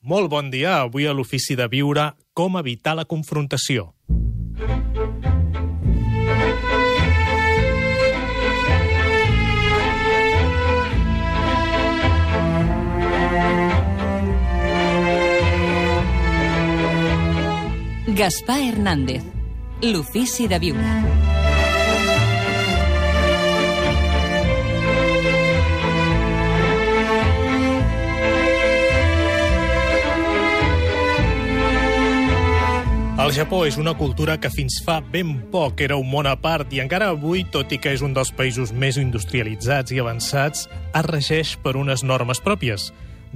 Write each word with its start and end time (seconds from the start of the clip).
Molt 0.00 0.30
bon 0.32 0.48
dia. 0.50 0.80
Avui 0.80 1.06
a 1.06 1.12
l'Ofici 1.12 1.56
de 1.56 1.66
Viure, 1.68 2.10
com 2.32 2.56
evitar 2.56 2.96
la 2.96 3.04
confrontació. 3.04 3.90
Gaspar 18.20 18.58
Hernández, 18.60 19.24
l'Ofici 19.82 20.48
de 20.48 20.58
Viure. 20.58 21.19
El 33.20 33.34
Japó 33.36 33.66
és 33.68 33.76
una 33.76 33.92
cultura 33.92 34.38
que 34.40 34.48
fins 34.48 34.78
fa 34.80 34.94
ben 35.04 35.34
poc 35.52 35.82
era 35.84 35.98
un 36.00 36.06
món 36.08 36.24
a 36.24 36.32
part 36.40 36.70
i 36.72 36.78
encara 36.80 37.10
avui, 37.12 37.42
tot 37.52 37.68
i 37.68 37.76
que 37.76 37.92
és 37.92 38.00
un 38.00 38.14
dels 38.16 38.30
països 38.32 38.70
més 38.72 38.96
industrialitzats 38.96 39.92
i 39.92 40.00
avançats, 40.00 40.62
es 40.96 41.04
regeix 41.04 41.50
per 41.60 41.74
unes 41.76 42.00
normes 42.00 42.40
pròpies. 42.40 42.86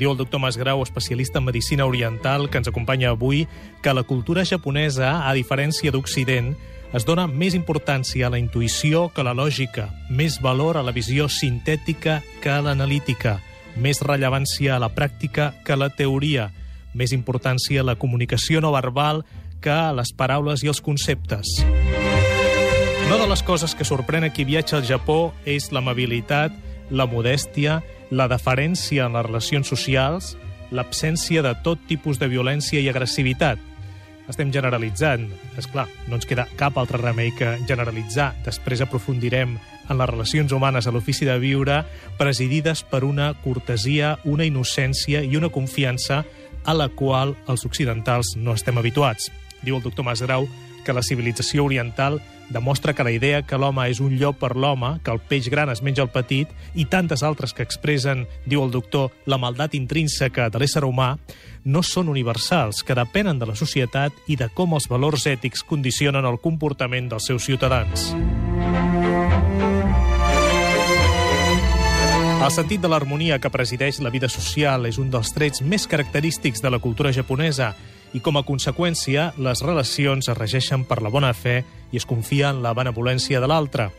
Diu 0.00 0.14
el 0.14 0.16
doctor 0.16 0.40
Masgrau, 0.40 0.80
especialista 0.80 1.42
en 1.42 1.44
medicina 1.50 1.84
oriental, 1.84 2.48
que 2.48 2.62
ens 2.62 2.72
acompanya 2.72 3.12
avui, 3.12 3.44
que 3.84 3.92
la 3.92 4.06
cultura 4.08 4.46
japonesa, 4.48 5.28
a 5.28 5.36
diferència 5.36 5.92
d'Occident, 5.92 6.54
es 6.96 7.04
dona 7.04 7.28
més 7.28 7.52
importància 7.52 8.30
a 8.30 8.32
la 8.32 8.40
intuïció 8.40 9.10
que 9.12 9.20
a 9.20 9.28
la 9.28 9.36
lògica, 9.36 9.90
més 10.08 10.40
valor 10.40 10.80
a 10.80 10.86
la 10.86 10.96
visió 10.96 11.28
sintètica 11.28 12.22
que 12.40 12.56
a 12.56 12.62
l'analítica, 12.64 13.36
més 13.76 14.00
rellevància 14.00 14.78
a 14.78 14.80
la 14.80 14.94
pràctica 14.96 15.52
que 15.60 15.76
a 15.76 15.82
la 15.84 15.92
teoria, 15.92 16.54
més 16.94 17.12
importància 17.12 17.82
a 17.82 17.84
la 17.84 17.98
comunicació 17.98 18.62
no 18.62 18.72
verbal 18.72 19.24
que 19.64 19.72
a 19.72 19.94
les 19.96 20.12
paraules 20.12 20.60
i 20.64 20.68
els 20.68 20.82
conceptes. 20.84 21.56
Una 23.06 23.16
de 23.20 23.28
les 23.28 23.42
coses 23.44 23.72
que 23.76 23.86
sorprèn 23.88 24.26
a 24.28 24.32
qui 24.32 24.44
viatja 24.44 24.76
al 24.78 24.84
Japó 24.84 25.32
és 25.48 25.70
l'amabilitat, 25.72 26.52
la 26.92 27.06
modèstia, 27.08 27.80
la 28.12 28.28
deferència 28.28 29.06
en 29.08 29.16
les 29.16 29.24
relacions 29.24 29.68
socials, 29.68 30.34
l'absència 30.74 31.44
de 31.44 31.54
tot 31.64 31.80
tipus 31.88 32.20
de 32.20 32.28
violència 32.28 32.82
i 32.82 32.90
agressivitat. 32.92 33.60
Estem 34.28 34.52
generalitzant. 34.52 35.26
És 35.60 35.68
clar, 35.68 35.86
no 36.08 36.16
ens 36.16 36.28
queda 36.28 36.46
cap 36.60 36.78
altre 36.80 37.00
remei 37.00 37.32
que 37.36 37.58
generalitzar. 37.68 38.32
Després 38.44 38.80
aprofundirem 38.84 39.56
en 39.56 40.00
les 40.00 40.10
relacions 40.10 40.52
humanes 40.52 40.88
a 40.88 40.92
l'ofici 40.92 41.28
de 41.28 41.36
viure, 41.40 41.82
presidides 42.20 42.84
per 42.88 43.04
una 43.04 43.34
cortesia, 43.44 44.16
una 44.24 44.48
innocència 44.48 45.20
i 45.24 45.36
una 45.36 45.52
confiança 45.52 46.22
a 46.64 46.72
la 46.72 46.88
qual 46.88 47.36
els 47.48 47.64
occidentals 47.68 48.34
no 48.40 48.56
estem 48.56 48.80
habituats. 48.80 49.28
Diu 49.64 49.78
el 49.78 49.82
doctor 49.82 50.04
Masgrau 50.04 50.48
que 50.84 50.92
la 50.92 51.02
civilització 51.02 51.64
oriental 51.64 52.20
demostra 52.50 52.92
que 52.92 53.04
la 53.04 53.10
idea 53.10 53.42
que 53.42 53.56
l'home 53.58 53.86
és 53.88 54.02
un 54.04 54.18
llop 54.20 54.36
per 54.38 54.52
l'home, 54.54 54.98
que 55.02 55.10
el 55.10 55.18
peix 55.18 55.48
gran 55.48 55.72
es 55.72 55.80
menja 55.82 56.04
el 56.04 56.12
petit, 56.12 56.50
i 56.74 56.84
tantes 56.84 57.24
altres 57.24 57.56
que 57.56 57.64
expressen, 57.64 58.26
diu 58.44 58.62
el 58.62 58.70
doctor, 58.70 59.10
la 59.24 59.40
maldat 59.40 59.74
intrínseca 59.74 60.50
de 60.52 60.60
l'ésser 60.60 60.84
humà, 60.84 61.14
no 61.64 61.82
són 61.82 62.12
universals, 62.12 62.84
que 62.84 62.94
depenen 62.94 63.40
de 63.40 63.48
la 63.48 63.56
societat 63.56 64.12
i 64.28 64.36
de 64.36 64.50
com 64.52 64.76
els 64.76 64.90
valors 64.92 65.24
ètics 65.26 65.64
condicionen 65.64 66.28
el 66.28 66.38
comportament 66.38 67.08
dels 67.08 67.32
seus 67.32 67.48
ciutadans. 67.48 68.12
El 72.44 72.52
sentit 72.52 72.82
de 72.84 72.90
l'harmonia 72.92 73.38
que 73.40 73.48
presideix 73.48 74.02
la 74.04 74.10
vida 74.12 74.28
social 74.28 74.84
és 74.84 74.98
un 75.00 75.08
dels 75.08 75.30
trets 75.32 75.62
més 75.64 75.86
característics 75.88 76.60
de 76.60 76.68
la 76.68 76.78
cultura 76.78 77.08
japonesa 77.16 77.70
i, 78.14 78.22
com 78.22 78.38
a 78.38 78.44
conseqüència, 78.46 79.32
les 79.42 79.62
relacions 79.66 80.30
es 80.30 80.38
regeixen 80.38 80.86
per 80.86 81.02
la 81.02 81.10
bona 81.12 81.34
fe 81.34 81.60
i 81.92 81.98
es 81.98 82.06
confia 82.06 82.54
en 82.54 82.62
la 82.62 82.72
benevolència 82.72 83.42
de 83.42 83.50
l'altre. 83.50 83.90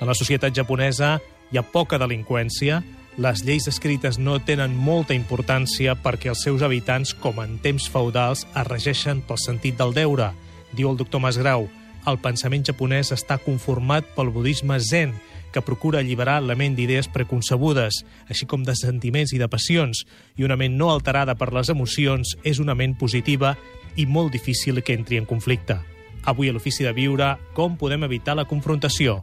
En 0.00 0.08
la 0.08 0.14
societat 0.14 0.54
japonesa 0.54 1.18
hi 1.50 1.58
ha 1.58 1.66
poca 1.66 1.98
delinqüència, 1.98 2.80
les 3.18 3.44
lleis 3.46 3.68
escrites 3.70 4.18
no 4.18 4.40
tenen 4.42 4.72
molta 4.74 5.14
importància 5.14 5.94
perquè 5.94 6.32
els 6.32 6.42
seus 6.42 6.62
habitants, 6.66 7.12
com 7.14 7.38
en 7.42 7.58
temps 7.62 7.86
feudals, 7.90 8.46
es 8.46 8.66
regeixen 8.66 9.22
pel 9.22 9.38
sentit 9.38 9.78
del 9.78 9.94
deure. 9.94 10.32
Diu 10.74 10.90
el 10.90 10.98
doctor 10.98 11.22
Masgrau, 11.22 11.68
el 12.10 12.18
pensament 12.18 12.66
japonès 12.66 13.12
està 13.14 13.38
conformat 13.42 14.08
pel 14.16 14.32
budisme 14.34 14.80
zen, 14.82 15.14
que 15.54 15.62
procura 15.62 16.00
alliberar 16.02 16.40
la 16.42 16.56
ment 16.58 16.74
d'idees 16.74 17.06
preconcebudes, 17.14 18.02
així 18.26 18.48
com 18.50 18.64
de 18.66 18.74
sentiments 18.74 19.32
i 19.32 19.38
de 19.38 19.48
passions, 19.48 20.02
i 20.34 20.42
una 20.42 20.58
ment 20.58 20.74
no 20.74 20.90
alterada 20.90 21.36
per 21.38 21.52
les 21.54 21.70
emocions 21.70 22.34
és 22.42 22.58
una 22.58 22.74
ment 22.74 22.96
positiva 22.98 23.54
i 23.94 24.08
molt 24.10 24.34
difícil 24.34 24.82
que 24.82 24.98
entri 24.98 25.20
en 25.22 25.28
conflicte. 25.30 25.78
Avui 26.26 26.50
a 26.50 26.56
l'Ofici 26.56 26.82
de 26.82 26.92
Viure, 26.96 27.36
com 27.54 27.78
podem 27.78 28.02
evitar 28.08 28.34
la 28.34 28.48
confrontació? 28.50 29.22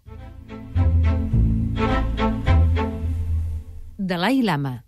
Dalai 3.97 4.41
Lama. 4.41 4.81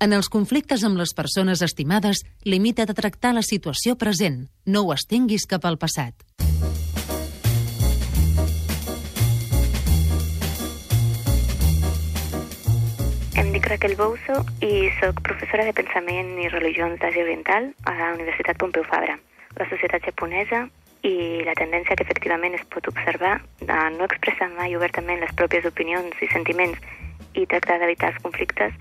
En 0.00 0.12
els 0.12 0.28
conflictes 0.28 0.84
amb 0.84 1.00
les 1.00 1.12
persones 1.16 1.62
estimades, 1.64 2.24
limita 2.44 2.84
de 2.84 2.96
tractar 2.96 3.32
la 3.34 3.44
situació 3.44 3.96
present. 3.96 4.46
No 4.64 4.84
ho 4.84 4.92
estenguis 4.96 5.48
cap 5.48 5.64
al 5.64 5.80
passat. 5.80 6.45
Raquel 13.76 13.96
Bouso 13.96 14.32
i 14.64 14.88
sóc 14.96 15.18
professora 15.20 15.66
de 15.68 15.72
Pensament 15.76 16.30
i 16.40 16.46
Religions 16.48 16.96
d'Àsia 16.96 17.26
Oriental 17.26 17.66
a 17.84 17.92
la 17.98 18.06
Universitat 18.14 18.56
Pompeu 18.56 18.86
Fabra. 18.88 19.18
La 19.58 19.66
societat 19.68 20.06
japonesa 20.08 20.62
i 21.04 21.42
la 21.44 21.52
tendència 21.58 21.92
que 21.92 22.06
efectivament 22.06 22.56
es 22.56 22.64
pot 22.72 22.88
observar 22.88 23.34
de 23.60 23.76
no 23.98 24.06
expressar 24.08 24.48
mai 24.54 24.72
obertament 24.78 25.20
les 25.20 25.34
pròpies 25.36 25.68
opinions 25.68 26.22
i 26.24 26.28
sentiments 26.32 26.80
i 27.36 27.44
tractar 27.44 27.76
d'evitar 27.82 28.14
els 28.14 28.22
conflictes, 28.24 28.72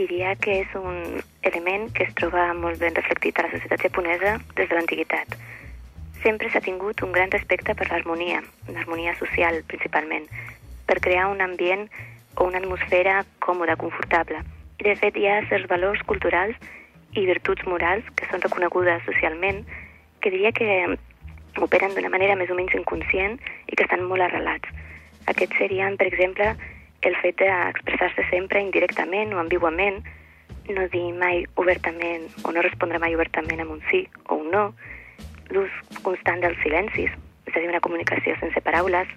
diria 0.00 0.32
que 0.40 0.56
és 0.62 0.72
un 0.80 1.20
element 1.52 1.90
que 1.92 2.08
es 2.08 2.16
troba 2.16 2.46
molt 2.62 2.80
ben 2.80 2.96
reflectit 2.96 3.36
a 3.36 3.44
la 3.44 3.52
societat 3.58 3.84
japonesa 3.90 4.38
des 4.54 4.72
de 4.72 4.72
l'antiguitat. 4.72 5.36
Sempre 6.24 6.48
s'ha 6.48 6.64
tingut 6.64 7.04
un 7.04 7.12
gran 7.12 7.28
respecte 7.28 7.76
per 7.76 7.90
l'harmonia, 7.92 8.40
l'harmonia 8.72 9.12
social 9.20 9.60
principalment, 9.68 10.24
per 10.88 11.02
crear 11.04 11.28
un 11.28 11.44
ambient 11.44 11.90
o 12.36 12.48
una 12.48 12.58
atmosfera 12.58 13.22
còmoda, 13.44 13.76
confortable. 13.76 14.42
I 14.80 14.88
de 14.88 14.96
fet 15.00 15.16
hi 15.16 15.26
ha 15.30 15.42
certs 15.50 15.68
valors 15.70 16.02
culturals 16.08 16.56
i 17.14 17.26
virtuts 17.26 17.66
morals 17.70 18.06
que 18.18 18.26
són 18.30 18.42
reconegudes 18.42 19.04
socialment 19.06 19.62
que 20.20 20.32
diria 20.34 20.52
que 20.52 20.68
operen 21.62 21.94
d'una 21.94 22.10
manera 22.10 22.34
més 22.36 22.50
o 22.50 22.56
menys 22.58 22.74
inconscient 22.74 23.38
i 23.70 23.76
que 23.76 23.84
estan 23.86 24.02
molt 24.08 24.24
arrelats. 24.26 24.68
Aquests 25.30 25.56
serien, 25.60 25.96
per 25.96 26.08
exemple, 26.10 26.50
el 27.04 27.16
fet 27.20 27.38
d'expressar-se 27.40 28.24
sempre 28.30 28.62
indirectament 28.64 29.34
o 29.34 29.40
ambiguament, 29.42 30.00
no 30.72 30.86
dir 30.88 31.10
mai 31.12 31.44
obertament 31.60 32.26
o 32.42 32.52
no 32.56 32.64
respondre 32.64 32.98
mai 32.98 33.14
obertament 33.14 33.60
amb 33.60 33.76
un 33.76 33.82
sí 33.90 34.06
o 34.28 34.40
un 34.40 34.50
no, 34.54 34.64
l'ús 35.52 35.72
constant 36.02 36.40
dels 36.40 36.58
silencis, 36.64 37.12
és 37.44 37.52
a 37.52 37.60
dir, 37.60 37.68
una 37.68 37.82
comunicació 37.84 38.36
sense 38.40 38.64
paraules, 38.64 39.10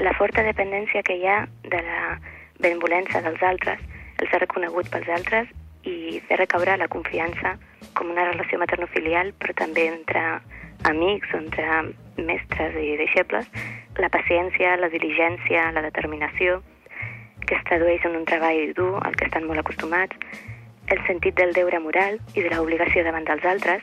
la 0.00 0.14
forta 0.16 0.42
dependència 0.42 1.02
que 1.04 1.16
hi 1.20 1.26
ha 1.28 1.44
de 1.68 1.80
la 1.84 2.18
benevolència 2.60 3.20
dels 3.24 3.42
altres, 3.44 3.80
el 4.20 4.28
ser 4.30 4.40
reconegut 4.40 4.88
pels 4.92 5.08
altres 5.12 5.50
i 5.88 6.20
fer 6.28 6.38
recaure 6.40 6.76
la 6.80 6.88
confiança 6.92 7.56
com 7.96 8.12
una 8.12 8.26
relació 8.30 8.58
maternofilial, 8.60 9.32
però 9.40 9.56
també 9.60 9.86
entre 9.92 10.22
amics 10.88 11.32
entre 11.36 11.66
mestres 12.16 12.76
i 12.80 12.96
deixebles, 13.00 13.48
la 14.00 14.08
paciència, 14.08 14.76
la 14.80 14.88
diligència, 14.88 15.70
la 15.76 15.84
determinació, 15.84 16.60
que 17.46 17.56
es 17.56 17.64
tradueix 17.68 18.04
en 18.08 18.16
un 18.16 18.28
treball 18.28 18.72
dur 18.76 18.92
al 19.04 19.16
que 19.16 19.26
estan 19.28 19.48
molt 19.48 19.60
acostumats, 19.60 20.16
el 20.90 21.00
sentit 21.06 21.36
del 21.36 21.52
deure 21.52 21.80
moral 21.80 22.18
i 22.34 22.44
de 22.44 22.52
l'obligació 22.54 23.04
davant 23.04 23.26
dels 23.28 23.44
altres, 23.44 23.82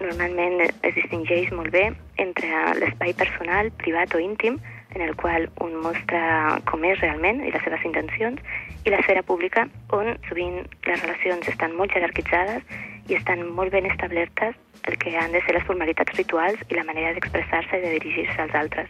normalment 0.00 0.62
es 0.62 0.94
distingeix 0.96 1.50
molt 1.52 1.72
bé 1.74 1.90
entre 2.22 2.60
l'espai 2.78 3.14
personal, 3.18 3.70
privat 3.82 4.14
o 4.14 4.22
íntim, 4.22 4.60
en 4.94 5.02
el 5.02 5.14
qual 5.16 5.48
un 5.60 5.76
mostra 5.82 6.60
com 6.70 6.84
és 6.84 7.00
realment 7.00 7.42
i 7.44 7.52
les 7.52 7.62
seves 7.64 7.84
intencions, 7.86 8.40
i 8.84 8.90
l'esfera 8.90 9.22
pública, 9.22 9.66
on 9.94 10.16
sovint 10.28 10.64
les 10.86 11.02
relacions 11.04 11.48
estan 11.52 11.76
molt 11.76 11.94
jerarquitzades 11.94 12.64
i 13.10 13.16
estan 13.18 13.44
molt 13.56 13.72
ben 13.74 13.86
establertes 13.90 14.56
el 14.88 14.96
que 14.98 15.16
han 15.18 15.32
de 15.32 15.42
ser 15.44 15.54
les 15.56 15.66
formalitats 15.68 16.16
rituals 16.16 16.60
i 16.68 16.78
la 16.78 16.86
manera 16.88 17.12
d'expressar-se 17.14 17.78
i 17.78 17.84
de 17.84 17.92
dirigir-se 17.98 18.38
als 18.42 18.54
altres. 18.54 18.88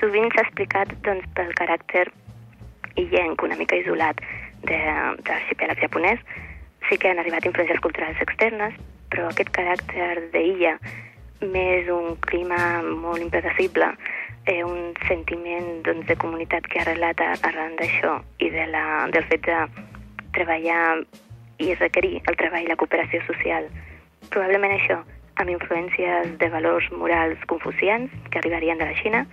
Sovint 0.00 0.32
s'ha 0.34 0.44
explicat 0.46 0.92
doncs, 1.06 1.26
pel 1.38 1.54
caràcter 1.58 2.08
illenc, 2.98 3.42
una 3.42 3.56
mica 3.56 3.78
isolat 3.78 4.20
de, 4.64 4.78
de 4.78 5.30
l'arxipèlag 5.30 5.80
japonès. 5.84 6.22
Sí 6.88 6.98
que 6.98 7.10
han 7.10 7.20
arribat 7.22 7.46
influències 7.46 7.80
culturals 7.84 8.20
externes, 8.24 8.74
però 9.12 9.28
aquest 9.28 9.52
caràcter 9.54 10.10
d'illa, 10.32 10.78
més 11.54 11.86
un 11.92 12.16
clima 12.26 12.58
molt 12.82 13.22
impredecible, 13.22 13.92
eh, 14.48 14.64
un 14.64 14.94
sentiment 15.06 15.82
doncs, 15.86 16.06
de 16.08 16.16
comunitat 16.16 16.66
que 16.66 16.80
ha 16.80 16.86
arrelat 16.86 17.20
arran 17.36 17.76
d'això 17.78 18.18
i 18.42 18.50
de 18.54 18.64
la, 18.72 18.86
del 19.14 19.28
fet 19.30 19.44
de 19.46 19.60
treballar 20.36 21.04
i 21.58 21.74
requerir 21.74 22.18
el 22.30 22.36
treball 22.40 22.64
i 22.64 22.70
la 22.70 22.78
cooperació 22.80 23.20
social 23.26 23.68
probablement 24.30 24.74
això, 24.74 24.98
amb 25.40 25.52
influències 25.52 26.32
de 26.40 26.48
valors 26.52 26.88
morals 26.92 27.42
confucians 27.50 28.10
que 28.30 28.40
arribarien 28.40 28.78
de 28.78 28.88
la 28.88 28.96
Xina, 29.00 29.26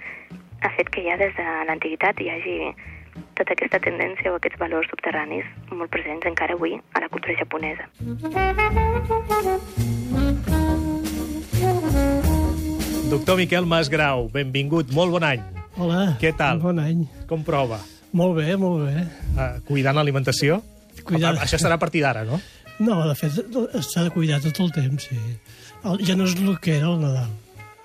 ha 0.62 0.70
fet 0.78 0.90
que 0.94 1.04
ja 1.06 1.18
des 1.22 1.34
de 1.38 1.48
l'antiguitat 1.70 2.22
hi 2.22 2.30
hagi 2.34 2.58
tota 3.40 3.56
aquesta 3.56 3.80
tendència 3.80 4.32
o 4.32 4.38
aquests 4.40 4.60
valors 4.60 4.90
subterranis 4.92 5.48
molt 5.72 5.92
presents 5.92 6.28
encara 6.28 6.58
avui 6.58 6.76
a 6.76 7.04
la 7.04 7.10
cultura 7.10 7.38
japonesa. 7.40 7.88
Doctor 13.10 13.38
Miquel 13.38 13.66
Masgrau, 13.70 14.28
benvingut, 14.34 14.90
molt 14.96 15.14
bon 15.14 15.24
any. 15.24 15.42
Hola. 15.78 16.16
Què 16.22 16.32
tal? 16.38 16.60
Bon 16.64 16.80
any. 16.82 17.04
Com 17.30 17.44
prova? 17.46 17.80
Molt 18.16 18.38
bé, 18.40 18.56
molt 18.60 18.86
bé. 18.88 19.06
Uh, 19.36 19.60
cuidant 19.68 19.98
l'alimentació? 19.98 20.62
Cuidant- 21.06 21.40
Això 21.44 21.60
serà 21.62 21.76
a 21.78 21.82
partir 21.82 22.02
d'ara, 22.02 22.24
no? 22.26 22.40
No, 22.80 22.98
de 23.08 23.16
fet, 23.16 23.32
s'ha 23.86 24.04
de 24.04 24.12
cuidar 24.12 24.42
tot 24.44 24.60
el 24.60 24.72
temps, 24.76 25.04
sí. 25.10 25.18
El, 25.86 26.02
ja 26.08 26.16
no 26.18 26.26
és 26.26 26.36
el 26.36 26.58
que 26.60 26.78
era 26.80 26.90
el 26.92 27.00
Nadal. 27.02 27.30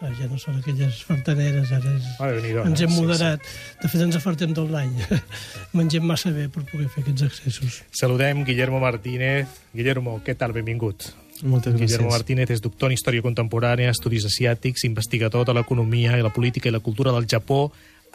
Ah, 0.00 0.08
Ja 0.16 0.24
no 0.30 0.38
són 0.40 0.56
aquelles 0.56 1.02
fartaneres, 1.04 1.68
ara 1.76 1.90
és... 1.92 2.06
Ah, 2.18 2.30
ens 2.64 2.80
hem 2.80 2.88
Sí, 2.88 3.02
moderat. 3.02 3.42
De 3.82 3.88
fet, 3.92 4.00
ens 4.00 4.16
afartem 4.16 4.54
tot 4.56 4.70
l'any. 4.72 4.94
Mengem 5.76 6.06
massa 6.08 6.30
bé 6.32 6.46
per 6.48 6.62
poder 6.70 6.88
fer 6.88 7.02
aquests 7.04 7.26
accessos. 7.26 7.82
Saludem 7.92 8.40
Guillermo 8.48 8.80
Martínez. 8.80 9.46
Guillermo, 9.76 10.22
què 10.24 10.32
tal? 10.40 10.54
Benvingut. 10.56 11.10
Moltes 11.42 11.72
gràcies. 11.72 11.96
Guillermo 11.96 12.10
Martínez 12.12 12.50
és 12.52 12.60
doctor 12.60 12.90
en 12.90 12.96
Història 12.96 13.24
Contemporània, 13.24 13.92
Estudis 13.92 14.26
Asiàtics, 14.28 14.84
investigador 14.88 15.46
de 15.48 15.54
l'economia 15.56 16.18
i 16.18 16.24
la 16.24 16.32
política 16.34 16.68
i 16.68 16.74
la 16.74 16.82
cultura 16.84 17.14
del 17.16 17.28
Japó. 17.30 17.70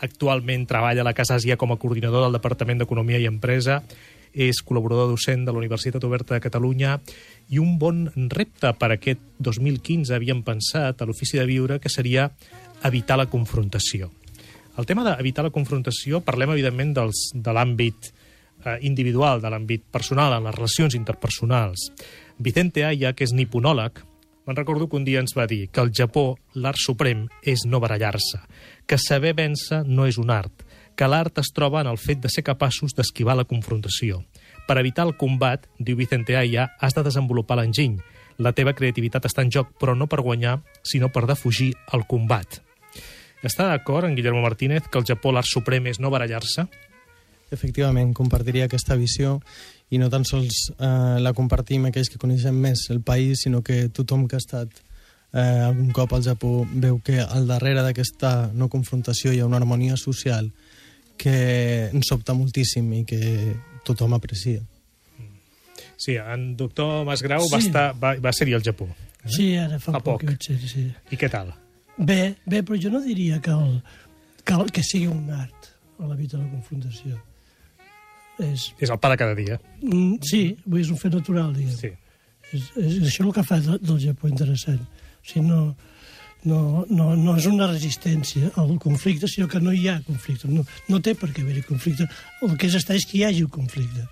Actualment 0.06 0.66
treballa 0.68 1.02
a 1.02 1.08
la 1.08 1.16
Casa 1.18 1.38
Àsia 1.40 1.58
com 1.58 1.72
a 1.72 1.80
coordinador 1.82 2.26
del 2.26 2.36
Departament 2.38 2.84
d'Economia 2.84 3.22
i 3.22 3.30
Empresa. 3.30 3.82
És 4.36 4.60
col·laborador 4.68 5.14
docent 5.14 5.46
de 5.48 5.54
la 5.56 5.62
Universitat 5.62 6.04
Oberta 6.04 6.36
de 6.36 6.44
Catalunya 6.44 6.98
i 7.50 7.62
un 7.62 7.78
bon 7.80 8.04
repte 8.34 8.74
per 8.76 8.92
aquest 8.92 9.22
2015 9.40 10.12
havíem 10.18 10.44
pensat 10.44 11.02
a 11.02 11.08
l'Ofici 11.08 11.40
de 11.40 11.48
Viure 11.48 11.80
que 11.80 11.90
seria 11.90 12.28
evitar 12.84 13.18
la 13.18 13.30
confrontació. 13.32 14.12
El 14.76 14.86
tema 14.86 15.06
d'evitar 15.08 15.46
la 15.48 15.54
confrontació, 15.56 16.20
parlem 16.20 16.52
evidentment 16.52 16.92
dels, 16.98 17.30
de 17.32 17.54
l'àmbit 17.56 18.10
eh, 18.12 18.76
individual, 18.84 19.40
de 19.40 19.52
l'àmbit 19.54 19.86
personal, 19.88 20.36
en 20.36 20.50
les 20.50 20.58
relacions 20.58 20.98
interpersonals. 21.00 21.88
Vicente 22.38 22.84
Aya, 22.84 23.14
que 23.16 23.24
és 23.24 23.32
niponòleg, 23.32 24.02
me'n 24.46 24.58
recordo 24.58 24.90
que 24.90 24.98
un 25.00 25.06
dia 25.08 25.22
ens 25.24 25.34
va 25.38 25.48
dir 25.48 25.70
que 25.72 25.80
al 25.80 25.94
Japó 25.96 26.36
l'art 26.54 26.80
suprem 26.82 27.26
és 27.42 27.64
no 27.66 27.80
barallar-se, 27.80 28.42
que 28.86 29.00
saber 29.00 29.34
vèncer 29.38 29.86
no 29.88 30.06
és 30.06 30.20
un 30.20 30.34
art, 30.36 30.66
que 30.96 31.08
l'art 31.08 31.40
es 31.40 31.54
troba 31.56 31.82
en 31.82 31.88
el 31.88 31.98
fet 31.98 32.20
de 32.20 32.32
ser 32.32 32.44
capaços 32.44 32.96
d'esquivar 32.96 33.38
la 33.40 33.48
confrontació. 33.48 34.24
Per 34.68 34.78
evitar 34.82 35.06
el 35.08 35.16
combat, 35.16 35.66
diu 35.80 35.96
Vicente 35.96 36.36
Aya, 36.36 36.72
has 36.80 36.96
de 36.96 37.06
desenvolupar 37.08 37.60
l'enginy. 37.60 38.02
La 38.38 38.52
teva 38.52 38.74
creativitat 38.76 39.30
està 39.30 39.46
en 39.46 39.52
joc, 39.54 39.72
però 39.80 39.96
no 39.96 40.08
per 40.12 40.20
guanyar, 40.26 40.60
sinó 40.84 41.08
per 41.08 41.24
defugir 41.30 41.72
el 41.94 42.04
combat. 42.04 42.60
Està 43.46 43.70
d'acord 43.70 44.10
en 44.10 44.16
Guillermo 44.18 44.42
Martínez 44.44 44.90
que 44.90 45.00
al 45.00 45.08
Japó 45.08 45.32
l'art 45.32 45.48
suprem 45.48 45.88
és 45.88 46.02
no 46.02 46.12
barallar-se? 46.12 46.66
Efectivament, 47.54 48.12
compartiria 48.18 48.66
aquesta 48.66 48.98
visió 48.98 49.38
i 49.94 50.00
no 50.02 50.10
tan 50.10 50.26
sols 50.26 50.72
eh, 50.80 51.18
la 51.22 51.34
compartim 51.38 51.86
aquells 51.86 52.10
que 52.10 52.18
coneixem 52.22 52.56
més 52.58 52.88
el 52.90 53.02
país, 53.06 53.42
sinó 53.46 53.62
que 53.64 53.88
tothom 53.90 54.28
que 54.28 54.36
ha 54.36 54.42
estat 54.42 54.70
eh, 55.34 55.40
algun 55.40 55.92
cop 55.94 56.14
al 56.18 56.24
Japó 56.26 56.66
veu 56.74 57.00
que 57.06 57.20
al 57.22 57.46
darrere 57.48 57.84
d'aquesta 57.86 58.52
no 58.54 58.70
confrontació 58.70 59.34
hi 59.34 59.40
ha 59.44 59.46
una 59.46 59.58
harmonia 59.62 59.98
social 59.98 60.52
que 61.18 61.90
ens 61.94 62.10
sobta 62.10 62.34
moltíssim 62.36 62.90
i 62.94 63.04
que 63.08 63.20
tothom 63.86 64.14
aprecia. 64.18 64.62
Sí, 65.98 66.18
en 66.20 66.56
doctor 66.58 67.06
Masgrau 67.08 67.46
Sí. 67.46 67.52
va, 67.54 67.60
estar, 67.60 67.86
va, 67.96 68.16
va 68.20 68.34
ser-hi 68.34 68.54
al 68.58 68.64
Japó. 68.66 68.88
Eh? 69.24 69.30
Sí, 69.32 69.46
ara 69.58 69.80
fa, 69.80 69.94
Fa 69.94 70.02
poc 70.04 70.26
poc. 70.26 70.34
ser, 70.44 70.58
sí. 70.68 70.90
I 71.12 71.16
què 71.18 71.30
tal? 71.32 71.54
Bé, 71.98 72.36
bé, 72.46 72.60
però 72.68 72.76
jo 72.82 72.90
no 72.92 73.00
diria 73.02 73.40
que, 73.42 73.52
el, 73.52 73.78
que, 74.44 74.54
el, 74.54 74.72
que 74.76 74.84
sigui 74.84 75.08
un 75.08 75.30
art 75.32 75.70
a 76.00 76.06
la 76.10 76.16
vida 76.16 76.38
de 76.38 76.44
la 76.44 76.50
confrontació. 76.52 77.22
És, 78.40 78.74
És 78.80 78.90
el 78.90 79.00
pa 79.00 79.10
de 79.14 79.18
cada 79.18 79.36
dia. 79.36 79.60
mm, 79.82 80.18
sí, 80.22 80.58
és 80.80 80.90
un 80.92 80.98
fet 80.98 81.14
natural, 81.14 81.54
diguem. 81.56 81.76
Sí. 81.78 81.92
És, 82.52 82.72
és, 82.76 82.98
és 83.02 83.08
això 83.08 83.26
el 83.26 83.34
que 83.34 83.44
fa 83.44 83.60
de, 83.60 83.78
del 83.82 84.00
Japó 84.00 84.28
interessant. 84.28 84.82
O 84.82 85.26
sigui, 85.28 85.48
no, 85.48 85.76
no, 86.46 86.86
no, 86.90 87.16
no 87.16 87.36
és 87.38 87.46
una 87.50 87.68
resistència 87.72 88.52
al 88.62 88.76
conflicte, 88.80 89.28
sinó 89.28 89.48
que 89.48 89.60
no 89.60 89.74
hi 89.74 89.88
ha 89.90 90.02
conflicte. 90.06 90.48
No, 90.48 90.66
no 90.90 91.00
té 91.02 91.16
per 91.16 91.32
què 91.34 91.42
haver-hi 91.42 91.64
conflicte. 91.66 92.08
El 92.46 92.58
que 92.58 92.68
és 92.68 92.76
estar 92.76 92.96
és 92.96 93.06
que 93.10 93.18
hi 93.18 93.24
hagi 93.26 93.44
un 93.48 93.50
conflicte. 93.50 94.06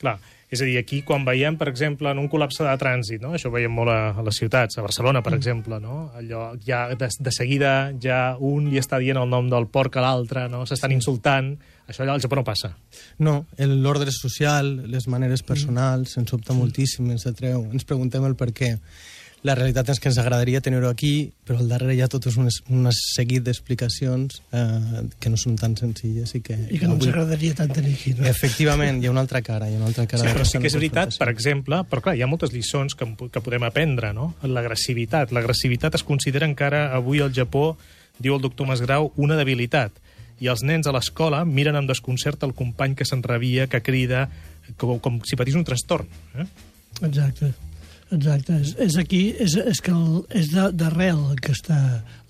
Clar, 0.00 0.18
és 0.50 0.62
a 0.62 0.64
dir, 0.64 0.78
aquí 0.80 1.02
quan 1.04 1.24
veiem, 1.26 1.56
per 1.60 1.68
exemple, 1.68 2.08
en 2.10 2.18
un 2.22 2.28
col·lapse 2.32 2.64
de 2.64 2.72
trànsit, 2.80 3.20
no? 3.20 3.34
això 3.36 3.50
ho 3.50 3.52
veiem 3.52 3.72
molt 3.74 3.90
a, 3.92 3.98
a 4.16 4.22
les 4.24 4.38
ciutats, 4.40 4.78
a 4.78 4.82
Barcelona, 4.86 5.20
per 5.22 5.34
exemple, 5.36 5.76
no? 5.80 6.10
allò 6.16 6.54
ja 6.64 6.86
de, 6.94 7.08
de 7.20 7.32
seguida 7.36 7.92
ja 8.00 8.36
un 8.40 8.70
li 8.72 8.78
està 8.80 8.98
dient 9.02 9.20
el 9.20 9.28
nom 9.28 9.50
del 9.52 9.66
porc 9.68 9.96
a 10.00 10.06
l'altre, 10.06 10.46
no? 10.48 10.64
s'estan 10.64 10.92
insultant, 10.96 11.52
això 11.88 12.02
allà 12.06 12.14
al 12.16 12.24
Japó 12.24 12.36
no 12.40 12.44
passa. 12.48 12.72
No, 13.18 13.44
el- 13.58 13.76
l'ordre 13.82 14.10
social, 14.12 14.72
les 14.88 15.06
maneres 15.08 15.42
personals, 15.42 16.16
ens 16.16 16.30
sobta 16.32 16.56
moltíssim, 16.56 17.10
ens 17.12 17.26
atreu, 17.28 17.66
ens 17.72 17.84
preguntem 17.84 18.24
el 18.24 18.34
per 18.36 18.50
què. 18.56 18.74
La 19.46 19.54
realitat 19.54 19.86
és 19.92 20.00
que 20.02 20.08
ens 20.10 20.16
agradaria 20.18 20.58
tenir-ho 20.60 20.88
aquí, 20.90 21.30
però 21.46 21.60
al 21.62 21.68
darrere 21.70 21.94
hi 21.94 22.00
ha 22.02 22.08
tot 22.10 22.24
un, 22.32 22.48
un 22.74 22.88
seguit 22.90 23.44
d'explicacions 23.46 24.40
eh, 24.50 25.04
que 25.22 25.30
no 25.30 25.38
són 25.38 25.54
tan 25.60 25.76
senzilles 25.78 26.32
i 26.34 26.40
que... 26.42 26.56
I 26.66 26.80
que 26.80 26.88
no 26.88 26.96
ens 26.96 27.04
avui- 27.06 27.12
agradaria 27.12 27.54
tant 27.54 27.70
tenir 27.76 27.92
aquí. 27.94 28.14
No? 28.18 28.26
Efectivament, 28.26 28.98
hi 28.98 29.06
ha 29.06 29.12
una 29.14 29.22
altra 29.22 29.40
cara, 29.46 29.68
hi 29.70 29.76
ha 29.76 29.78
una 29.78 29.86
altra 29.92 30.08
cara. 30.10 30.24
Sí, 30.24 30.32
però 30.34 30.46
sí 30.48 30.58
que 30.58 30.66
és 30.72 30.74
veritat, 30.74 31.14
per 31.22 31.28
exemple, 31.30 31.78
però 31.86 32.02
clar, 32.08 32.16
hi 32.18 32.24
ha 32.26 32.30
moltes 32.30 32.50
lliçons 32.50 32.98
que, 32.98 33.06
que 33.30 33.44
podem 33.46 33.62
aprendre, 33.68 34.10
no? 34.16 34.32
L'agressivitat. 34.42 35.30
L'agressivitat 35.36 35.94
es 36.00 36.02
considera 36.08 36.48
encara 36.50 36.88
avui 36.98 37.22
al 37.22 37.30
Japó, 37.36 37.76
diu 38.18 38.34
el 38.34 38.42
doctor 38.42 38.66
Masgrau, 38.66 39.12
una 39.22 39.38
debilitat. 39.38 39.94
I 40.42 40.50
els 40.50 40.66
nens 40.66 40.90
a 40.90 40.92
l'escola 40.94 41.44
miren 41.46 41.78
amb 41.78 41.86
desconcert 41.90 42.42
el 42.46 42.56
company 42.58 42.98
que 42.98 43.06
s'enrabia, 43.06 43.68
que 43.70 43.80
crida, 43.86 44.26
com, 44.76 44.98
com 44.98 45.22
si 45.26 45.38
patís 45.38 45.54
un 45.58 45.62
trastorn. 45.66 46.10
Eh? 46.34 46.46
Exacte. 47.06 47.54
Exacte. 48.14 48.56
És, 48.62 48.74
és 48.80 48.96
aquí, 49.00 49.22
és, 49.38 49.56
és 49.56 49.80
que 49.84 49.92
el, 49.92 50.22
és 50.40 50.48
de- 50.54 50.70
d'arrel 50.72 51.36
que 51.44 51.52
està 51.52 51.78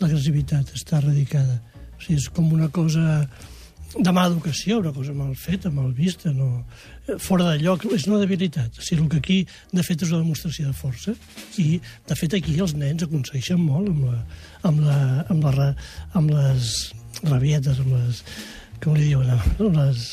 l'agressivitat, 0.01 0.73
està 0.75 1.01
radicada. 1.05 1.61
O 1.99 2.03
sigui, 2.03 2.19
és 2.19 2.29
com 2.35 2.51
una 2.53 2.69
cosa 2.75 3.29
de 3.97 4.13
mala 4.13 4.29
educació, 4.35 4.81
una 4.83 4.93
cosa 4.93 5.15
mal 5.17 5.33
feta, 5.39 5.71
mal 5.73 5.93
vista, 5.97 6.31
no, 6.35 6.65
eh, 7.07 7.17
fora 7.23 7.47
de 7.53 7.63
lloc, 7.63 7.87
és 7.95 8.05
una 8.11 8.19
debilitat. 8.21 8.77
O 8.79 8.85
sigui, 8.85 9.05
el 9.05 9.09
que 9.15 9.21
aquí, 9.23 9.39
de 9.73 9.83
fet, 9.87 10.03
és 10.03 10.11
una 10.13 10.21
demostració 10.25 10.67
de 10.69 10.77
força, 10.77 11.15
i, 11.63 11.81
de 12.11 12.19
fet, 12.19 12.37
aquí 12.37 12.59
els 12.61 12.75
nens 12.79 13.07
aconsegueixen 13.07 13.63
molt 13.63 13.89
amb, 13.89 14.05
la, 14.11 14.21
amb, 14.69 14.83
la, 14.85 14.99
amb, 15.31 15.47
la, 15.57 15.69
amb 16.21 16.35
les 16.35 16.75
rabietes, 17.23 17.81
amb 17.81 17.95
les... 17.97 18.25
com 18.83 18.95
li 18.99 19.09
diuen? 19.09 19.31
Amb 19.59 19.79
les... 19.79 20.05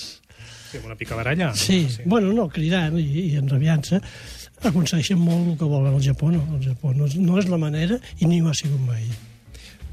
Sí, 0.71 0.79
amb 0.79 0.87
una 0.87 0.95
picabaralla. 0.97 1.51
Sí, 1.59 1.83
sí. 1.91 2.01
bueno, 2.05 2.31
no, 2.33 2.47
cridant 2.49 2.95
i, 2.97 3.05
i 3.27 3.35
enrabiant-se, 3.41 3.99
aconsegueixen 4.63 5.19
molt 5.19 5.53
el 5.53 5.57
que 5.59 5.69
volen 5.69 5.93
al 5.93 6.03
Japó, 6.03 6.31
no? 6.31 6.43
El 6.57 6.63
Japó 6.65 6.93
no 6.93 7.07
no 7.07 7.39
és 7.39 7.47
la 7.51 7.61
manera 7.61 7.99
i 8.19 8.25
ni 8.25 8.41
ho 8.41 8.49
ha 8.49 8.57
sigut 8.57 8.81
mai. 8.87 9.07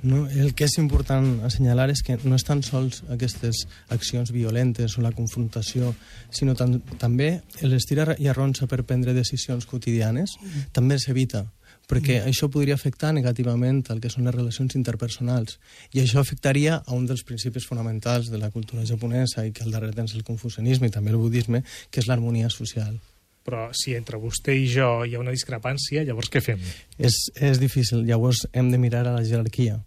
No, 0.03 0.25
el 0.27 0.51
que 0.59 0.67
és 0.67 0.75
important 0.83 1.45
assenyalar 1.47 1.87
és 1.93 2.01
que 2.03 2.17
no 2.27 2.35
és 2.35 2.43
tan 2.43 2.65
sols 2.67 3.05
aquestes 3.15 3.63
accions 3.95 4.33
violentes 4.35 4.97
o 4.99 5.03
la 5.05 5.13
confrontació, 5.15 5.93
sinó 6.35 6.57
tan, 6.59 6.81
també 6.99 7.37
l'estira 7.63 8.17
i 8.19 8.27
arronsa 8.27 8.67
per 8.67 8.83
prendre 8.83 9.15
decisions 9.15 9.69
quotidianes 9.71 10.35
també 10.75 10.99
s'evita, 10.99 11.45
perquè 11.87 12.19
això 12.27 12.51
podria 12.51 12.75
afectar 12.75 13.13
negativament 13.15 13.85
el 13.95 14.03
que 14.03 14.11
són 14.11 14.27
les 14.27 14.35
relacions 14.35 14.75
interpersonals 14.75 15.61
i 15.95 16.03
això 16.03 16.19
afectaria 16.19 16.81
a 16.83 16.99
un 16.99 17.07
dels 17.07 17.23
principis 17.23 17.69
fonamentals 17.71 18.33
de 18.35 18.43
la 18.43 18.51
cultura 18.51 18.83
japonesa 18.83 19.47
i 19.47 19.55
que 19.55 19.63
al 19.63 19.71
darrere 19.71 19.95
tens 19.95 20.19
el 20.19 20.27
confucianisme 20.27 20.91
i 20.91 20.95
també 20.99 21.15
el 21.15 21.23
budisme, 21.23 21.63
que 21.91 22.03
és 22.03 22.11
l'harmonia 22.11 22.51
social. 22.51 22.99
Però 23.43 23.71
si 23.75 23.97
entre 23.99 24.21
vostè 24.23 24.55
i 24.55 24.69
jo 24.71 25.03
hi 25.05 25.17
ha 25.17 25.23
una 25.23 25.33
discrepància, 25.35 26.05
llavors 26.07 26.31
què 26.31 26.43
fem? 26.45 26.61
És, 26.99 27.17
és 27.35 27.59
difícil, 27.59 28.05
llavors 28.07 28.45
hem 28.53 28.71
de 28.71 28.79
mirar 28.79 29.07
a 29.07 29.17
la 29.17 29.25
jerarquia. 29.27 29.81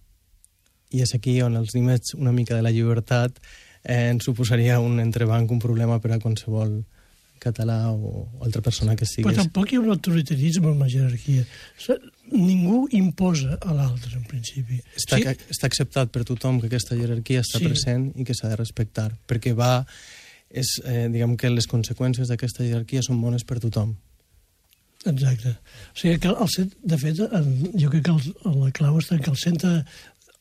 I 0.92 1.02
és 1.06 1.16
aquí 1.16 1.38
on 1.44 1.56
els 1.56 1.72
límits 1.76 2.14
una 2.20 2.34
mica 2.36 2.56
de 2.56 2.66
la 2.66 2.74
llibertat 2.76 3.40
eh, 3.84 4.10
ens 4.12 4.28
suposaria 4.28 4.80
un 4.84 5.00
entrebanc, 5.00 5.52
un 5.52 5.62
problema 5.64 6.02
per 6.04 6.12
a 6.16 6.20
qualsevol 6.20 6.82
català 7.40 7.92
o 7.92 8.26
altra 8.44 8.62
persona 8.62 8.96
que 8.96 9.06
Però 9.06 9.12
siguis. 9.30 9.38
tampoc 9.38 9.72
hi 9.72 9.78
ha 9.78 9.84
un 9.84 9.92
autoritarisme 9.94 10.72
en 10.72 10.80
la 10.80 10.90
jerarquia. 10.90 11.46
Sigui, 11.78 12.12
Ningú 12.26 12.88
imposa 12.98 13.54
a 13.62 13.74
l'altre, 13.76 14.16
en 14.18 14.24
principi. 14.26 14.80
Està, 14.98 15.20
Sí, 15.20 15.50
està 15.54 15.68
acceptat 15.70 16.10
per 16.10 16.24
tothom 16.26 16.58
que 16.60 16.66
aquesta 16.72 16.98
jerarquia 16.98 17.44
està 17.46 17.60
sí. 17.62 17.68
present 17.70 18.08
i 18.18 18.26
que 18.26 18.34
s'ha 18.34 18.50
de 18.50 18.58
respectar, 18.58 19.12
perquè 19.30 19.54
va... 19.54 19.86
És, 20.56 20.78
eh, 20.88 21.08
diguem 21.12 21.36
que 21.36 21.50
les 21.52 21.68
conseqüències 21.68 22.30
d'aquesta 22.32 22.64
jerarquia 22.64 23.02
són 23.04 23.20
bones 23.22 23.44
per 23.44 23.58
tothom. 23.60 23.96
Exacte. 25.06 25.52
O 25.94 26.00
sigui 26.00 26.18
que, 26.24 26.30
el, 26.32 26.50
cent- 26.50 26.76
de 26.82 26.98
fet, 26.98 27.20
el, 27.20 27.50
jo 27.78 27.90
crec 27.94 28.06
que 28.08 28.14
el, 28.16 28.54
la 28.64 28.72
clau 28.74 28.96
està 29.02 29.18
en 29.18 29.26
que 29.26 29.30
el 29.34 29.38
centre 29.38 29.74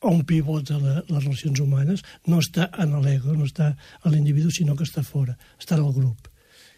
on 0.05 0.23
pivota 0.27 0.77
la, 0.81 1.01
les 1.09 1.23
relacions 1.25 1.59
humanes 1.61 2.01
no 2.29 2.39
està 2.41 2.69
en 2.81 2.95
l'ego, 3.03 3.33
no 3.37 3.45
està 3.45 3.73
a 4.01 4.09
l'individu, 4.13 4.49
sinó 4.53 4.75
que 4.77 4.85
està 4.87 5.03
fora, 5.05 5.35
està 5.61 5.77
en 5.77 5.83
el 5.85 5.93
grup. 5.93 6.29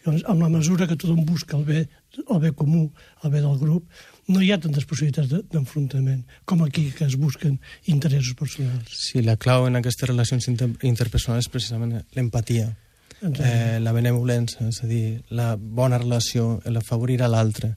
Llavors, 0.04 0.24
amb 0.30 0.42
la 0.44 0.48
mesura 0.52 0.86
que 0.88 0.96
tothom 0.96 1.24
busca 1.26 1.56
el 1.58 1.64
bé, 1.68 1.80
el 2.22 2.38
bé 2.42 2.52
comú, 2.56 2.84
el 3.24 3.30
bé 3.32 3.40
del 3.44 3.56
grup, 3.60 3.86
no 4.28 4.40
hi 4.42 4.50
ha 4.52 4.58
tantes 4.60 4.84
possibilitats 4.88 5.28
de- 5.32 5.42
d'enfrontament 5.52 6.22
com 6.44 6.62
aquí, 6.64 6.90
que 6.96 7.04
es 7.08 7.16
busquen 7.16 7.58
interessos 7.86 8.34
personals. 8.38 8.92
Sí, 8.92 9.22
la 9.22 9.36
clau 9.36 9.66
en 9.68 9.76
aquestes 9.80 10.08
relacions 10.08 10.48
inter 10.48 10.70
interpersonals 10.82 11.46
és 11.46 11.52
precisament 11.52 11.96
l'empatia, 12.16 12.70
eh, 13.22 13.78
la 13.80 13.92
benevolència, 13.92 14.68
és 14.68 14.82
a 14.82 14.86
dir, 14.90 15.20
la 15.30 15.56
bona 15.56 15.98
relació, 15.98 16.60
l'afavorir 16.66 17.20
a 17.22 17.28
l'altre. 17.28 17.74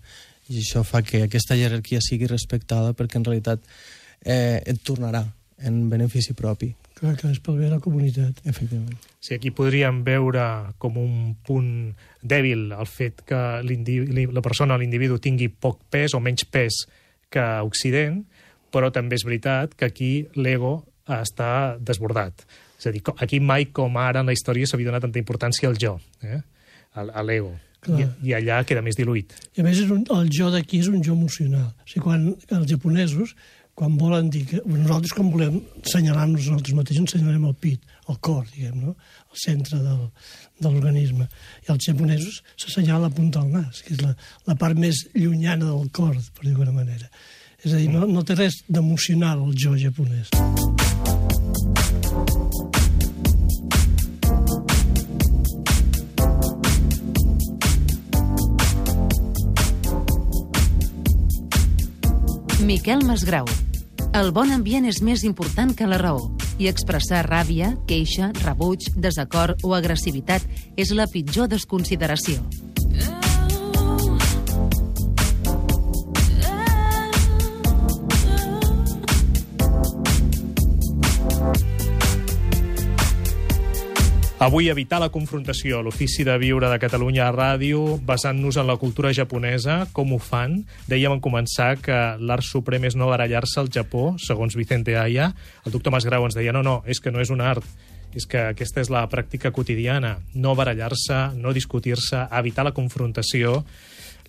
I 0.51 0.59
això 0.59 0.83
fa 0.83 1.01
que 1.01 1.23
aquesta 1.27 1.55
jerarquia 1.55 2.01
sigui 2.03 2.27
respectada 2.27 2.93
perquè 2.93 3.19
en 3.19 3.25
realitat 3.25 3.63
eh, 4.25 4.61
et 4.65 4.81
tornarà 4.83 5.23
en 5.63 5.89
benefici 5.89 6.33
propi, 6.33 6.73
Clar 7.01 7.15
que 7.17 7.31
és 7.33 7.39
pel 7.41 7.55
bé 7.57 7.65
de 7.65 7.71
la 7.73 7.79
comunitat. 7.81 8.41
efectivament. 8.45 8.97
Sí, 9.19 9.33
aquí 9.33 9.49
podríem 9.49 10.03
veure 10.05 10.73
com 10.77 10.97
un 11.01 11.35
punt 11.45 11.95
dèbil 12.21 12.71
el 12.77 12.85
fet 12.89 13.23
que 13.25 13.61
la 13.63 14.41
persona, 14.41 14.77
l'individu, 14.77 15.17
tingui 15.17 15.47
poc 15.49 15.79
pes 15.89 16.13
o 16.13 16.19
menys 16.19 16.45
pes 16.45 16.83
que 17.29 17.39
a 17.39 17.63
Occident, 17.63 18.23
però 18.71 18.91
també 18.93 19.15
és 19.17 19.25
veritat 19.25 19.73
que 19.73 19.85
aquí 19.85 20.27
l'ego 20.35 20.85
està 21.07 21.77
desbordat. 21.79 22.45
És 22.81 22.87
a 22.89 22.93
dir, 22.95 23.03
aquí 23.21 23.37
mai 23.39 23.67
com 23.69 23.97
ara 24.01 24.23
en 24.23 24.31
la 24.31 24.33
història 24.33 24.65
s'havia 24.65 24.89
donat 24.89 25.03
tanta 25.05 25.21
importància 25.21 25.69
al 25.69 25.77
jo, 25.77 25.99
eh? 26.25 26.39
a, 26.97 27.21
l'ego. 27.21 27.53
I, 27.85 28.05
I 28.25 28.33
allà 28.37 28.59
queda 28.65 28.81
més 28.85 28.97
diluït. 28.97 29.33
I 29.57 29.61
a 29.61 29.65
més, 29.65 29.79
és 29.83 29.89
un, 29.93 30.01
el 30.17 30.29
jo 30.33 30.49
d'aquí 30.53 30.81
és 30.81 30.89
un 30.89 31.01
jo 31.05 31.13
emocional. 31.13 31.69
O 31.69 31.89
sigui, 31.89 32.03
quan 32.07 32.27
els 32.57 32.67
japonesos, 32.69 33.35
quan 33.77 33.95
volen 34.01 34.29
dir 34.33 34.43
que... 34.49 34.61
Nosaltres, 34.65 35.13
quan 35.17 35.29
volem 35.33 35.59
assenyalar-nos 35.81 36.49
nosaltres 36.49 36.77
mateixos, 36.77 37.05
ens 37.05 37.15
assenyalem 37.15 37.47
el 37.49 37.57
pit, 37.61 37.97
el 38.09 38.19
cor, 38.21 38.43
diguem, 38.49 38.77
no? 38.81 38.95
El 39.29 39.41
centre 39.45 39.81
del, 39.81 40.03
de 40.61 40.69
l'organisme. 40.69 41.29
I 41.65 41.73
els 41.73 41.89
japonesos 41.89 42.41
s'assenyalen 42.55 43.07
la 43.07 43.13
punta 43.17 43.41
del 43.41 43.61
nas, 43.61 43.81
que 43.85 43.93
és 43.97 44.01
la, 44.01 44.15
la 44.49 44.57
part 44.61 44.77
més 44.77 45.05
llunyana 45.13 45.69
del 45.69 45.89
cor, 45.93 46.17
per 46.17 46.47
dir 46.47 46.55
d'alguna 46.55 46.81
manera. 46.81 47.09
És 47.61 47.73
a 47.73 47.77
dir, 47.77 47.91
no, 47.93 48.09
no 48.09 48.25
té 48.25 48.37
res 48.37 48.63
d'emocional 48.69 49.45
el 49.45 49.53
jo 49.57 49.77
japonès. 49.77 50.33
Miquel 62.61 63.01
Masgrau. 63.03 63.47
El 64.13 64.29
bon 64.35 64.51
ambient 64.53 64.85
és 64.85 64.99
més 65.01 65.23
important 65.25 65.71
que 65.73 65.87
la 65.89 65.97
raó 65.97 66.27
i 66.61 66.69
expressar 66.69 67.23
ràbia, 67.25 67.71
queixa, 67.89 68.29
rebuig, 68.43 68.85
desacord 69.01 69.65
o 69.65 69.73
agressivitat 69.73 70.45
és 70.77 70.93
la 70.93 71.09
pitjor 71.09 71.49
desconsideració. 71.49 72.37
Avui 84.41 84.71
evitar 84.71 84.97
la 84.97 85.11
confrontació, 85.13 85.83
l'ofici 85.85 86.23
de 86.25 86.33
viure 86.41 86.65
de 86.71 86.79
Catalunya 86.81 87.27
a 87.27 87.33
ràdio, 87.35 87.99
basant-nos 88.01 88.57
en 88.57 88.65
la 88.65 88.75
cultura 88.81 89.11
japonesa, 89.13 89.75
com 89.93 90.15
ho 90.15 90.17
fan. 90.17 90.55
Dèiem 90.89 91.13
en 91.13 91.21
començar 91.21 91.75
que 91.77 91.99
l'art 92.17 92.41
suprem 92.41 92.87
és 92.89 92.97
no 92.97 93.11
barallar-se 93.11 93.59
al 93.61 93.69
Japó, 93.69 94.15
segons 94.17 94.57
Vicente 94.57 94.97
Aya. 94.97 95.29
El 95.61 95.77
doctor 95.77 95.93
Masgrau 95.93 96.25
ens 96.25 96.33
deia, 96.33 96.55
no, 96.57 96.65
no, 96.65 96.79
és 96.89 96.97
que 96.97 97.13
no 97.13 97.21
és 97.21 97.29
un 97.29 97.45
art, 97.45 97.61
és 98.17 98.25
que 98.25 98.47
aquesta 98.55 98.81
és 98.81 98.89
la 98.89 99.05
pràctica 99.13 99.53
quotidiana. 99.53 100.15
No 100.33 100.57
barallar-se, 100.57 101.35
no 101.37 101.53
discutir-se, 101.53 102.25
evitar 102.41 102.65
la 102.65 102.73
confrontació. 102.73 103.59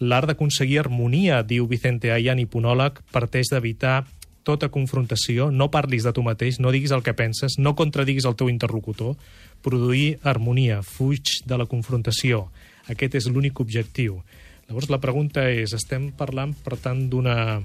L'art 0.05 0.29
d'aconseguir 0.29 0.83
harmonia, 0.85 1.41
diu 1.41 1.65
Vicente 1.73 2.13
Aya, 2.13 2.37
niponòleg, 2.37 3.01
parteix 3.17 3.49
d'evitar 3.49 4.03
tota 4.43 4.71
confrontació, 4.75 5.51
no 5.51 5.71
parlis 5.71 6.07
de 6.07 6.13
tu 6.13 6.25
mateix, 6.27 6.59
no 6.61 6.73
diguis 6.75 6.93
el 6.95 7.05
que 7.07 7.15
penses, 7.15 7.59
no 7.59 7.77
contradiguis 7.79 8.27
el 8.27 8.37
teu 8.39 8.51
interlocutor, 8.51 9.17
produir 9.63 10.19
harmonia, 10.23 10.83
fuig 10.83 11.43
de 11.47 11.59
la 11.59 11.69
confrontació. 11.71 12.49
Aquest 12.91 13.21
és 13.21 13.29
l'únic 13.31 13.61
objectiu. 13.63 14.23
Llavors 14.69 14.91
la 14.91 15.01
pregunta 15.03 15.47
és, 15.51 15.75
estem 15.77 16.11
parlant, 16.19 16.55
per 16.65 16.79
tant, 16.81 17.07
d'una 17.11 17.63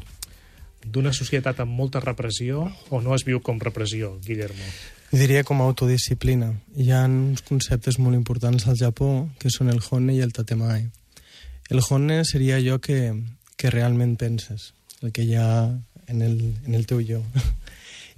d'una 0.88 1.12
societat 1.12 1.60
amb 1.60 1.74
molta 1.76 2.00
repressió 2.00 2.68
o 2.90 3.02
no 3.02 3.16
es 3.16 3.26
viu 3.28 3.42
com 3.44 3.60
repressió, 3.60 4.14
Guillermo? 4.24 4.64
Diria 5.12 5.44
com 5.48 5.62
a 5.62 5.68
autodisciplina. 5.68 6.52
Hi 6.76 6.92
ha 6.92 7.06
uns 7.08 7.44
conceptes 7.48 7.98
molt 8.00 8.16
importants 8.16 8.68
al 8.68 8.78
Japó, 8.80 9.28
que 9.40 9.52
són 9.52 9.72
el 9.72 9.82
honne 9.84 10.18
i 10.18 10.22
el 10.24 10.34
tatemae. 10.36 10.86
El 11.72 11.82
honne 11.84 12.22
seria 12.28 12.60
allò 12.60 12.80
que, 12.84 13.00
que 13.56 13.72
realment 13.72 14.16
penses, 14.20 14.74
el 15.02 15.12
que 15.16 15.24
ha 15.40 15.50
en 16.08 16.22
el, 16.22 16.56
en 16.66 16.76
el 16.76 16.86
teu 16.88 17.02
jo. 17.06 17.22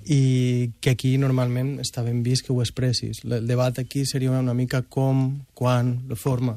I 0.10 0.72
que 0.80 0.94
aquí 0.96 1.18
normalment 1.20 1.76
està 1.84 2.02
ben 2.06 2.22
vist 2.24 2.46
que 2.46 2.54
ho 2.56 2.62
expressis. 2.64 3.20
El 3.28 3.48
debat 3.50 3.78
aquí 3.82 4.06
seria 4.08 4.32
una 4.32 4.56
mica 4.56 4.82
com, 4.88 5.42
quan, 5.54 5.98
la 6.10 6.16
forma, 6.16 6.56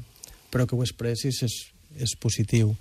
però 0.52 0.68
que 0.68 0.76
ho 0.78 0.84
expressis 0.84 1.42
és, 1.42 1.56
és 1.98 2.14
positiu. 2.22 2.76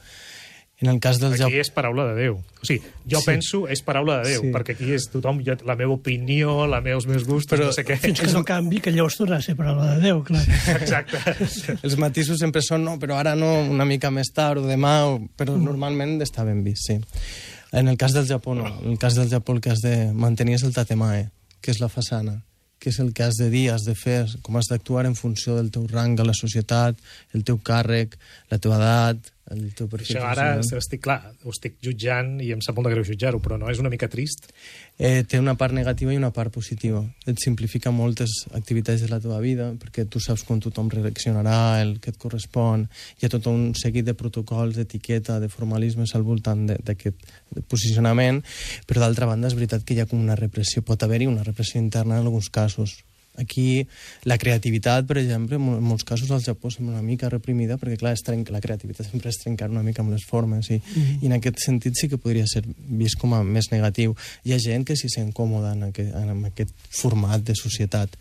En 0.82 0.90
el 0.90 0.98
cas 1.00 1.20
del 1.22 1.36
Aquí 1.38 1.60
és 1.62 1.70
paraula 1.70 2.08
de 2.10 2.16
Déu. 2.18 2.40
O 2.42 2.66
sigui, 2.66 2.82
jo 3.06 3.20
Sí. 3.22 3.26
penso 3.28 3.68
és 3.70 3.84
paraula 3.86 4.16
de 4.24 4.32
Déu, 4.32 4.42
Sí. 4.42 4.50
perquè 4.54 4.74
aquí 4.74 4.92
és 4.96 5.04
tothom, 5.14 5.44
jo, 5.46 5.54
la 5.66 5.76
meva 5.78 5.94
opinió, 5.94 6.66
la 6.66 6.80
meus 6.82 7.06
meus 7.06 7.26
gustos, 7.26 7.60
Però 7.60 7.68
no 7.68 7.72
sé 7.76 7.84
què. 7.86 8.00
Fins 8.02 8.20
que 8.20 8.32
no 8.34 8.42
canvi, 8.44 8.80
que 8.82 8.90
llavors 8.92 9.18
tornarà 9.20 9.38
a 9.38 9.46
ser 9.46 9.56
paraula 9.56 9.96
de 9.96 10.02
Déu, 10.08 10.24
clar. 10.24 10.42
Exacte. 10.80 11.18
Els 11.86 11.98
matisos 12.02 12.40
sempre 12.42 12.64
són, 12.66 12.84
no, 12.84 12.98
però 12.98 13.20
ara 13.20 13.36
no, 13.36 13.62
una 13.62 13.86
mica 13.86 14.10
més 14.10 14.34
tard 14.34 14.58
o 14.62 14.66
demà, 14.66 15.06
o... 15.06 15.20
però 15.38 15.54
normalment 15.58 16.18
està 16.22 16.46
ben 16.46 16.64
vist, 16.66 16.88
sí. 16.90 16.98
En 17.72 17.88
el 17.88 17.98
cas 17.98 18.14
del 18.14 18.28
Japó, 18.28 18.54
no. 18.56 18.68
En 18.68 18.92
el 18.92 19.00
cas 19.00 19.16
del 19.16 19.30
Japó 19.30 19.54
el 19.54 19.62
que 19.62 19.72
has 19.72 19.82
de 19.82 20.12
mantenir 20.14 20.58
és 20.60 20.64
el 20.68 20.74
tatemae, 20.76 21.30
que 21.64 21.72
és 21.72 21.80
la 21.80 21.88
façana, 21.90 22.42
que 22.82 22.90
és 22.92 23.00
el 23.00 23.14
que 23.14 23.24
has 23.24 23.38
de 23.40 23.48
dir, 23.54 23.70
has 23.72 23.86
de 23.88 23.96
fer, 23.96 24.26
com 24.44 24.58
has 24.60 24.68
d'actuar 24.68 25.06
en 25.08 25.16
funció 25.16 25.56
del 25.56 25.72
teu 25.72 25.86
rang 25.88 26.20
a 26.20 26.26
la 26.28 26.36
societat, 26.36 27.00
el 27.32 27.46
teu 27.48 27.62
càrrec, 27.64 28.18
la 28.52 28.60
teva 28.60 28.80
edat, 28.82 29.32
el 29.52 29.74
teu 29.78 29.88
perfil 29.92 30.18
Això 30.18 30.26
ara 30.28 30.46
estic, 30.60 31.02
clar, 31.04 31.34
ho 31.44 31.50
estic 31.52 31.76
jutjant 31.84 32.40
i 32.42 32.52
em 32.56 32.62
sap 32.64 32.76
molt 32.78 32.88
de 32.88 32.94
greu 32.96 33.04
jutjar-ho, 33.06 33.40
però 33.44 33.58
no 33.60 33.70
és 33.70 33.80
una 33.80 33.90
mica 33.90 34.08
trist? 34.08 34.52
eh, 35.02 35.24
té 35.28 35.40
una 35.40 35.56
part 35.58 35.74
negativa 35.74 36.14
i 36.14 36.18
una 36.18 36.30
part 36.32 36.52
positiva. 36.54 37.00
Et 37.26 37.38
simplifica 37.42 37.90
moltes 37.90 38.30
activitats 38.54 39.02
de 39.02 39.08
la 39.10 39.20
teva 39.20 39.40
vida, 39.42 39.72
perquè 39.74 40.06
tu 40.08 40.20
saps 40.22 40.44
quan 40.46 40.60
tothom 40.62 40.90
reaccionarà, 40.94 41.82
el 41.82 41.96
que 42.00 42.12
et 42.12 42.18
correspon, 42.22 42.88
hi 43.20 43.26
ha 43.26 43.30
tot 43.34 43.48
un 43.50 43.72
seguit 43.76 44.06
de 44.06 44.14
protocols, 44.14 44.76
d'etiqueta, 44.78 45.40
de 45.42 45.50
formalismes 45.50 46.14
al 46.16 46.22
voltant 46.22 46.68
de- 46.68 46.78
d'aquest 46.84 47.18
posicionament, 47.68 48.44
però 48.88 49.00
d'altra 49.02 49.26
banda 49.26 49.48
és 49.50 49.56
veritat 49.58 49.84
que 49.84 49.96
hi 49.96 50.02
ha 50.04 50.06
com 50.10 50.22
una 50.22 50.36
repressió, 50.38 50.84
pot 50.86 51.02
haver-hi 51.04 51.28
una 51.28 51.44
repressió 51.44 51.82
interna 51.82 52.20
en 52.20 52.26
alguns 52.28 52.50
casos. 52.50 53.04
Aquí 53.40 53.88
la 54.28 54.38
creativitat, 54.38 55.06
per 55.08 55.18
exemple, 55.22 55.56
en 55.56 55.62
mol- 55.64 55.78
en 55.78 55.84
molts 55.88 56.04
casos 56.04 56.30
al 56.32 56.42
Japó 56.44 56.70
sembla 56.70 56.98
una 56.98 57.02
mica 57.06 57.30
reprimida 57.30 57.78
perquè, 57.80 57.98
clar, 57.98 58.12
es 58.14 58.24
trenca, 58.28 58.52
la 58.52 58.60
creativitat 58.62 59.08
sempre 59.08 59.30
es 59.32 59.38
trencar 59.40 59.70
una 59.72 59.84
mica 59.84 60.02
amb 60.04 60.12
les 60.12 60.26
formes 60.28 60.68
i, 60.70 60.82
i 61.22 61.26
en 61.30 61.38
aquest 61.38 61.62
sentit 61.64 61.96
sí 61.96 62.10
que 62.12 62.18
podria 62.20 62.46
ser 62.48 62.64
vist 62.78 63.18
com 63.22 63.34
a 63.34 63.44
més 63.44 63.72
negatiu. 63.72 64.16
Hi 64.44 64.54
ha 64.54 64.60
gent 64.60 64.84
que 64.86 64.98
s'hi 65.00 65.10
sent 65.10 65.32
còmoda 65.34 65.72
en 65.78 65.84
aquest, 65.88 66.12
en 66.16 66.46
aquest 66.52 66.74
format 66.92 67.42
de 67.48 67.56
societat. 67.56 68.18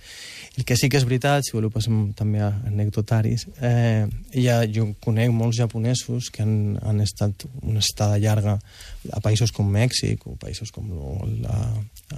El 0.57 0.65
que 0.65 0.77
sí 0.77 0.89
que 0.89 0.99
és 1.01 1.05
veritat, 1.09 1.43
si 1.47 1.57
voleu 1.57 1.71
passem 1.75 2.13
també 2.15 2.41
a 2.43 2.53
anecdotaris, 2.71 3.47
eh, 3.61 4.07
ha, 4.07 4.61
jo 4.71 4.93
conec 5.03 5.31
molts 5.35 5.59
japonesos 5.59 6.31
que 6.31 6.43
han, 6.43 6.79
han 6.83 7.01
estat 7.03 7.47
una 7.63 7.81
estada 7.83 8.19
llarga 8.19 8.59
a 9.13 9.21
països 9.25 9.51
com 9.53 9.67
Mèxic 9.71 10.27
o 10.27 10.37
països 10.41 10.71
com 10.75 10.87
la, 11.43 11.59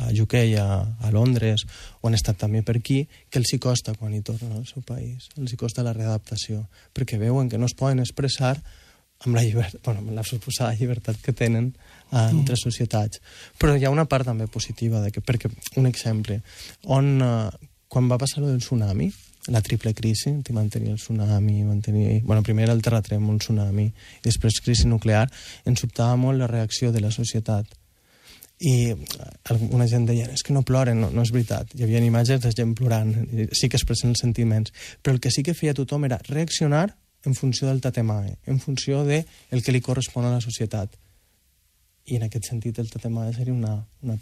a 0.03 0.11
UK, 0.13 0.35
a, 0.59 0.83
a 1.05 1.11
Londres, 1.15 1.65
o 2.03 2.11
han 2.11 2.19
estat 2.19 2.37
també 2.43 2.61
per 2.67 2.77
aquí, 2.81 3.07
que 3.31 3.41
els 3.41 3.55
hi 3.55 3.59
costa 3.63 3.95
quan 3.97 4.13
hi 4.13 4.21
tornen 4.27 4.53
al 4.59 4.67
seu 4.69 4.85
país, 4.85 5.31
els 5.39 5.55
hi 5.55 5.59
costa 5.59 5.87
la 5.87 5.95
readaptació, 5.97 6.67
perquè 6.93 7.19
veuen 7.19 7.49
que 7.49 7.61
no 7.63 7.71
es 7.71 7.77
poden 7.79 8.03
expressar 8.03 8.57
amb 9.23 9.37
la, 9.37 9.43
llibertat, 9.47 9.81
bueno, 9.87 10.03
amb 10.03 10.17
la 10.19 10.25
suposada 10.27 10.75
llibertat 10.75 11.21
que 11.23 11.33
tenen 11.33 11.73
a 12.11 12.27
altres 12.29 12.65
societats. 12.67 13.23
Però 13.59 13.77
hi 13.77 13.87
ha 13.87 13.93
una 13.95 14.09
part 14.11 14.27
també 14.27 14.49
positiva, 14.51 15.01
de 15.01 15.13
que, 15.15 15.23
perquè, 15.23 15.51
un 15.79 15.87
exemple, 15.87 16.41
on 16.91 17.13
eh, 17.23 17.69
quan 17.93 18.09
va 18.11 18.19
passar 18.19 18.43
el 18.43 18.59
tsunami, 18.59 19.11
la 19.53 19.61
triple 19.61 19.93
crisi, 19.95 20.33
de 20.43 20.55
mantenir 20.55 20.93
el 20.95 21.01
tsunami, 21.01 21.63
mantenir... 21.67 22.23
Bueno, 22.25 22.45
primer 22.47 22.71
el 22.71 22.83
terratrèmol, 22.83 23.37
el 23.37 23.43
tsunami, 23.43 23.89
i 23.91 24.27
després 24.27 24.61
crisi 24.65 24.91
nuclear, 24.91 25.27
ens 25.67 25.83
sobtava 25.83 26.17
molt 26.17 26.39
la 26.43 26.51
reacció 26.51 26.93
de 26.95 27.03
la 27.03 27.11
societat. 27.15 27.67
I 28.63 28.95
alguna 29.51 29.89
gent 29.91 30.05
deia, 30.07 30.29
és 30.31 30.45
que 30.47 30.55
no 30.55 30.63
ploren, 30.63 31.01
no, 31.03 31.11
no 31.11 31.25
és 31.27 31.33
veritat. 31.35 31.73
Hi 31.75 31.83
havia 31.87 32.03
imatges 32.07 32.45
de 32.45 32.53
gent 32.55 32.77
plorant, 32.79 33.11
sí 33.59 33.69
que 33.69 33.79
expressen 33.79 34.13
els 34.15 34.23
sentiments. 34.23 34.71
Però 35.03 35.17
el 35.17 35.23
que 35.23 35.33
sí 35.35 35.43
que 35.43 35.57
feia 35.59 35.75
tothom 35.75 36.07
era 36.07 36.21
reaccionar 36.29 36.93
en 37.27 37.35
funció 37.39 37.69
del 37.69 37.83
tatemae, 37.83 38.37
en 38.47 38.61
funció 38.63 39.03
de 39.07 39.25
el 39.51 39.63
que 39.63 39.75
li 39.75 39.83
correspon 39.83 40.27
a 40.27 40.33
la 40.35 40.41
societat. 40.45 40.95
I 42.07 42.19
en 42.19 42.27
aquest 42.27 42.51
sentit 42.51 42.79
el 42.79 42.91
tatemae 42.91 43.35
seria 43.35 43.55
una, 43.55 43.77
una, 44.03 44.19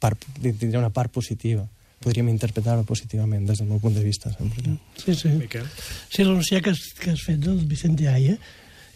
part, 0.00 0.24
tindria 0.40 0.80
una 0.80 0.92
part 0.92 1.12
positiva. 1.12 1.66
Podríem 2.04 2.28
interpretar-ho 2.28 2.84
positivament 2.84 3.46
des 3.48 3.60
del 3.60 3.68
meu 3.68 3.80
punt 3.80 3.96
de 3.96 4.04
vista, 4.04 4.32
sempre. 4.32 4.76
Sí, 5.00 5.14
sí. 5.16 5.32
Miquel? 5.36 5.64
Sí, 6.08 6.24
l'anunciar 6.24 6.62
que, 6.64 6.72
has, 6.76 6.92
que 6.96 7.12
has 7.12 7.24
fet 7.24 7.40
del 7.44 7.64
Vicente 7.68 8.08
Aya 8.08 8.36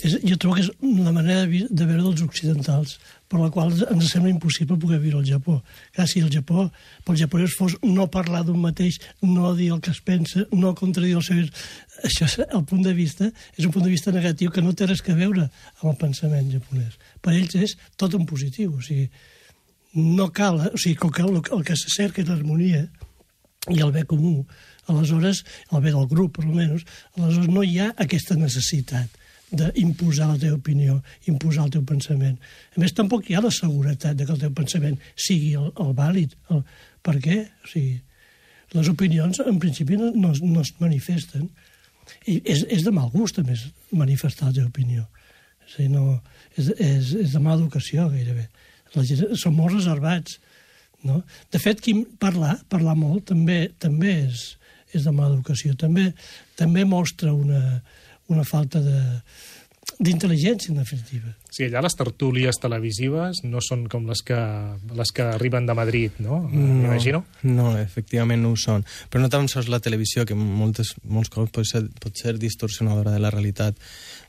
És, 0.01 0.17
jo 0.25 0.37
trobo 0.41 0.57
que 0.57 0.63
és 0.65 0.71
la 0.81 1.13
manera 1.13 1.45
de, 1.45 1.65
de 1.69 1.87
veure 1.87 2.03
dels 2.07 2.23
occidentals, 2.25 2.97
per 3.31 3.39
la 3.39 3.49
qual 3.55 3.71
ens 3.71 4.09
sembla 4.11 4.33
impossible 4.33 4.75
poder 4.83 4.99
viure 4.99 5.21
al 5.21 5.27
Japó. 5.29 5.61
Clar, 5.95 6.07
si 6.11 6.19
el 6.19 6.33
Japó, 6.35 6.65
pel 7.07 7.19
japonès 7.21 7.55
fos 7.55 7.77
no 7.87 8.09
parlar 8.11 8.43
d'un 8.47 8.59
mateix, 8.59 8.99
no 9.23 9.53
dir 9.55 9.69
el 9.71 9.79
que 9.85 9.93
es 9.95 10.01
pensa, 10.03 10.43
no 10.51 10.75
contradir 10.75 11.15
els 11.21 11.31
seus... 11.31 11.53
Això, 12.09 12.27
el 12.43 12.65
punt 12.67 12.83
de 12.83 12.95
vista, 12.97 13.29
és 13.55 13.69
un 13.69 13.75
punt 13.75 13.87
de 13.87 13.93
vista 13.93 14.11
negatiu 14.11 14.51
que 14.51 14.65
no 14.65 14.75
té 14.75 14.89
res 14.91 15.05
que 15.07 15.15
veure 15.15 15.47
amb 15.47 15.93
el 15.93 15.95
pensament 16.01 16.51
japonès. 16.51 16.99
Per 17.23 17.37
ells 17.37 17.55
és 17.61 17.77
tot 18.01 18.19
en 18.19 18.27
positiu, 18.27 18.75
o 18.75 18.83
sigui, 18.83 19.07
no 19.95 20.31
cal, 20.35 20.59
o 20.67 20.81
sigui, 20.81 20.99
que 20.99 21.23
el, 21.23 21.39
el 21.39 21.65
que 21.69 21.79
se 21.79 21.95
cerca 21.95 22.25
és 22.25 22.29
l'harmonia 22.31 22.83
i 23.71 23.79
el 23.79 23.95
bé 23.95 24.03
comú, 24.11 24.41
aleshores, 24.91 25.45
el 25.71 25.87
bé 25.87 25.95
del 25.95 26.11
grup, 26.11 26.43
almenys, 26.43 26.83
aleshores 27.15 27.55
no 27.55 27.63
hi 27.63 27.79
ha 27.79 27.93
aquesta 27.95 28.35
necessitat 28.35 29.20
d'imposar 29.51 30.29
la 30.31 30.39
teva 30.39 30.59
opinió, 30.59 31.01
imposar 31.31 31.67
el 31.67 31.73
teu 31.75 31.83
pensament. 31.87 32.37
A 32.77 32.83
més, 32.83 32.95
tampoc 32.97 33.27
hi 33.27 33.37
ha 33.37 33.43
la 33.45 33.53
seguretat 33.55 34.19
de 34.19 34.27
que 34.27 34.35
el 34.37 34.43
teu 34.45 34.53
pensament 34.55 34.99
sigui 35.15 35.57
el, 35.59 35.73
el 35.83 35.91
vàlid. 35.99 36.37
El, 36.55 36.63
per 37.07 37.17
què? 37.23 37.41
O 37.65 37.71
sigui, 37.73 37.97
les 38.77 38.91
opinions, 38.93 39.43
en 39.43 39.59
principi, 39.63 39.99
no, 39.99 40.13
no, 40.15 40.33
no 40.33 40.63
es 40.63 40.73
manifesten. 40.79 41.49
I 42.31 42.39
és, 42.45 42.63
és 42.71 42.85
de 42.87 42.93
mal 42.95 43.11
gust, 43.15 43.41
a 43.41 43.47
més, 43.47 43.67
manifestar 43.91 44.51
la 44.51 44.59
teva 44.61 44.71
opinió. 44.71 45.07
O 45.67 45.73
sigui, 45.73 45.91
no, 45.95 46.21
és, 46.57 46.71
és, 46.79 47.15
és 47.27 47.35
de 47.35 47.43
mala 47.43 47.61
educació, 47.63 48.07
gairebé. 48.13 48.47
La 48.95 49.07
gent, 49.07 49.35
són 49.39 49.59
molt 49.59 49.75
reservats. 49.77 50.39
No? 51.07 51.23
De 51.51 51.59
fet, 51.63 51.81
qui 51.83 51.95
parlar, 52.21 52.59
parlar 52.71 52.97
molt, 52.99 53.31
també 53.31 53.71
també 53.81 54.17
és, 54.27 54.51
és 54.93 55.07
de 55.07 55.15
mala 55.15 55.35
educació. 55.35 55.75
També, 55.79 56.11
també 56.59 56.85
mostra 56.85 57.33
una, 57.33 57.81
una 58.31 58.47
falta 58.47 58.81
de 58.85 59.01
d'intel·ligència, 60.01 60.71
en 60.73 60.79
definitiva. 60.81 61.35
Sí, 61.53 61.67
allà 61.67 61.83
les 61.85 61.97
tertúlies 61.97 62.57
televisives 62.61 63.43
no 63.45 63.61
són 63.65 63.83
com 63.91 64.07
les 64.09 64.23
que, 64.25 64.39
les 64.97 65.13
que 65.13 65.27
arriben 65.35 65.67
de 65.69 65.75
Madrid, 65.77 66.17
no? 66.25 66.39
M'imagino. 66.49 67.21
No, 67.45 67.75
efectivament 67.77 68.41
no 68.41 68.55
ho 68.55 68.61
són. 68.61 68.87
Però 69.13 69.21
no 69.21 69.29
tan 69.33 69.49
sols 69.53 69.69
la 69.73 69.83
televisió, 69.85 70.25
que 70.29 70.37
moltes, 70.39 70.95
molts 71.05 71.33
cops 71.33 71.53
pot 71.53 71.69
ser, 71.69 71.83
pot 72.01 72.17
ser 72.17 72.39
distorsionadora 72.41 73.13
de 73.13 73.21
la 73.21 73.33
realitat. 73.35 73.77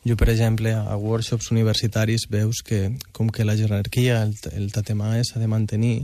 Jo, 0.04 0.18
per 0.20 0.32
exemple, 0.34 0.74
a 0.76 0.98
workshops 1.00 1.52
universitaris 1.56 2.28
veus 2.32 2.64
que 2.68 2.84
com 3.16 3.32
que 3.32 3.48
la 3.48 3.56
jerarquia, 3.56 4.22
el, 4.26 4.36
el 4.52 4.72
tatemae 4.76 5.24
s'ha 5.24 5.40
de 5.40 5.52
mantenir, 5.52 5.98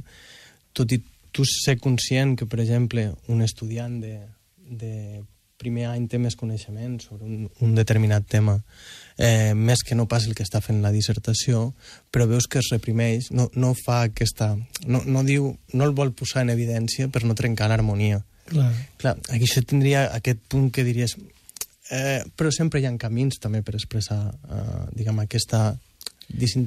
tot 0.71 0.95
i 0.95 1.01
tu 1.35 1.43
ser 1.43 1.75
conscient 1.81 2.37
que, 2.39 2.47
per 2.47 2.61
exemple, 2.63 3.09
un 3.27 3.43
estudiant 3.43 3.99
de, 3.99 4.15
de 4.63 5.25
primer 5.57 5.87
any 5.89 6.05
té 6.09 6.19
més 6.21 6.35
coneixement 6.37 6.99
sobre 7.01 7.25
un, 7.25 7.47
un 7.65 7.73
determinat 7.77 8.25
tema, 8.29 8.59
eh, 9.17 9.53
més 9.57 9.81
que 9.85 9.95
no 9.97 10.07
pas 10.09 10.27
el 10.27 10.35
que 10.37 10.45
està 10.45 10.61
fent 10.63 10.83
la 10.83 10.91
dissertació, 10.93 11.71
però 12.13 12.27
veus 12.29 12.47
que 12.47 12.61
es 12.61 12.69
reprimeix, 12.73 13.31
no, 13.33 13.49
no 13.57 13.73
fa 13.77 14.03
aquesta... 14.07 14.53
No, 14.85 15.01
no, 15.05 15.23
diu, 15.27 15.49
no 15.73 15.87
el 15.87 15.95
vol 15.97 16.13
posar 16.17 16.45
en 16.45 16.53
evidència 16.53 17.09
per 17.09 17.23
no 17.25 17.35
trencar 17.37 17.69
l'harmonia. 17.71 18.21
Clar. 18.47 18.69
Clar, 19.01 19.15
aquí 19.33 19.49
això 19.49 19.65
tindria 19.65 20.07
aquest 20.15 20.45
punt 20.47 20.69
que 20.71 20.85
diries... 20.87 21.17
Eh, 21.89 22.19
però 22.35 22.51
sempre 22.51 22.81
hi 22.81 22.85
ha 22.85 22.91
camins 22.99 23.39
també 23.39 23.61
per 23.63 23.77
expressar, 23.79 24.19
eh, 24.29 24.85
diguem, 24.93 25.23
aquesta... 25.23 25.71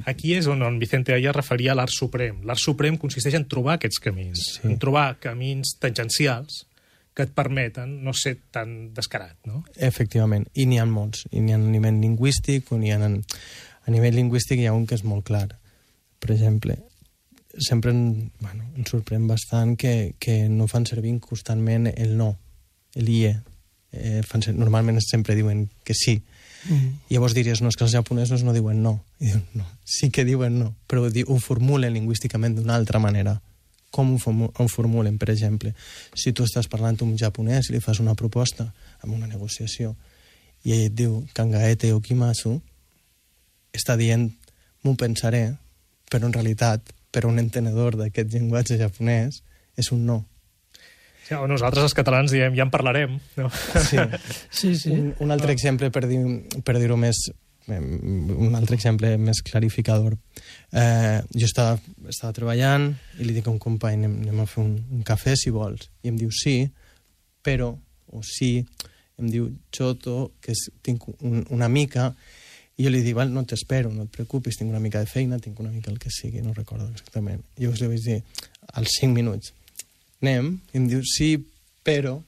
Aquí 0.09 0.31
és 0.33 0.47
on, 0.49 0.63
on 0.65 0.79
Vicente 0.81 1.13
Aya 1.13 1.29
referia 1.35 1.75
a 1.75 1.77
l'art 1.77 1.93
suprem. 1.93 2.39
L'art 2.49 2.57
suprem 2.59 2.95
consisteix 2.97 3.35
en 3.37 3.45
trobar 3.45 3.75
aquests 3.77 4.01
camins, 4.01 4.41
Sí. 4.57 4.65
en 4.65 4.79
trobar 4.81 5.19
camins 5.21 5.75
tangencials 5.79 6.63
que 7.13 7.25
et 7.27 7.33
permeten 7.35 7.97
no 8.05 8.13
ser 8.15 8.37
tan 8.55 8.93
descarat, 8.95 9.35
no? 9.45 9.65
Efectivament, 9.75 10.47
i 10.55 10.65
n'hi 10.67 10.79
ha 10.79 10.85
molts. 10.87 11.25
I 11.31 11.43
n'hi 11.43 11.55
ha 11.55 11.59
a 11.59 11.63
nivell 11.63 11.99
lingüístic, 12.03 12.71
o 12.71 12.79
n'hi 12.79 12.93
ha... 12.93 13.01
En... 13.03 13.19
A 13.81 13.91
nivell 13.91 14.15
lingüístic 14.15 14.61
hi 14.61 14.69
ha 14.69 14.75
un 14.77 14.85
que 14.87 14.95
és 14.95 15.03
molt 15.03 15.25
clar. 15.27 15.47
Per 16.21 16.29
exemple, 16.31 16.77
sempre 17.57 17.91
en, 17.91 18.31
bueno, 18.39 18.67
em 18.77 18.85
sorprèn 18.87 19.25
bastant 19.27 19.75
que, 19.79 20.13
que 20.21 20.47
no 20.49 20.69
fan 20.71 20.85
servir 20.87 21.17
constantment 21.23 21.89
el 21.91 22.15
no, 22.17 22.35
el 22.95 23.09
ie. 23.09 23.33
Eh, 23.91 24.21
fan 24.23 24.45
ser, 24.45 24.53
normalment 24.55 25.01
sempre 25.03 25.35
diuen 25.35 25.65
que 25.83 25.97
sí. 25.97 26.21
Mm. 26.69 27.01
Llavors 27.09 27.35
diries, 27.35 27.59
no, 27.61 27.71
és 27.73 27.77
que 27.77 27.83
els 27.87 27.95
japonesos 27.97 28.45
no 28.45 28.53
diuen 28.55 28.83
no. 28.85 28.99
I 29.19 29.31
diuen, 29.31 29.45
no, 29.57 29.67
sí 29.83 30.11
que 30.13 30.23
diuen 30.27 30.59
no, 30.61 30.73
però 30.87 31.03
ho, 31.03 31.11
ho 31.11 31.39
formulen 31.41 31.97
lingüísticament 31.97 32.55
d'una 32.59 32.77
altra 32.77 33.01
manera. 33.03 33.39
Com 33.91 34.13
ho, 34.15 34.17
formu- 34.23 34.51
ho 34.55 34.67
formulen, 34.71 35.17
per 35.19 35.29
exemple? 35.33 35.73
Si 36.15 36.31
tu 36.31 36.45
estàs 36.47 36.67
parlant 36.71 36.95
amb 37.01 37.11
un 37.11 37.17
japonès 37.19 37.67
i 37.69 37.73
li 37.75 37.81
fas 37.83 37.99
una 37.99 38.15
proposta 38.15 38.69
amb 39.03 39.13
una 39.17 39.27
negociació 39.27 39.95
i 40.63 40.71
ell 40.71 40.85
et 40.87 40.95
diu 40.95 41.25
kangaete 41.33 41.89
o 41.91 41.99
kimasu, 41.99 42.53
està 43.73 43.97
dient 43.99 44.29
m'ho 44.83 44.95
pensaré, 44.95 45.55
però 46.11 46.27
en 46.27 46.33
realitat, 46.35 46.81
per 47.11 47.25
un 47.27 47.39
entenedor 47.39 47.97
d'aquest 47.99 48.31
llenguatge 48.33 48.77
japonès, 48.79 49.41
és 49.77 49.91
un 49.91 50.05
no. 50.07 50.19
Sí, 51.27 51.35
o 51.35 51.45
nosaltres 51.47 51.83
els 51.89 51.93
catalans 51.95 52.31
diem 52.33 52.55
ja 52.57 52.63
en 52.65 52.71
parlarem, 52.71 53.17
no? 53.37 53.49
Sí. 53.87 53.97
Sí, 54.51 54.71
sí. 54.79 54.91
Un, 54.91 55.13
un 55.19 55.31
altre 55.31 55.51
exemple, 55.55 55.91
per 55.91 56.05
dir- 56.07 56.61
per 56.63 56.77
dir-ho 56.79 56.97
més, 56.99 57.19
un 57.69 58.55
altre 58.57 58.75
exemple 58.75 59.13
més 59.21 59.41
clarificador. 59.45 60.15
Eh, 60.73 61.19
jo 61.35 61.45
estava, 61.45 61.77
estava 62.09 62.33
treballant 62.33 62.89
i 63.19 63.27
li 63.27 63.35
dic 63.35 63.47
a 63.47 63.53
un 63.53 63.59
company, 63.61 63.99
anem, 63.99 64.17
anem 64.25 64.41
a 64.43 64.47
fer 64.49 64.63
un, 64.63 64.73
un 64.97 65.03
cafè 65.07 65.35
si 65.37 65.53
vols. 65.53 65.89
I 66.03 66.11
em 66.11 66.17
diu 66.19 66.31
sí, 66.33 66.55
però, 67.45 67.71
o 68.11 68.23
sí, 68.25 68.65
em 69.21 69.29
diu 69.29 69.51
Choto, 69.71 70.31
que 70.41 70.55
tinc 70.83 71.05
un, 71.19 71.45
una 71.53 71.69
mica, 71.69 72.11
i 72.77 72.85
jo 72.85 72.91
li 72.91 73.03
dic, 73.05 73.15
val, 73.17 73.29
no 73.29 73.43
t'espero, 73.45 73.91
no 73.93 74.07
et 74.07 74.13
preocupis, 74.15 74.57
tinc 74.57 74.71
una 74.71 74.81
mica 74.81 75.03
de 75.03 75.09
feina, 75.09 75.39
tinc 75.39 75.59
una 75.61 75.71
mica 75.71 75.91
el 75.91 75.99
que 76.01 76.09
sigui, 76.13 76.41
no 76.41 76.55
recordo 76.57 76.87
exactament. 76.89 77.43
I 77.57 77.65
llavors 77.65 77.83
li 77.83 77.91
vaig 77.91 78.05
dir, 78.07 78.19
als 78.73 78.97
5 78.97 79.13
minuts, 79.13 79.53
anem, 80.23 80.55
i 80.73 80.81
em 80.81 80.89
diu, 80.89 81.05
sí, 81.05 81.35
però... 81.85 82.19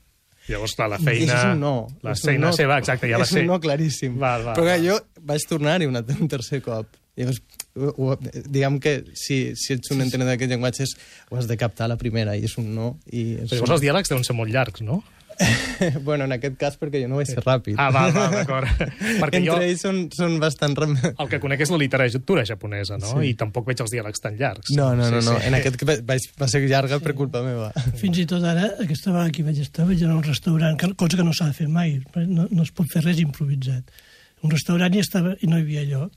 Llavors, 0.50 0.74
clar, 0.76 0.90
la 0.92 0.98
I 1.00 1.06
feina... 1.06 1.38
és 1.38 1.46
un 1.54 1.62
no. 1.64 1.76
La 2.04 2.12
és 2.18 2.24
un 2.26 2.30
feina 2.34 2.48
no. 2.50 2.54
seva, 2.58 2.78
exacte, 2.84 3.08
ja 3.08 3.20
va 3.22 3.24
és 3.28 3.32
ser. 3.32 3.46
un 3.46 3.52
no 3.54 3.60
claríssim. 3.64 4.18
Val, 4.20 4.44
val, 4.44 4.58
Però 4.58 4.66
clar, 4.68 4.76
val. 4.80 4.86
jo 4.90 5.24
vaig 5.32 5.48
tornar-hi 5.50 5.88
un, 5.88 6.02
un 6.26 6.32
tercer 6.32 6.60
cop. 6.66 7.00
Llavors, 7.16 7.40
ho, 7.78 7.92
ho, 7.94 8.16
diguem 8.50 8.80
que 8.82 8.96
si, 9.14 9.54
si 9.60 9.76
ets 9.78 9.92
un 9.94 10.02
entenedor 10.02 10.34
d'aquests 10.34 10.50
llenguatges, 10.56 10.96
ho 11.30 11.38
has 11.38 11.46
de 11.48 11.58
captar 11.62 11.86
a 11.86 11.94
la 11.94 11.98
primera, 12.02 12.34
i 12.36 12.48
és 12.50 12.58
un 12.58 12.72
no. 12.76 12.96
I 13.12 13.36
és 13.44 13.52
Però 13.52 13.60
llavors 13.62 13.76
els 13.78 13.84
diàlegs 13.86 14.10
deuen 14.12 14.26
ser 14.26 14.36
molt 14.38 14.52
llargs, 14.52 14.82
no? 14.82 15.04
bueno, 16.08 16.26
en 16.26 16.34
aquest 16.36 16.56
cas 16.62 16.78
perquè 16.80 17.02
jo 17.04 17.10
no 17.12 17.18
vaig 17.20 17.30
ser 17.30 17.42
ràpid. 17.44 17.76
Ah, 17.82 17.90
val, 17.94 18.12
val, 18.16 18.32
d'acord. 18.36 18.70
Perquè 19.22 19.40
Entre 19.40 19.44
jo 19.48 19.58
ells 19.62 19.82
són, 19.84 20.00
són 20.14 20.38
bastant... 20.42 20.76
El 21.12 21.30
que 21.32 21.40
conec 21.44 21.64
és 21.66 21.72
la 21.74 21.80
literatura 21.82 22.46
japonesa, 22.48 22.98
no? 23.02 23.12
Sí. 23.16 23.32
I 23.32 23.34
tampoc 23.40 23.68
veig 23.70 23.82
els 23.84 23.94
diàlegs 23.94 24.24
tan 24.24 24.38
llargs. 24.40 24.72
No, 24.78 24.92
no, 24.98 25.10
no, 25.12 25.22
Sí, 25.22 25.30
no. 25.30 25.38
sí. 25.40 25.48
en 25.50 25.58
aquest 25.60 25.84
va, 25.90 25.98
vaig, 26.14 26.28
va 26.42 26.50
ser 26.52 26.64
llarga 26.68 27.00
per 27.04 27.16
culpa 27.20 27.42
meva. 27.46 27.72
Fins 28.02 28.20
i 28.24 28.28
tot 28.30 28.44
ara, 28.48 28.70
aquesta 28.84 29.12
vegada 29.14 29.34
que 29.36 29.46
vaig 29.48 29.62
estar, 29.64 29.88
vaig 29.90 30.04
anar 30.06 30.18
a 30.18 30.22
un 30.22 30.28
restaurant, 30.28 30.80
cosa 31.00 31.20
que 31.20 31.28
no 31.28 31.34
s'ha 31.36 31.50
de 31.52 31.58
fer 31.58 31.70
mai, 31.72 31.98
no, 32.28 32.48
no 32.50 32.66
es 32.68 32.72
pot 32.76 32.90
fer 32.92 33.04
res 33.06 33.22
improvisat. 33.24 33.90
Un 34.44 34.52
restaurant 34.52 34.94
i, 34.96 35.02
estava, 35.04 35.36
i 35.42 35.48
no 35.50 35.60
hi 35.60 35.66
havia 35.66 35.84
lloc, 35.88 36.12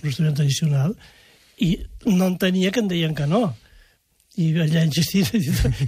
un 0.00 0.06
restaurant 0.08 0.36
tradicional, 0.40 0.94
i 1.62 1.74
no 2.08 2.26
entenia 2.32 2.72
que 2.74 2.80
em 2.82 2.88
deien 2.90 3.14
que 3.16 3.26
no. 3.30 3.46
I 4.40 4.46
allà 4.64 4.82
insistint, 4.86 5.28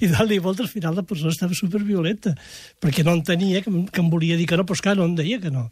i 0.04 0.06
dalt 0.12 0.32
i 0.34 0.38
volta, 0.38 0.62
al 0.62 0.68
final 0.68 0.94
la 0.98 1.02
persona 1.02 1.30
estava 1.32 1.54
superviolenta, 1.56 2.34
perquè 2.82 3.04
no 3.06 3.14
entenia 3.16 3.62
que, 3.64 3.70
em- 3.72 3.86
que 3.88 4.02
em 4.02 4.10
volia 4.12 4.36
dir 4.36 4.44
que 4.50 4.56
no, 4.60 4.66
però 4.68 4.76
esclar, 4.76 4.96
no 4.98 5.06
em 5.08 5.14
deia 5.16 5.38
que 5.40 5.50
no. 5.54 5.70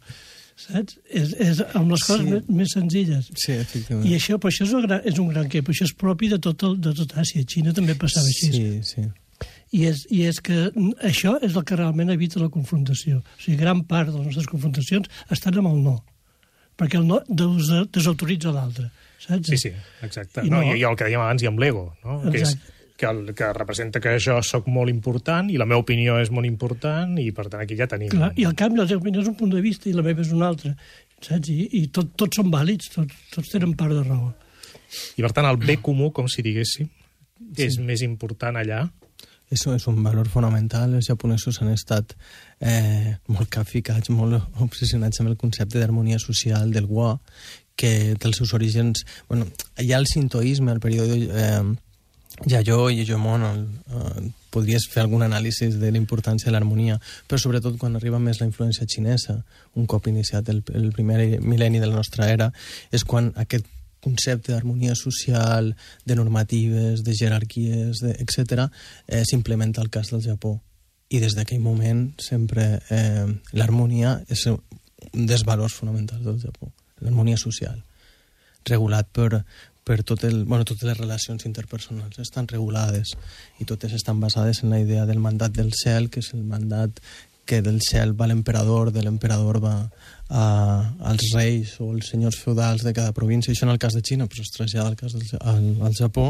Saps? 0.57 0.99
És, 1.09 1.31
és 1.41 1.61
amb 1.73 1.89
les 1.93 2.03
coses 2.05 2.21
Sí. 2.25 2.29
més, 2.31 2.49
més 2.49 2.73
senzilles. 2.73 3.29
Sí, 3.35 3.51
efectivament. 3.57 4.05
I 4.09 4.15
això, 4.17 4.37
però 4.37 4.51
això 4.53 4.65
és 4.67 4.73
un 4.73 4.83
gran, 4.85 5.01
és 5.05 5.17
un 5.21 5.29
gran 5.29 5.47
què, 5.49 5.61
però 5.65 5.73
això 5.73 5.85
és 5.85 5.93
propi 5.97 6.29
de 6.29 6.37
tot, 6.39 6.61
el, 6.65 6.75
de 6.81 6.93
tot 6.97 7.13
Àsia. 7.17 7.41
A 7.41 7.45
Xina 7.49 7.73
també 7.73 7.95
passava 7.97 8.25
així. 8.29 8.51
Sí, 8.53 8.65
sí. 8.85 9.05
I 9.73 9.85
és, 9.89 10.03
I 10.13 10.21
és 10.29 10.37
que 10.45 10.67
això 11.01 11.35
és 11.41 11.55
el 11.57 11.63
que 11.65 11.75
realment 11.75 12.09
evita 12.13 12.39
la 12.41 12.49
confrontació. 12.53 13.17
O 13.25 13.41
sigui, 13.41 13.57
gran 13.57 13.81
part 13.89 14.09
de 14.11 14.17
les 14.19 14.27
nostres 14.29 14.45
confrontacions 14.49 15.09
estan 15.33 15.57
amb 15.57 15.71
el 15.73 15.81
no. 15.81 15.95
Perquè 16.77 16.97
el 17.01 17.05
no 17.09 17.19
des 17.27 17.69
desautoritza 17.93 18.53
l'altre. 18.53 18.91
Saps? 19.23 19.47
Sí, 19.49 19.57
sí, 19.57 19.71
exacte. 20.03 20.43
I 20.43 20.51
no, 20.51 20.59
no- 20.61 20.73
i, 20.75 20.79
I 20.81 20.85
el 20.89 20.95
que 20.99 21.07
dèiem 21.07 21.21
abans 21.23 21.43
i 21.45 21.49
amb 21.49 21.61
l'ego, 21.63 21.85
no? 22.03 22.19
que, 22.27 22.41
és, 22.41 22.53
Exacte. 22.53 22.73
que, 22.99 23.07
el, 23.09 23.21
que 23.37 23.51
representa 23.55 24.01
que 24.03 24.17
jo 24.19 24.35
sóc 24.43 24.67
molt 24.67 24.91
important 24.91 25.49
i 25.53 25.57
la 25.61 25.67
meva 25.69 25.81
opinió 25.83 26.17
és 26.21 26.31
molt 26.33 26.49
important 26.49 27.15
i 27.21 27.29
per 27.35 27.47
tant 27.49 27.63
aquí 27.63 27.77
ja 27.79 27.87
tenim... 27.91 28.11
Clar, 28.13 28.33
I 28.35 28.45
al 28.49 28.55
canvi 28.59 28.81
la 28.81 28.87
teva 28.89 29.01
opinió 29.03 29.23
és 29.23 29.29
un 29.31 29.37
punt 29.39 29.53
de 29.55 29.61
vista 29.63 29.89
i 29.89 29.95
la 29.95 30.03
meva 30.05 30.21
és 30.25 30.33
un 30.35 30.43
altre. 30.43 30.75
Saps? 31.23 31.49
I, 31.53 31.69
i 31.79 31.85
tot, 31.95 32.11
tots 32.19 32.41
són 32.41 32.51
vàlids, 32.51 32.91
tots, 32.93 33.21
tots 33.33 33.53
tenen 33.55 33.77
part 33.79 33.95
de 33.95 34.03
raó. 34.03 34.33
I 35.17 35.23
per 35.25 35.31
tant 35.33 35.47
el 35.49 35.57
bé 35.61 35.79
comú, 35.81 36.11
com 36.13 36.27
si 36.29 36.43
diguéssim, 36.45 36.89
és 37.57 37.79
més 37.81 38.03
important 38.05 38.59
allà. 38.59 38.83
Això 39.53 39.73
és 39.75 39.83
un 39.89 39.99
valor 40.01 40.27
fonamental. 40.33 40.93
Els 40.97 41.07
japonesos 41.11 41.59
han 41.61 41.69
estat 41.73 42.13
eh, 42.59 43.13
molt 43.29 43.49
capficats, 43.53 44.09
molt 44.09 44.39
obsessionats 44.63 45.21
amb 45.21 45.29
el 45.31 45.37
concepte 45.37 45.77
d'harmonia 45.81 46.17
social 46.21 46.71
del 46.73 46.87
wa, 46.89 47.11
que 47.75 48.13
té 48.15 48.29
els 48.29 48.37
seus 48.41 48.53
orígens... 48.53 49.05
Bueno, 49.29 49.47
hi 49.79 49.91
ha 49.93 50.01
el 50.01 50.07
sintoisme, 50.07 50.71
el 50.71 50.81
període 50.83 51.17
eh, 51.17 51.63
Yayoi 52.45 52.99
i 52.99 53.05
Yojomon, 53.05 53.45
el, 53.49 53.67
eh, 53.93 54.31
podries 54.53 54.85
fer 54.89 55.03
algun 55.03 55.23
anàlisi 55.25 55.69
de 55.73 55.91
la 55.91 55.99
importància 55.99 56.49
de 56.49 56.55
l'harmonia, 56.55 56.99
però 57.27 57.39
sobretot 57.41 57.77
quan 57.81 57.95
arriba 57.97 58.19
més 58.21 58.41
la 58.41 58.47
influència 58.49 58.87
xinesa, 58.89 59.39
un 59.79 59.87
cop 59.89 60.07
iniciat 60.11 60.49
el, 60.53 60.61
el 60.73 60.91
primer 60.95 61.39
mil·lenni 61.41 61.81
de 61.81 61.89
la 61.89 61.97
nostra 61.97 62.29
era, 62.29 62.51
és 62.91 63.05
quan 63.05 63.31
aquest 63.41 63.69
concepte 64.03 64.51
d'harmonia 64.51 64.97
social, 64.99 65.71
de 66.05 66.15
normatives, 66.19 67.05
de 67.07 67.15
jerarquies, 67.15 68.03
de, 68.03 68.13
etc., 68.19 68.67
eh, 69.07 69.23
s'implementa 69.23 69.81
al 69.81 69.89
cas 69.89 70.11
del 70.11 70.21
Japó. 70.25 70.57
I 71.09 71.21
des 71.23 71.37
d'aquell 71.37 71.61
moment 71.63 72.09
sempre 72.19 72.81
eh, 72.91 73.27
l'harmonia 73.53 74.17
és 74.33 74.47
un 74.49 74.59
dels 75.13 75.45
valors 75.47 75.75
fonamentals 75.77 76.25
del 76.25 76.39
Japó, 76.41 76.71
l'harmonia 77.03 77.37
social, 77.37 77.83
regulat 78.69 79.09
per, 79.11 79.43
per 79.83 79.99
tot 80.07 80.23
el, 80.23 80.45
bueno, 80.45 80.63
totes 80.65 80.87
les 80.87 80.97
relacions 80.97 81.45
interpersonals 81.49 82.19
estan 82.23 82.47
regulades 82.47 83.13
i 83.59 83.67
totes 83.67 83.93
estan 83.93 84.23
basades 84.23 84.63
en 84.63 84.71
la 84.71 84.79
idea 84.79 85.05
del 85.05 85.19
mandat 85.19 85.53
del 85.55 85.73
cel, 85.75 86.09
que 86.09 86.23
és 86.23 86.33
el 86.33 86.43
mandat 86.47 87.03
que 87.45 87.61
del 87.61 87.81
cel 87.83 88.13
va 88.15 88.27
l'emperador, 88.27 88.91
de 88.95 89.03
l'emperador 89.03 89.59
va 89.59 89.75
a, 90.29 90.43
als 91.11 91.33
reis 91.35 91.75
o 91.83 91.89
els 91.91 92.07
senyors 92.13 92.39
feudals 92.39 92.85
de 92.87 92.93
cada 92.95 93.11
província, 93.11 93.51
això 93.51 93.67
en 93.67 93.73
el 93.73 93.81
cas 93.83 93.97
de 93.97 94.01
Xina 94.01 94.29
però 94.31 94.45
es 94.45 94.53
trasllada 94.55 94.87
al 94.93 94.95
cas 94.99 95.15
del, 95.17 95.27
al, 95.41 95.65
al 95.83 95.97
Japó, 95.97 96.29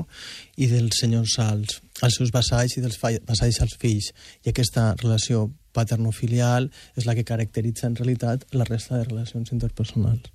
i 0.58 0.68
dels 0.72 0.98
senyors 1.04 1.38
als, 1.44 1.82
als 2.02 2.18
seus 2.18 2.34
vassalls 2.34 2.78
i 2.78 2.86
dels 2.86 2.98
vassalls 3.02 3.62
als 3.62 3.78
fills. 3.78 4.10
I 4.44 4.54
aquesta 4.54 4.94
relació 5.04 5.52
paternofilial 5.74 6.72
és 6.98 7.06
la 7.06 7.16
que 7.18 7.28
caracteritza 7.28 7.88
en 7.90 7.98
realitat 8.00 8.48
la 8.54 8.66
resta 8.70 8.98
de 8.98 9.06
relacions 9.12 9.54
interpersonals. 9.54 10.34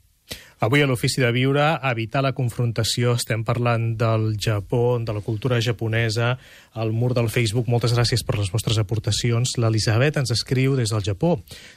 Avui 0.60 0.82
a 0.82 0.88
l'Ofici 0.90 1.20
de 1.22 1.28
Viure, 1.30 1.62
evitar 1.86 2.24
la 2.26 2.32
confrontació, 2.34 3.12
estem 3.14 3.44
parlant 3.46 3.92
del 4.00 4.32
Japó, 4.42 4.98
de 4.98 5.14
la 5.14 5.22
cultura 5.22 5.60
japonesa, 5.62 6.32
al 6.74 6.90
mur 6.90 7.12
del 7.14 7.30
Facebook. 7.30 7.68
Moltes 7.70 7.94
gràcies 7.94 8.24
per 8.26 8.40
les 8.40 8.50
vostres 8.50 8.80
aportacions. 8.82 9.54
L'Elisabet 9.62 10.18
ens 10.18 10.34
escriu 10.34 10.74
des 10.74 10.90
del 10.90 11.04
Japó. 11.06 11.36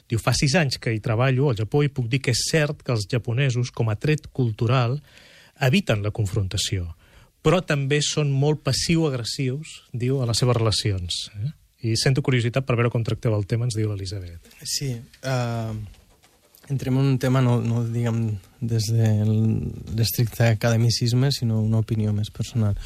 Diu, 0.09 0.17
fa 0.17 0.33
sis 0.33 0.57
anys 0.57 0.81
que 0.81 0.95
hi 0.95 1.03
treballo 1.03 1.51
al 1.51 1.61
Japó 1.61 1.83
i 1.85 1.93
puc 1.93 2.09
dir 2.09 2.23
que 2.25 2.33
és 2.33 2.41
cert 2.49 2.81
que 2.81 2.95
els 2.95 3.05
japonesos, 3.05 3.69
com 3.69 3.93
a 3.93 3.99
tret 4.01 4.31
cultural, 4.33 4.97
eviten 5.61 6.01
la 6.01 6.09
confrontació, 6.09 6.89
però 7.45 7.61
també 7.61 8.01
són 8.01 8.33
molt 8.33 8.65
passiu-agressius, 8.65 9.77
diu, 9.93 10.23
a 10.23 10.29
les 10.29 10.41
seves 10.41 10.57
relacions. 10.57 11.21
Eh? 11.37 11.53
I 11.85 11.95
sento 12.01 12.25
curiositat 12.25 12.65
per 12.65 12.81
veure 12.81 12.89
com 12.89 13.05
tracteu 13.05 13.37
el 13.37 13.45
tema, 13.45 13.69
ens 13.69 13.77
diu 13.77 13.93
l'Elisabet. 13.93 14.55
Sí, 14.65 14.95
uh 15.21 16.00
entrem 16.69 16.97
en 16.97 17.05
un 17.05 17.19
tema 17.19 17.41
no, 17.41 17.59
no 17.61 17.83
diguem 17.83 18.37
des 18.61 18.87
de 18.93 19.09
l'estricte 19.97 20.45
academicisme, 20.47 21.31
sinó 21.31 21.59
una 21.61 21.81
opinió 21.81 22.13
més 22.13 22.29
personal. 22.31 22.77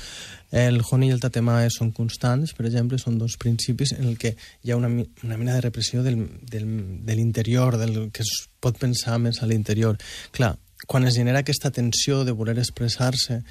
El 0.51 0.79
Honi 0.79 1.09
i 1.09 1.13
el 1.15 1.19
Tatema 1.19 1.57
són 1.73 1.91
constants, 1.91 2.55
per 2.55 2.65
exemple, 2.65 2.97
són 3.01 3.19
dos 3.19 3.35
principis 3.37 3.93
en 3.97 4.07
el 4.07 4.17
que 4.17 4.35
hi 4.63 4.71
ha 4.71 4.79
una, 4.79 4.89
una 4.89 5.37
mena 5.37 5.57
de 5.57 5.65
repressió 5.65 6.03
del, 6.03 6.23
del, 6.49 6.67
de 7.05 7.15
l'interior, 7.15 7.77
del 7.77 8.09
que 8.15 8.23
es 8.23 8.47
pot 8.63 8.79
pensar 8.79 9.19
més 9.19 9.41
a 9.43 9.49
l'interior. 9.51 9.99
Clar, 10.31 10.55
quan 10.87 11.05
es 11.05 11.17
genera 11.19 11.43
aquesta 11.43 11.71
tensió 11.71 12.23
de 12.23 12.31
voler 12.31 12.57
expressar-se, 12.59 13.41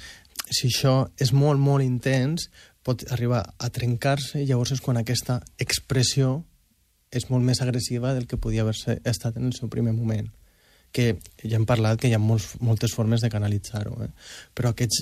si 0.49 0.69
això 0.69 1.05
és 1.21 1.31
molt, 1.33 1.61
molt 1.61 1.85
intens, 1.85 2.49
pot 2.85 3.01
arribar 3.11 3.41
a 3.57 3.69
trencar-se 3.73 4.43
llavors 4.45 4.75
és 4.75 4.81
quan 4.81 4.97
aquesta 4.99 5.39
expressió 5.61 6.43
és 7.15 7.29
molt 7.31 7.45
més 7.47 7.61
agressiva 7.63 8.13
del 8.13 8.27
que 8.27 8.41
podia 8.41 8.65
haver 8.65 8.75
estat 9.03 9.37
en 9.37 9.49
el 9.49 9.55
seu 9.57 9.71
primer 9.71 9.95
moment 9.95 10.31
que 10.95 11.17
ja 11.43 11.57
hem 11.57 11.65
parlat 11.67 11.99
que 11.99 12.07
hi 12.07 12.15
ha 12.15 12.21
molts, 12.23 12.53
moltes 12.63 12.93
formes 12.95 13.19
de 13.23 13.29
canalitzar-ho, 13.31 13.97
eh? 14.05 14.11
però 14.55 14.71
aquests 14.71 15.01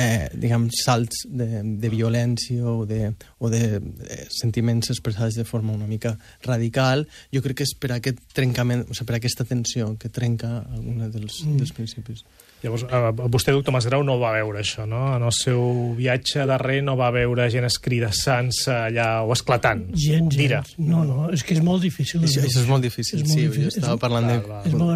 eh, 0.00 0.30
diguem, 0.40 0.70
salts 0.72 1.26
de, 1.28 1.60
de 1.82 1.90
violència 1.92 2.64
o 2.70 2.86
de, 2.88 3.10
o 3.44 3.50
de 3.52 3.60
eh, 3.76 4.22
sentiments 4.32 4.88
expressats 4.94 5.36
de 5.36 5.44
forma 5.44 5.76
una 5.76 5.90
mica 5.90 6.14
radical, 6.46 7.04
jo 7.34 7.44
crec 7.44 7.60
que 7.60 7.68
és 7.68 7.74
per 7.76 7.92
aquest 7.98 8.24
trencament, 8.32 8.86
o 8.88 8.96
sigui, 8.96 9.10
per 9.10 9.18
aquesta 9.20 9.44
tensió 9.50 9.92
que 10.00 10.08
trenca 10.08 10.62
algun 10.62 11.04
dels, 11.04 11.42
mm. 11.44 11.60
dels 11.60 11.76
principis. 11.76 12.24
Llavors, 12.64 12.84
eh, 12.88 13.28
vostè, 13.28 13.52
doctor 13.52 13.74
Masgrau, 13.74 14.02
no 14.06 14.14
va 14.16 14.30
veure 14.32 14.62
això, 14.62 14.86
no? 14.88 15.02
En 15.18 15.24
el 15.26 15.32
seu 15.36 15.92
viatge 15.98 16.46
darrer 16.48 16.78
no 16.84 16.94
va 16.96 17.10
veure 17.12 17.44
gent 17.52 17.66
escridassant-se 17.68 18.72
allà 18.86 19.08
o 19.20 19.34
esclatant. 19.34 19.82
Gent, 20.00 20.30
gent. 20.32 20.70
No, 20.78 21.02
no, 21.04 21.26
és 21.34 21.44
que 21.44 21.52
és 21.58 21.60
molt 21.64 21.84
difícil. 21.84 22.22
Això, 22.24 22.40
això 22.40 22.62
és 22.62 22.70
molt 22.70 22.86
difícil, 22.86 23.20
és 23.20 23.26
molt 23.28 23.36
sí, 23.36 23.42
difícil. 23.44 23.66
jo 23.68 23.72
estava 23.74 23.98
parlant 24.00 24.30
de... 24.30 24.38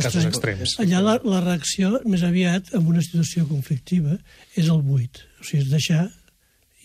Casos 0.01 0.29
extrems. 0.31 0.79
Allà 0.81 1.03
la, 1.05 1.17
la 1.29 1.43
reacció, 1.45 1.99
més 2.09 2.25
aviat, 2.25 2.73
en 2.79 2.87
una 2.89 3.05
situació 3.05 3.45
conflictiva, 3.51 4.17
és 4.57 4.71
el 4.73 4.81
buit. 4.87 5.21
O 5.43 5.45
sigui, 5.45 5.67
és 5.67 5.69
deixar 5.73 6.07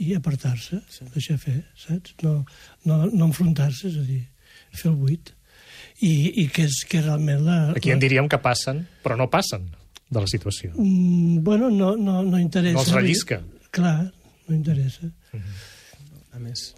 i 0.04 0.18
apartar-se, 0.18 0.82
sí. 0.92 1.08
deixar 1.14 1.38
fer, 1.40 1.62
saps? 1.80 2.18
No, 2.26 2.42
no, 2.90 3.06
no 3.06 3.30
enfrontar-se, 3.30 3.88
és 3.88 4.02
a 4.02 4.04
dir, 4.04 4.20
fer 4.74 4.90
el 4.92 4.98
buit. 5.00 5.32
I, 6.04 6.44
i 6.44 6.50
que 6.52 6.66
és 6.68 6.82
que 6.90 7.00
realment 7.06 7.46
la... 7.46 7.58
Aquí 7.78 7.94
en 7.94 8.04
diríem 8.04 8.28
que 8.28 8.42
passen, 8.44 8.82
però 9.06 9.16
no 9.16 9.30
passen 9.32 9.70
de 10.14 10.24
la 10.24 10.30
situació. 10.30 10.72
Mm, 10.76 11.44
bueno, 11.44 11.70
no, 11.70 11.96
no, 11.98 12.22
no 12.24 12.40
interessa. 12.40 12.78
No 12.78 12.86
els 12.86 12.94
rellisca. 12.94 13.42
Clar, 13.74 14.12
no 14.48 14.56
interessa. 14.56 15.06
Mm 15.08 15.40
-hmm. 15.40 15.70
A 16.34 16.40
més, 16.40 16.74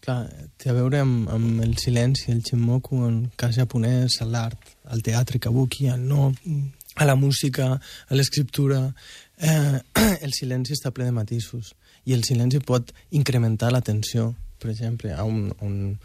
clar, 0.00 0.30
té 0.56 0.70
a 0.70 0.72
veure 0.72 1.00
amb, 1.00 1.28
amb 1.28 1.62
el 1.62 1.76
silenci, 1.76 2.30
el 2.32 2.42
chinmoku, 2.42 3.02
en 3.08 3.30
cas 3.36 3.56
japonès, 3.56 4.20
l'art, 4.22 4.58
el 4.90 5.02
teatre 5.02 5.38
kabuki, 5.38 5.88
el 5.88 6.06
no, 6.08 6.32
a 6.96 7.04
la 7.04 7.14
música, 7.14 7.80
a 8.08 8.14
l'escriptura... 8.14 8.94
Eh, 9.38 9.80
el 10.24 10.32
silenci 10.32 10.72
està 10.72 10.90
ple 10.90 11.04
de 11.04 11.12
matisos 11.12 11.74
i 12.08 12.14
el 12.16 12.22
silenci 12.24 12.62
pot 12.64 12.92
incrementar 13.10 13.68
la 13.74 13.82
tensió, 13.84 14.30
per 14.62 14.70
exemple, 14.70 15.12
a 15.12 15.24
un, 15.28 15.50
a 15.58 15.64
un, 15.66 15.98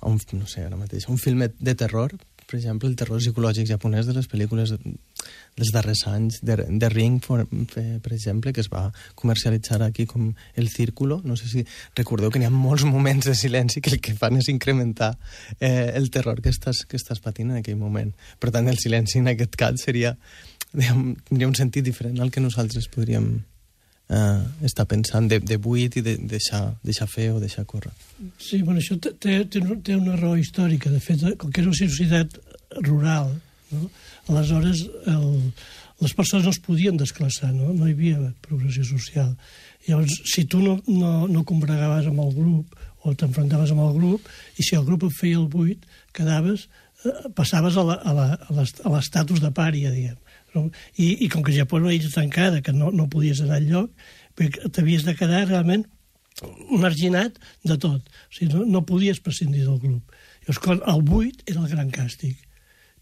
a 0.00 0.08
un 0.08 0.18
no 0.32 0.48
sé, 0.50 0.64
ara 0.66 0.76
mateix, 0.80 1.06
un 1.12 1.20
film 1.20 1.44
de 1.46 1.74
terror, 1.78 2.16
per 2.48 2.58
exemple, 2.58 2.88
el 2.90 2.96
terror 2.98 3.20
psicològic 3.22 3.68
japonès 3.70 4.08
de 4.08 4.16
les 4.16 4.26
pel·lícules 4.28 4.74
dels 5.56 5.72
darrers 5.74 6.06
anys, 6.08 6.40
de, 6.42 6.56
de 6.56 6.88
Ring, 6.92 7.18
per, 7.20 7.44
per 7.74 8.12
exemple, 8.14 8.52
que 8.52 8.62
es 8.64 8.70
va 8.72 8.86
comercialitzar 9.18 9.82
aquí 9.84 10.06
com 10.08 10.32
El 10.56 10.70
Círculo. 10.72 11.20
No 11.24 11.36
sé 11.36 11.50
si 11.50 11.66
recordeu 11.98 12.32
que 12.32 12.40
n'hi 12.40 12.48
ha 12.48 12.54
molts 12.54 12.86
moments 12.88 13.28
de 13.28 13.36
silenci 13.36 13.82
que 13.84 13.92
el 13.92 14.00
que 14.00 14.16
fan 14.16 14.40
és 14.40 14.48
incrementar 14.52 15.12
eh, 15.58 15.92
el 15.94 16.10
terror 16.10 16.40
que 16.42 16.52
estàs, 16.52 16.84
que 16.88 17.00
estàs 17.00 17.20
patint 17.20 17.52
en 17.52 17.60
aquell 17.60 17.80
moment. 17.80 18.12
Per 18.40 18.52
tant, 18.54 18.68
el 18.68 18.80
silenci 18.80 19.20
en 19.20 19.32
aquest 19.32 19.56
cas 19.60 19.84
seria, 19.84 20.16
diguem, 20.72 21.12
tindria 21.28 21.50
un 21.50 21.56
sentit 21.58 21.84
diferent 21.84 22.20
al 22.20 22.32
que 22.32 22.44
nosaltres 22.44 22.88
podríem 22.92 23.34
eh, 24.08 24.42
estar 24.64 24.86
pensant 24.88 25.28
de, 25.28 25.40
de 25.40 25.58
buit 25.60 25.96
i 25.96 26.04
de, 26.04 26.16
de 26.16 26.32
deixar, 26.36 26.64
deixar 26.84 27.08
fer 27.10 27.30
o 27.36 27.40
deixar 27.40 27.66
córrer. 27.68 27.92
Sí, 28.38 28.62
bueno, 28.62 28.80
això 28.80 28.98
té, 29.00 29.14
té, 29.20 29.42
té 29.44 29.96
una 29.96 30.16
raó 30.16 30.36
històrica. 30.40 30.92
De 30.92 31.00
fet, 31.02 31.24
com 31.36 31.52
que 31.52 31.62
és 31.64 31.68
una 31.70 31.80
societat 31.84 32.40
rural, 32.82 33.34
no? 33.72 33.88
aleshores 34.28 34.84
el, 35.10 35.52
les 36.02 36.14
persones 36.18 36.44
no 36.44 36.52
es 36.52 36.60
podien 36.62 36.96
desclassar, 36.98 37.52
no? 37.54 37.72
no 37.72 37.86
hi 37.86 37.94
havia 37.94 38.32
progressió 38.44 38.84
social. 38.86 39.34
Llavors, 39.86 40.14
si 40.32 40.44
tu 40.44 40.62
no, 40.62 40.78
no, 40.88 41.12
no 41.30 41.44
combregaves 41.48 42.08
amb 42.10 42.22
el 42.24 42.32
grup 42.34 42.74
o 43.02 43.14
t'enfrontaves 43.18 43.72
amb 43.74 43.84
el 43.86 43.94
grup, 43.98 44.26
i 44.58 44.66
si 44.66 44.76
el 44.78 44.86
grup 44.86 45.06
et 45.08 45.14
feia 45.18 45.38
el 45.40 45.48
buit, 45.50 45.86
quedaves, 46.14 46.68
eh, 47.04 47.14
passaves 47.38 47.78
a 47.78 47.86
l'estatus 47.86 49.42
de 49.42 49.50
pària, 49.54 49.90
diguem. 49.94 50.18
No? 50.54 50.68
I, 51.00 51.24
I 51.24 51.30
com 51.32 51.42
que 51.42 51.54
Japó 51.54 51.78
era 51.78 51.88
una 51.88 51.96
illa 51.96 52.12
tancada, 52.12 52.62
que 52.62 52.74
no, 52.76 52.92
no 52.94 53.08
podies 53.10 53.42
anar 53.42 53.58
enlloc, 53.62 53.90
t'havies 54.38 55.06
de 55.06 55.16
quedar 55.18 55.46
realment 55.48 55.86
marginat 56.70 57.38
de 57.66 57.76
tot. 57.78 58.02
O 58.02 58.34
sigui, 58.34 58.52
no, 58.54 58.64
no 58.66 58.86
podies 58.86 59.20
prescindir 59.22 59.66
del 59.66 59.80
grup. 59.82 60.14
Llavors, 60.46 60.86
el 60.94 61.04
buit 61.06 61.42
era 61.46 61.62
el 61.62 61.70
gran 61.70 61.90
càstig. 61.94 62.38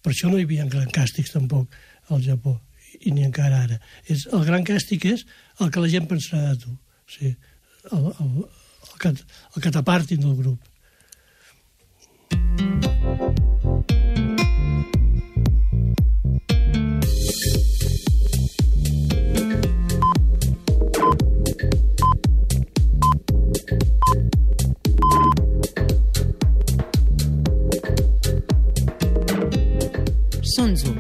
Per 0.01 0.13
això 0.13 0.31
no 0.31 0.39
hi 0.39 0.47
havia 0.49 0.67
gran 0.71 0.89
càstigs 0.95 1.35
tampoc 1.35 1.77
al 2.09 2.25
Japó, 2.25 2.57
i 3.01 3.13
ni 3.15 3.27
encara 3.27 3.63
ara. 3.67 3.79
És, 4.07 4.27
el 4.33 4.45
gran 4.49 4.65
càstig 4.67 5.07
és 5.13 5.27
el 5.61 5.71
que 5.71 5.85
la 5.85 5.93
gent 5.93 6.09
pensarà 6.11 6.55
de 6.55 6.65
tu, 6.65 6.75
o 6.75 7.15
sigui, 7.15 7.37
el, 7.93 8.11
el, 8.11 8.35
el, 8.41 8.99
que, 8.99 9.15
el 9.15 9.63
que 9.63 9.73
t'apartin 9.77 10.27
del 10.27 10.37
grup. 10.41 10.67
Thank 12.31 13.39
you. 13.41 13.60
11. 30.70 30.94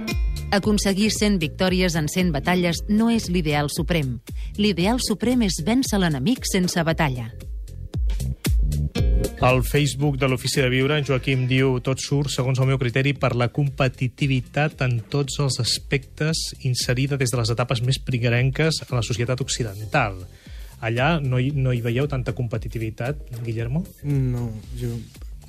Aconseguir 0.50 1.12
100 1.14 1.38
victòries 1.38 1.94
en 1.94 2.08
100 2.10 2.32
batalles 2.34 2.80
no 2.88 3.06
és 3.10 3.28
l'ideal 3.30 3.70
suprem. 3.70 4.16
L'ideal 4.58 4.98
suprem 4.98 5.44
és 5.46 5.60
vèncer 5.62 6.00
l'enemic 6.02 6.48
sense 6.50 6.82
batalla. 6.82 7.28
Al 9.46 9.62
Facebook 9.64 10.18
de 10.18 10.26
l'Ofici 10.28 10.60
de 10.60 10.66
Viure, 10.72 10.98
en 10.98 11.06
Joaquim 11.06 11.46
diu 11.48 11.78
tot 11.86 12.02
surt, 12.02 12.32
segons 12.34 12.58
el 12.58 12.66
meu 12.72 12.80
criteri, 12.82 13.14
per 13.14 13.30
la 13.38 13.48
competitivitat 13.54 14.82
en 14.84 14.98
tots 15.12 15.38
els 15.40 15.60
aspectes 15.62 16.42
inserida 16.66 17.16
des 17.20 17.30
de 17.30 17.38
les 17.38 17.54
etapes 17.54 17.80
més 17.86 18.02
prigarenques 18.02 18.82
a 18.88 18.92
la 18.96 19.06
societat 19.06 19.40
occidental. 19.40 20.18
Allà 20.82 21.14
no 21.22 21.38
hi, 21.38 21.54
no 21.54 21.72
hi 21.72 21.80
veieu 21.84 22.10
tanta 22.10 22.34
competitivitat, 22.34 23.22
Guillermo? 23.46 23.86
No, 24.02 24.50
jo 24.80 24.96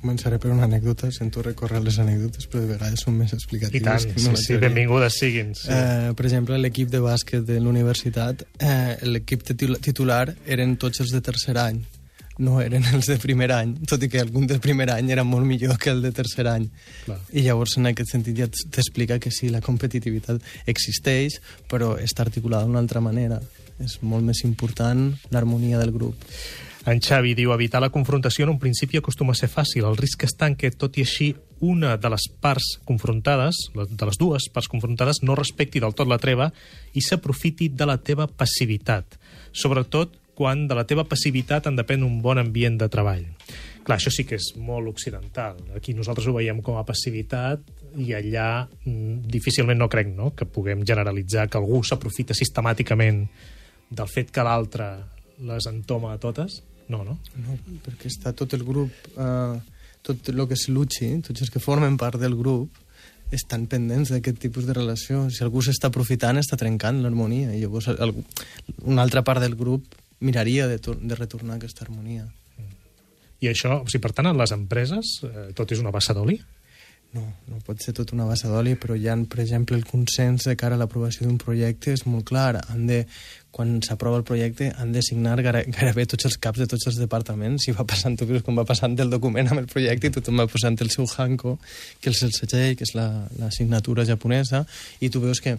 començaré 0.02 0.38
per 0.42 0.50
una 0.52 0.66
anècdota, 0.68 1.08
sento 1.14 1.40
recórrer 1.46 1.80
les 1.84 1.96
anècdotes, 2.02 2.48
però 2.50 2.60
de 2.66 2.74
vegades 2.74 3.00
són 3.06 3.16
més 3.16 3.32
explicatives. 3.32 3.80
I 3.80 3.84
tant, 3.86 4.02
sí, 4.18 4.26
no 4.28 4.36
sí, 4.36 4.48
teoria. 4.50 4.68
benvingudes 4.68 5.16
siguin. 5.22 5.54
Sí. 5.54 5.70
Eh, 5.70 6.12
per 6.18 6.26
exemple, 6.26 6.58
l'equip 6.58 6.90
de 6.92 7.00
bàsquet 7.00 7.46
de 7.48 7.60
l'universitat, 7.62 8.42
eh, 8.58 8.98
l'equip 9.06 9.42
titu- 9.48 9.78
titular 9.80 10.34
eren 10.46 10.76
tots 10.76 11.00
els 11.00 11.10
de 11.14 11.20
tercer 11.24 11.56
any, 11.62 11.80
no 12.42 12.60
eren 12.60 12.82
els 12.94 13.06
de 13.06 13.18
primer 13.22 13.50
any, 13.52 13.74
tot 13.86 14.02
i 14.02 14.08
que 14.08 14.18
algun 14.20 14.46
del 14.50 14.58
primer 14.58 14.88
any 14.90 15.10
era 15.12 15.22
molt 15.22 15.44
millor 15.46 15.76
que 15.78 15.90
el 15.90 16.02
de 16.02 16.10
tercer 16.12 16.46
any. 16.48 16.68
Clar. 17.04 17.18
I 17.32 17.42
llavors, 17.46 17.76
en 17.78 17.86
aquest 17.92 18.10
sentit, 18.10 18.36
ja 18.38 18.48
t'explica 18.48 19.18
que 19.20 19.30
sí, 19.30 19.48
la 19.52 19.60
competitivitat 19.60 20.40
existeix, 20.66 21.38
però 21.70 21.94
està 22.00 22.24
articulada 22.26 22.64
d'una 22.66 22.80
altra 22.80 23.00
manera. 23.04 23.40
És 23.82 23.98
molt 24.02 24.22
més 24.24 24.44
important 24.44 25.12
l'harmonia 25.30 25.78
del 25.78 25.90
grup. 25.92 26.14
En 26.82 26.98
Xavi 26.98 27.36
diu, 27.38 27.52
evitar 27.54 27.78
la 27.78 27.92
confrontació 27.94 28.42
en 28.42 28.56
un 28.56 28.58
principi 28.58 28.98
acostuma 28.98 29.36
a 29.36 29.38
ser 29.38 29.46
fàcil. 29.52 29.84
El 29.86 29.98
risc 30.00 30.24
està 30.26 30.48
en 30.50 30.56
que, 30.58 30.72
tot 30.74 30.96
i 30.98 31.04
així, 31.06 31.28
una 31.62 31.94
de 31.94 32.10
les 32.10 32.24
parts 32.42 32.80
confrontades, 32.88 33.68
de 33.76 34.08
les 34.08 34.18
dues 34.18 34.48
parts 34.50 34.66
confrontades, 34.70 35.22
no 35.22 35.36
respecti 35.38 35.78
del 35.78 35.94
tot 35.94 36.10
la 36.10 36.18
treva 36.18 36.50
i 36.98 37.04
s'aprofiti 37.06 37.68
de 37.70 37.86
la 37.86 38.00
teva 38.02 38.26
passivitat. 38.26 39.14
Sobretot 39.54 40.18
quan 40.34 40.66
de 40.66 40.74
la 40.74 40.82
teva 40.88 41.04
passivitat 41.06 41.68
en 41.70 41.78
depèn 41.78 42.02
un 42.02 42.18
bon 42.24 42.40
ambient 42.42 42.80
de 42.80 42.90
treball. 42.90 43.28
Clar, 43.86 44.00
això 44.00 44.10
sí 44.10 44.24
que 44.26 44.40
és 44.40 44.52
molt 44.58 44.90
occidental. 44.90 45.60
Aquí 45.78 45.94
nosaltres 45.94 46.26
ho 46.26 46.34
veiem 46.34 46.64
com 46.66 46.80
a 46.80 46.86
passivitat 46.88 47.62
i 47.94 48.10
allà 48.16 48.66
mm, 48.66 49.22
difícilment 49.30 49.78
no 49.78 49.90
crec 49.92 50.10
no? 50.16 50.32
que 50.34 50.50
puguem 50.50 50.82
generalitzar 50.88 51.46
que 51.46 51.62
algú 51.62 51.82
s'aprofita 51.86 52.34
sistemàticament 52.34 53.22
del 53.92 54.10
fet 54.10 54.34
que 54.34 54.42
l'altre 54.42 54.88
les 55.42 55.66
entoma 55.70 56.14
a 56.14 56.20
totes. 56.22 56.62
No, 56.92 57.02
no? 57.06 57.16
No, 57.40 57.56
perquè 57.86 58.10
està 58.12 58.34
tot 58.36 58.52
el 58.56 58.64
grup, 58.68 58.92
eh, 59.16 59.58
tot 60.04 60.28
el 60.32 60.44
que 60.46 60.58
és 60.58 60.68
l'UCI, 60.68 61.12
tots 61.28 61.44
els 61.44 61.52
que 61.52 61.62
formen 61.62 61.96
part 62.00 62.20
del 62.20 62.36
grup, 62.36 62.82
estan 63.32 63.64
pendents 63.70 64.12
d'aquest 64.12 64.38
tipus 64.42 64.68
de 64.68 64.76
relació. 64.76 65.24
Si 65.32 65.42
algú 65.44 65.62
s'està 65.64 65.88
aprofitant, 65.88 66.38
està 66.38 66.58
trencant 66.60 67.00
l'harmonia. 67.00 67.54
I 67.56 67.62
llavors 67.62 67.88
algú, 67.94 68.24
una 68.84 69.02
altra 69.06 69.24
part 69.24 69.40
del 69.40 69.56
grup 69.56 69.96
miraria 70.20 70.68
de, 70.68 70.78
de 70.78 71.18
retornar 71.18 71.56
aquesta 71.56 71.86
harmonia. 71.86 72.28
I 73.42 73.50
això, 73.50 73.80
o 73.82 73.88
sigui, 73.88 74.04
per 74.04 74.12
tant, 74.14 74.28
en 74.30 74.38
les 74.38 74.52
empreses 74.54 75.16
eh, 75.26 75.48
tot 75.58 75.72
és 75.74 75.80
una 75.82 75.90
bassa 75.94 76.14
d'oli? 76.14 76.36
No, 77.12 77.24
no 77.50 77.58
pot 77.66 77.82
ser 77.82 77.92
tot 77.96 78.14
una 78.14 78.24
bassa 78.24 78.48
d'oli, 78.48 78.76
però 78.80 78.94
ha, 78.96 79.16
per 79.28 79.42
exemple, 79.42 79.76
el 79.76 79.84
consens 79.84 80.46
de 80.48 80.54
cara 80.56 80.78
a 80.78 80.80
l'aprovació 80.80 81.26
d'un 81.26 81.40
projecte 81.40 81.92
és 81.92 82.06
molt 82.06 82.24
clar. 82.28 82.62
Han 82.72 82.86
de, 82.88 83.02
quan 83.52 83.76
s'aprova 83.84 84.16
el 84.18 84.24
projecte, 84.24 84.70
han 84.80 84.92
de 84.94 85.02
signar 85.04 85.36
gaire- 85.44 85.66
gairebé 85.68 86.06
tots 86.08 86.24
els 86.28 86.38
caps 86.40 86.62
de 86.62 86.66
tots 86.72 86.86
els 86.88 86.98
departaments 86.98 87.68
i 87.68 87.74
va 87.76 87.84
passant, 87.84 88.16
tu 88.16 88.26
veus 88.26 88.42
com 88.42 88.56
va 88.56 88.64
passant 88.68 88.96
el 88.98 89.12
document 89.12 89.50
amb 89.52 89.60
el 89.60 89.68
projecte 89.70 90.08
i 90.08 90.14
tothom 90.16 90.40
va 90.40 90.48
posant 90.48 90.78
el 90.80 90.90
seu 90.90 91.04
hanko, 91.16 91.58
que 92.00 92.10
és 92.10 92.22
el 92.24 92.32
segell, 92.32 92.74
que 92.80 92.88
és 92.88 92.94
la, 92.96 93.08
la 93.38 93.50
signatura 93.52 94.06
japonesa, 94.08 94.64
i 95.00 95.10
tu 95.12 95.20
veus 95.20 95.40
que 95.44 95.58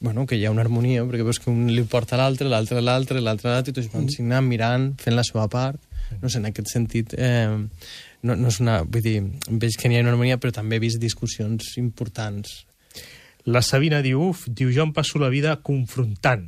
bueno, 0.00 0.26
que 0.26 0.36
hi 0.36 0.44
ha 0.44 0.50
una 0.52 0.60
harmonia, 0.60 1.04
perquè 1.08 1.24
veus 1.24 1.38
que 1.40 1.48
un 1.50 1.70
li 1.72 1.82
porta 1.88 2.18
l'altre, 2.20 2.48
l'altre 2.48 2.82
l'altre, 2.84 3.20
l'altre 3.20 3.48
l'altre, 3.52 3.72
i 3.72 3.76
tots 3.76 3.92
van 3.94 4.08
signant, 4.12 4.44
mirant, 4.44 4.90
fent 5.00 5.16
la 5.16 5.24
seva 5.24 5.46
part. 5.48 5.80
No 6.20 6.28
sé, 6.28 6.38
en 6.38 6.46
aquest 6.50 6.68
sentit, 6.70 7.14
eh, 7.16 7.48
no, 8.22 8.36
no 8.36 8.48
és 8.52 8.60
una... 8.60 8.82
Vull 8.84 9.02
dir, 9.02 9.16
veig 9.48 9.76
que 9.80 9.88
n'hi 9.88 9.98
ha 9.98 10.04
una 10.04 10.12
harmonia, 10.12 10.36
però 10.38 10.52
també 10.54 10.76
he 10.76 10.84
vist 10.84 11.00
discussions 11.02 11.72
importants. 11.80 12.60
La 13.46 13.62
Sabina 13.62 14.02
diu, 14.04 14.20
uf, 14.30 14.44
diu, 14.48 14.70
jo 14.74 14.84
em 14.84 14.92
passo 14.94 15.18
la 15.22 15.32
vida 15.32 15.56
confrontant. 15.64 16.44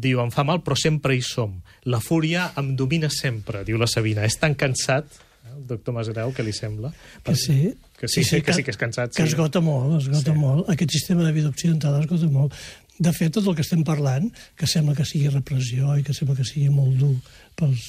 Diu, 0.00 0.18
em 0.22 0.30
fa 0.34 0.42
mal, 0.46 0.62
però 0.64 0.74
sempre 0.78 1.14
hi 1.14 1.22
som. 1.22 1.52
La 1.86 2.00
fúria 2.02 2.48
em 2.60 2.72
domina 2.76 3.10
sempre, 3.12 3.62
diu 3.68 3.78
la 3.78 3.86
Sabina. 3.90 4.24
És 4.26 4.38
tan 4.40 4.54
cansat, 4.58 5.06
eh, 5.44 5.52
el 5.56 5.66
doctor 5.68 5.94
Masgrau, 5.94 6.32
que 6.34 6.42
li 6.42 6.52
sembla? 6.56 6.90
Que 7.22 7.34
sí. 7.36 7.74
Que 7.98 8.08
sí, 8.08 8.24
que 8.42 8.52
sí 8.52 8.62
que 8.64 8.70
és 8.74 8.76
cansat, 8.76 9.12
Que 9.14 9.22
sí. 9.22 9.28
esgota 9.28 9.60
molt, 9.64 10.00
esgota 10.02 10.32
Sí. 10.32 10.38
molt. 10.38 10.68
Aquest 10.68 10.90
sistema 10.90 11.22
de 11.24 11.32
vida 11.32 11.48
occidental 11.48 12.00
esgota 12.00 12.26
molt. 12.28 12.52
De 12.98 13.12
fet, 13.12 13.32
tot 13.32 13.46
el 13.46 13.54
que 13.54 13.62
estem 13.62 13.82
parlant, 13.84 14.28
que 14.56 14.66
sembla 14.66 14.94
que 14.94 15.04
sigui 15.04 15.28
repressió 15.28 15.96
i 15.98 16.02
que 16.02 16.12
sembla 16.14 16.36
que 16.36 16.44
sigui 16.44 16.68
molt 16.70 16.98
dur 16.98 17.14
pels, 17.56 17.80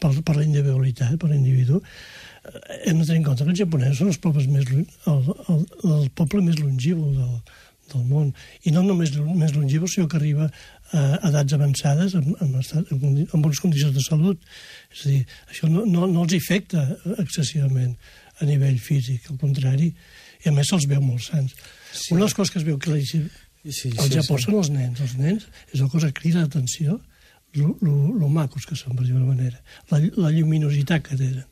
per, 0.00 0.10
per 0.22 0.36
la 0.36 0.44
individualitat, 0.44 1.18
per 1.18 1.30
l'individu, 1.30 1.80
eh, 2.44 2.90
hem 2.90 2.98
de 2.98 3.06
tenir 3.06 3.18
en 3.20 3.24
compte 3.24 3.44
que 3.44 3.50
els 3.50 3.58
japonesos 3.60 3.98
són 3.98 4.08
els 4.08 4.18
pobles 4.18 4.46
més, 4.48 4.64
el, 4.68 5.34
el, 5.48 5.64
el 5.92 6.10
poble 6.10 6.42
més 6.42 6.58
longívol 6.58 7.14
del, 7.16 7.40
del 7.92 8.04
món. 8.08 8.30
I 8.68 8.74
no 8.74 8.84
només 8.86 9.14
més 9.16 9.56
longívol, 9.56 9.90
sinó 9.90 10.08
que 10.08 10.18
arriba 10.20 10.50
a 10.92 11.02
edats 11.28 11.56
avançades 11.56 12.14
amb, 12.18 12.30
amb, 12.40 12.60
estat, 12.60 12.92
amb, 12.94 13.08
amb 13.26 13.42
bones 13.42 13.60
condicions 13.64 13.96
de 13.96 14.04
salut. 14.04 14.46
És 14.94 15.04
a 15.04 15.10
dir, 15.10 15.24
això 15.50 15.72
no, 15.72 15.84
no, 15.88 16.06
no 16.10 16.24
els 16.26 16.36
afecta 16.38 16.86
excessivament 17.18 17.96
a 18.38 18.46
nivell 18.48 18.78
físic, 18.78 19.26
al 19.30 19.40
contrari, 19.40 19.92
i 20.44 20.48
a 20.48 20.54
més 20.54 20.70
se'ls 20.70 20.86
veu 20.90 21.02
molt 21.02 21.24
sants. 21.26 21.56
Sí. 21.90 22.14
Una 22.14 22.24
de 22.24 22.28
les 22.28 22.38
coses 22.38 22.54
que 22.54 22.60
es 22.62 22.66
veu 22.68 22.78
que 22.78 22.94
la, 22.94 23.02
Sí, 23.68 23.90
al 23.98 24.10
Japó 24.12 24.38
són 24.40 24.58
els 24.60 24.70
nens. 24.72 25.00
Els 25.02 25.14
nens 25.18 25.46
és 25.72 25.80
una 25.80 25.90
cosa 25.92 26.10
que 26.10 26.22
crida 26.22 26.44
l'atenció, 26.44 26.98
lo, 27.56 27.74
lo, 27.82 27.94
lo 28.14 28.28
macos 28.32 28.66
que 28.68 28.76
són, 28.78 28.96
per 28.96 29.06
dir-ho 29.06 29.24
manera, 29.24 29.58
la, 29.90 30.00
la 30.20 30.32
lluminositat 30.34 31.04
que 31.08 31.18
tenen. 31.18 31.46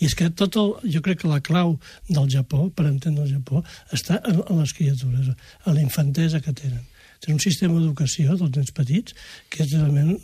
I 0.00 0.06
és 0.08 0.14
que 0.16 0.30
tot 0.32 0.56
el, 0.56 0.70
jo 0.94 1.02
crec 1.04 1.20
que 1.22 1.28
la 1.28 1.40
clau 1.44 1.74
del 2.08 2.28
Japó, 2.32 2.70
per 2.72 2.86
entendre 2.88 3.24
el 3.26 3.34
Japó, 3.34 3.60
està 3.92 4.20
en, 4.24 4.40
en 4.48 4.60
les 4.62 4.72
criatures, 4.76 5.32
a 5.64 5.74
la 5.76 5.82
infantesa 5.84 6.40
que 6.40 6.54
tenen. 6.56 6.86
Tenen 7.20 7.36
un 7.36 7.42
sistema 7.44 7.76
d'educació 7.76 8.32
dels 8.40 8.54
nens 8.56 8.72
petits 8.72 9.12
que 9.52 9.66
és 9.66 9.74
realment 9.76 10.14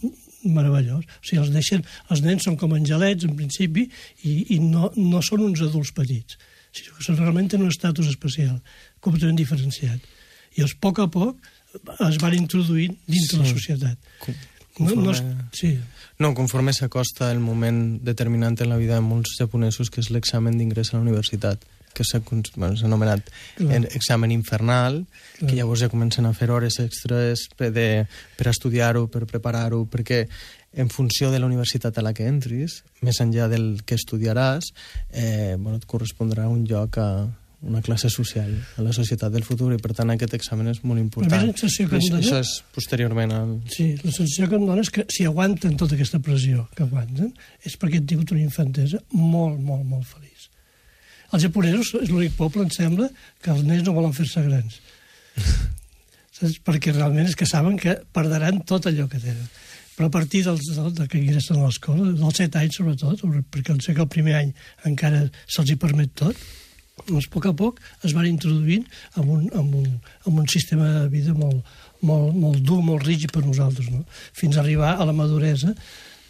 meravellós. 0.47 1.05
O 1.05 1.25
sigui, 1.27 1.43
els, 1.43 1.51
deixen, 1.53 1.85
els 2.09 2.23
nens 2.25 2.47
són 2.49 2.57
com 2.57 2.73
angelets, 2.77 3.27
en 3.29 3.37
principi, 3.37 3.89
i, 4.25 4.37
i 4.57 4.61
no, 4.62 4.89
no 4.97 5.21
són 5.25 5.45
uns 5.45 5.61
adults 5.67 5.93
petits, 5.97 6.39
sinó 6.73 6.97
que 6.97 7.05
són, 7.05 7.19
realment 7.21 7.49
tenen 7.53 7.69
un 7.69 7.75
estatus 7.75 8.09
especial, 8.09 8.57
completament 9.05 9.37
diferenciat. 9.41 10.01
I 10.57 10.65
els, 10.65 10.73
a 10.73 10.81
poc 10.81 11.03
a 11.05 11.09
poc, 11.12 11.53
es 12.09 12.17
van 12.23 12.33
introduint 12.39 12.97
dins 13.05 13.29
de 13.33 13.43
la 13.43 13.49
Sí. 13.51 13.59
societat. 13.59 13.99
Com- 14.25 14.39
No, 14.79 14.91
no, 14.91 15.12
conforme- 15.12 15.49
sí, 15.53 15.79
No, 16.19 16.33
conforme 16.35 16.73
s'acosta 16.73 17.31
el 17.31 17.41
moment 17.41 18.01
determinant 18.03 18.59
en 18.62 18.71
la 18.71 18.77
vida 18.79 18.95
de 18.95 19.03
molts 19.05 19.35
japonesos, 19.39 19.91
que 19.91 20.01
és 20.01 20.09
l'examen 20.11 20.57
d'ingrés 20.57 20.93
a 20.93 20.97
la 20.97 21.03
universitat, 21.03 21.61
que 21.93 22.05
s'ha 22.05 22.21
bueno, 22.21 22.75
anomenat 22.85 23.29
Clar. 23.57 23.73
en 23.75 23.85
examen 23.85 24.31
infernal, 24.33 25.07
Clar. 25.39 25.51
que 25.51 25.57
llavors 25.57 25.81
ja 25.81 25.89
comencen 25.89 26.25
a 26.27 26.33
fer 26.33 26.51
hores 26.51 26.79
extres 26.81 27.49
per, 27.57 27.71
de, 27.73 28.07
per 28.37 28.49
estudiar-ho, 28.49 29.07
per 29.09 29.27
preparar-ho, 29.27 29.85
perquè 29.87 30.27
en 30.73 30.89
funció 30.89 31.31
de 31.31 31.39
la 31.39 31.47
universitat 31.47 31.97
a 31.99 32.03
la 32.03 32.12
que 32.12 32.27
entris, 32.29 32.83
més 33.01 33.21
enllà 33.21 33.49
del 33.49 33.83
que 33.85 33.95
estudiaràs, 33.97 34.73
eh, 35.12 35.57
bueno, 35.59 35.77
et 35.77 35.85
correspondrà 35.87 36.49
un 36.49 36.65
lloc 36.67 36.97
a 36.99 37.29
una 37.62 37.81
classe 37.83 38.11
social, 38.12 38.51
a 38.77 38.83
la 38.85 38.92
societat 38.92 39.33
del 39.33 39.45
futur, 39.45 39.71
i 39.75 39.79
per 39.81 39.95
tant 39.97 40.12
aquest 40.12 40.35
examen 40.37 40.69
és 40.69 40.83
molt 40.85 41.01
important. 41.01 41.33
la 41.33 41.55
sensació 41.57 41.88
que 41.88 41.99
dona- 41.99 42.21
això 42.21 42.40
és 42.42 42.53
posteriorment 42.75 43.33
al... 43.33 43.55
sí, 43.73 43.95
la 44.03 44.12
sensació 44.12 44.49
que 44.51 44.59
em 44.61 44.66
dona 44.69 44.85
és 44.85 44.90
que 44.92 45.07
si 45.09 45.25
aguanten 45.25 45.77
tota 45.81 45.97
aquesta 45.97 46.21
pressió 46.21 46.66
que 46.77 46.85
aguanten, 46.85 47.33
és 47.64 47.79
perquè 47.81 48.03
han 48.03 48.07
tingut 48.07 48.35
una 48.37 48.45
infantesa 48.45 49.01
molt, 49.14 49.59
molt, 49.61 49.87
molt 49.88 50.05
feliç. 50.07 50.51
Els 51.33 51.42
japonesos 51.42 51.95
és 52.03 52.12
l'únic 52.12 52.37
poble, 52.37 52.62
em 52.62 52.71
sembla, 52.71 53.09
que 53.42 53.51
els 53.51 53.64
nens 53.66 53.87
no 53.87 53.97
volen 53.97 54.12
fer-se 54.14 54.45
grans. 54.45 54.79
Saps? 56.37 56.61
Perquè 56.62 56.92
realment 56.92 57.27
és 57.31 57.35
que 57.38 57.49
saben 57.49 57.79
que 57.81 57.97
perdran 58.14 58.61
tot 58.69 58.87
allò 58.90 59.09
que 59.09 59.19
tenen. 59.23 59.49
Però 59.97 60.11
a 60.11 60.12
partir 60.12 60.42
dels, 60.45 60.61
del, 60.77 60.92
de 60.92 61.07
que 61.09 61.19
ingressen 61.19 61.57
a 61.57 61.64
l'escola, 61.64 62.11
dels 62.12 62.37
set 62.37 62.57
anys 62.61 62.77
sobretot, 62.77 63.25
perquè 63.49 63.79
sé 63.81 63.95
que 63.97 64.05
el 64.05 64.12
primer 64.12 64.35
any 64.42 64.51
encara 64.85 65.25
se'ls 65.49 65.73
hi 65.73 65.79
permet 65.81 66.12
tot, 66.21 66.37
a 66.97 67.21
poc 67.31 67.47
a 67.47 67.53
poc 67.53 67.81
es 68.05 68.15
van 68.17 68.27
introduint 68.27 68.87
en 69.17 69.29
un, 69.29 69.43
en 69.53 69.75
un, 69.75 69.89
en 70.27 70.39
un 70.39 70.49
sistema 70.49 70.89
de 71.01 71.09
vida 71.13 71.35
molt, 71.37 71.61
molt, 72.01 72.33
molt 72.35 72.63
dur, 72.65 72.81
molt 72.83 73.05
rígid 73.05 73.33
per 73.33 73.45
nosaltres, 73.45 73.91
no? 73.93 74.05
fins 74.33 74.57
a 74.57 74.63
arribar 74.63 74.95
a 74.97 75.05
la 75.05 75.13
maduresa 75.13 75.75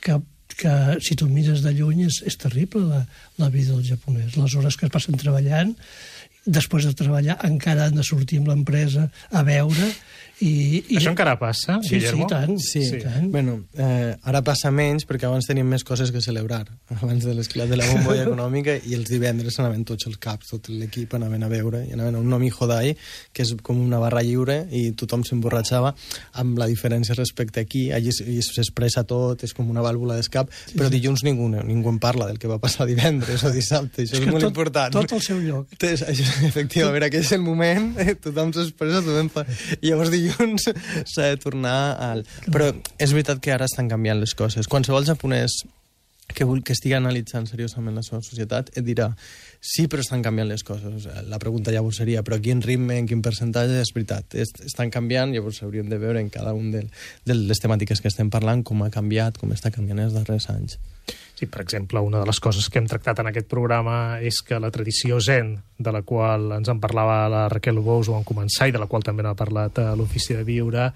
que, 0.03 0.19
que 0.59 0.75
si 1.01 1.15
tu 1.15 1.29
mires 1.31 1.63
de 1.63 1.73
lluny 1.77 2.07
és, 2.09 2.19
és 2.27 2.37
terrible 2.37 2.83
la, 2.83 3.05
la 3.39 3.49
vida 3.49 3.77
del 3.77 3.87
japonès. 3.87 4.37
Les 4.37 4.59
hores 4.59 4.77
que 4.77 4.89
es 4.89 4.93
passen 4.93 5.19
treballant, 5.21 5.75
després 6.47 6.87
de 6.87 6.95
treballar 6.95 7.39
encara 7.45 7.89
han 7.91 7.97
de 7.99 8.05
sortir 8.07 8.39
amb 8.39 8.49
l'empresa 8.53 9.09
a 9.35 9.43
veure 9.43 9.91
i, 10.39 10.83
i... 10.93 10.97
Això 10.99 11.09
encara 11.15 11.39
passa, 11.41 11.79
Sí, 11.81 11.95
sí, 11.95 11.95
Guillermo? 11.97 12.27
i 12.27 12.29
tant. 12.29 12.59
Sí, 12.61 12.83
Sí. 12.85 12.99
tant. 13.01 13.31
bueno, 13.33 13.55
eh, 13.73 14.15
ara 14.29 14.43
passa 14.45 14.69
menys 14.71 15.07
perquè 15.09 15.25
abans 15.31 15.47
teníem 15.49 15.65
més 15.73 15.83
coses 15.83 16.11
que 16.13 16.21
celebrar. 16.21 16.67
Abans 17.01 17.25
de 17.25 17.33
l'esclat 17.33 17.71
de 17.73 17.79
la 17.81 17.87
bombolla 17.89 18.25
econòmica 18.29 18.75
i 18.85 18.93
els 18.99 19.09
divendres 19.09 19.57
anaven 19.63 19.87
tots 19.89 20.07
els 20.11 20.19
caps, 20.21 20.51
tot 20.53 20.69
l'equip 20.69 21.15
anaven 21.17 21.43
a 21.43 21.49
veure 21.49 21.81
i 21.89 21.95
anaven 21.97 22.19
a 22.19 22.21
un 22.21 22.29
Nomi 22.29 22.51
Hodai, 22.53 22.93
que 23.33 23.47
és 23.47 23.55
com 23.65 23.81
una 23.81 23.99
barra 24.03 24.21
lliure 24.23 24.59
i 24.77 24.91
tothom 24.93 25.25
s'emborratxava 25.25 25.95
amb 26.43 26.61
la 26.61 26.69
diferència 26.69 27.17
respecte 27.17 27.65
aquí. 27.65 27.87
Allí 27.97 28.13
s'expressa 28.13 29.07
tot, 29.09 29.41
és 29.43 29.57
com 29.57 29.71
una 29.73 29.81
vàlvula 29.81 30.19
d'escap, 30.21 30.53
però 30.77 30.91
dilluns 30.93 31.25
ningú, 31.25 31.49
ningú 31.49 31.89
en 31.95 31.99
parla 31.99 32.29
del 32.29 32.37
que 32.39 32.47
va 32.53 32.61
passar 32.61 32.85
divendres 32.87 33.41
o 33.43 33.51
dissabte. 33.57 34.05
Això 34.05 34.21
és, 34.21 34.25
que 34.27 34.31
molt 34.37 34.45
tot, 34.45 34.53
important. 34.53 34.93
Tot 35.01 35.17
al 35.17 35.25
seu 35.25 35.41
lloc. 35.41 35.73
Té- 35.81 35.95
Això, 35.97 36.29
Efectivament, 36.51 37.07
aquest 37.07 37.29
és 37.31 37.37
el 37.37 37.45
moment, 37.45 37.93
eh, 38.03 38.17
tothom 38.21 38.53
s'expressa, 38.57 39.03
tothom 39.07 39.31
fa... 39.33 39.47
I 39.81 39.91
llavors 39.91 40.13
dilluns 40.15 40.69
s'ha 41.13 41.31
de 41.33 41.41
tornar 41.43 41.79
al... 42.11 42.25
Però 42.51 42.71
és 42.99 43.15
veritat 43.15 43.43
que 43.43 43.55
ara 43.55 43.69
estan 43.71 43.91
canviant 43.93 44.21
les 44.21 44.35
coses. 44.39 44.69
Qualsevol 44.71 45.07
japonès 45.09 45.63
que, 46.27 46.45
que 46.45 46.75
estigui 46.75 46.97
analitzant 46.97 47.47
seriosament 47.49 47.97
la 47.97 48.05
seva 48.07 48.21
societat 48.25 48.73
et 48.77 48.85
dirà 48.87 49.11
sí, 49.61 49.87
però 49.91 50.03
estan 50.05 50.25
canviant 50.25 50.49
les 50.51 50.65
coses. 50.67 51.07
La 51.31 51.41
pregunta 51.43 51.75
llavors 51.75 52.01
seria, 52.03 52.23
però 52.27 52.39
quin 52.43 52.63
ritme, 52.65 52.99
en 53.01 53.09
quin 53.09 53.23
percentatge? 53.25 53.81
És 53.83 53.93
veritat, 53.95 54.37
est 54.39 54.63
estan 54.67 54.91
canviant, 54.95 55.33
llavors 55.35 55.63
hauríem 55.63 55.89
de 55.91 56.01
veure 56.03 56.23
en 56.23 56.31
cada 56.33 56.55
un 56.57 56.71
de, 56.75 56.85
de 57.27 57.39
les 57.39 57.63
temàtiques 57.63 58.03
que 58.03 58.11
estem 58.13 58.31
parlant 58.33 58.65
com 58.67 58.83
ha 58.85 58.93
canviat, 58.95 59.39
com 59.41 59.55
està 59.55 59.73
canviant 59.75 60.05
els 60.07 60.17
darrers 60.17 60.51
anys. 60.53 60.79
Sí, 61.37 61.47
per 61.47 61.61
exemple, 61.61 62.01
una 62.01 62.23
de 62.23 62.27
les 62.27 62.41
coses 62.41 62.71
que 62.73 62.81
hem 62.81 62.89
tractat 62.89 63.21
en 63.21 63.29
aquest 63.29 63.49
programa 63.51 64.19
és 64.25 64.41
que 64.43 64.59
la 64.63 64.73
tradició 64.73 65.21
zen, 65.21 65.53
de 65.79 65.93
la 65.93 66.01
qual 66.03 66.49
ens 66.57 66.71
en 66.73 66.81
parlava 66.81 67.27
la 67.29 67.45
Raquel 67.53 67.79
Bous 67.85 68.09
o 68.09 68.17
en 68.17 68.25
començar, 68.25 68.71
i 68.71 68.75
de 68.75 68.81
la 68.81 68.89
qual 68.89 69.05
també 69.05 69.27
n'ha 69.27 69.37
parlat 69.37 69.83
a 69.83 69.91
l'Ofici 69.99 70.35
de 70.35 70.47
Viure, 70.49 70.89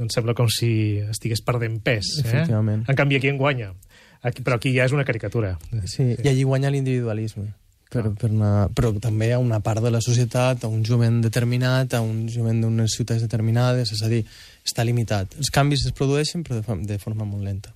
doncs 0.00 0.16
sembla 0.16 0.32
com 0.34 0.48
si 0.48 0.72
estigués 1.04 1.44
perdent 1.44 1.76
pes. 1.84 2.14
Eh? 2.24 2.46
En 2.48 2.96
canvi, 2.96 3.20
aquí 3.20 3.28
en 3.28 3.36
guanya. 3.36 3.74
Aquí, 4.22 4.44
però 4.46 4.56
aquí 4.56 4.70
ja 4.74 4.86
és 4.86 4.94
una 4.94 5.04
caricatura. 5.04 5.56
Sí, 5.90 6.12
i 6.14 6.28
allí 6.30 6.46
guanya 6.46 6.70
l'individualisme. 6.70 7.50
Per, 7.92 8.06
per 8.16 8.30
una, 8.30 8.70
però 8.72 8.94
també 9.02 9.32
a 9.34 9.40
una 9.42 9.58
part 9.60 9.82
de 9.84 9.90
la 9.92 10.00
societat, 10.00 10.64
a 10.64 10.70
un 10.70 10.80
jovent 10.88 11.20
determinat, 11.24 11.92
a 11.98 12.00
un 12.00 12.24
jovent 12.32 12.62
d'unes 12.64 12.96
ciutats 12.96 13.20
determinades, 13.26 13.92
és 13.92 14.00
a 14.06 14.08
dir, 14.08 14.22
està 14.64 14.86
limitat. 14.86 15.36
Els 15.42 15.52
canvis 15.52 15.84
es 15.90 15.98
produeixen, 15.98 16.46
però 16.46 16.62
de, 16.62 16.80
de 16.94 16.98
forma 17.02 17.28
molt 17.28 17.44
lenta. 17.44 17.74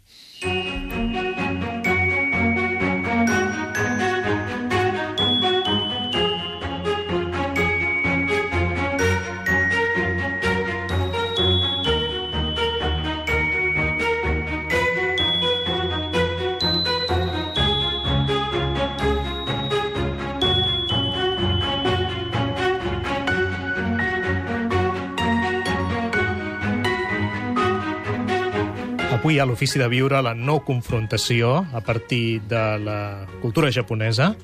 A 29.41 29.45
l'Ofici 29.45 29.79
de 29.79 29.87
Viure 29.89 30.23
la 30.23 30.33
no 30.35 30.61
confrontació 30.65 31.67
a 31.75 31.81
partir 31.85 32.41
de 32.49 32.79
la 32.79 33.27
cultura 33.43 33.71
japonesa. 33.73 34.35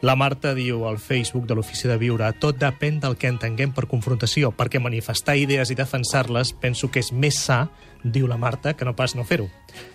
La 0.00 0.14
Marta 0.14 0.54
diu 0.54 0.84
al 0.86 0.98
Facebook 1.02 1.46
de 1.48 1.56
l'Ofici 1.58 1.88
de 1.90 1.96
Viure 1.98 2.28
tot 2.38 2.58
depèn 2.60 3.00
del 3.02 3.16
que 3.18 3.26
entenguem 3.26 3.72
per 3.74 3.88
confrontació, 3.90 4.52
perquè 4.54 4.78
manifestar 4.80 5.34
idees 5.36 5.70
i 5.70 5.76
defensar-les 5.78 6.52
penso 6.62 6.90
que 6.90 7.00
és 7.02 7.10
més 7.12 7.34
sa, 7.42 7.68
diu 8.04 8.28
la 8.30 8.36
Marta, 8.38 8.74
que 8.78 8.84
no 8.86 8.94
pas 8.94 9.16
no 9.18 9.24
fer-ho. 9.26 9.48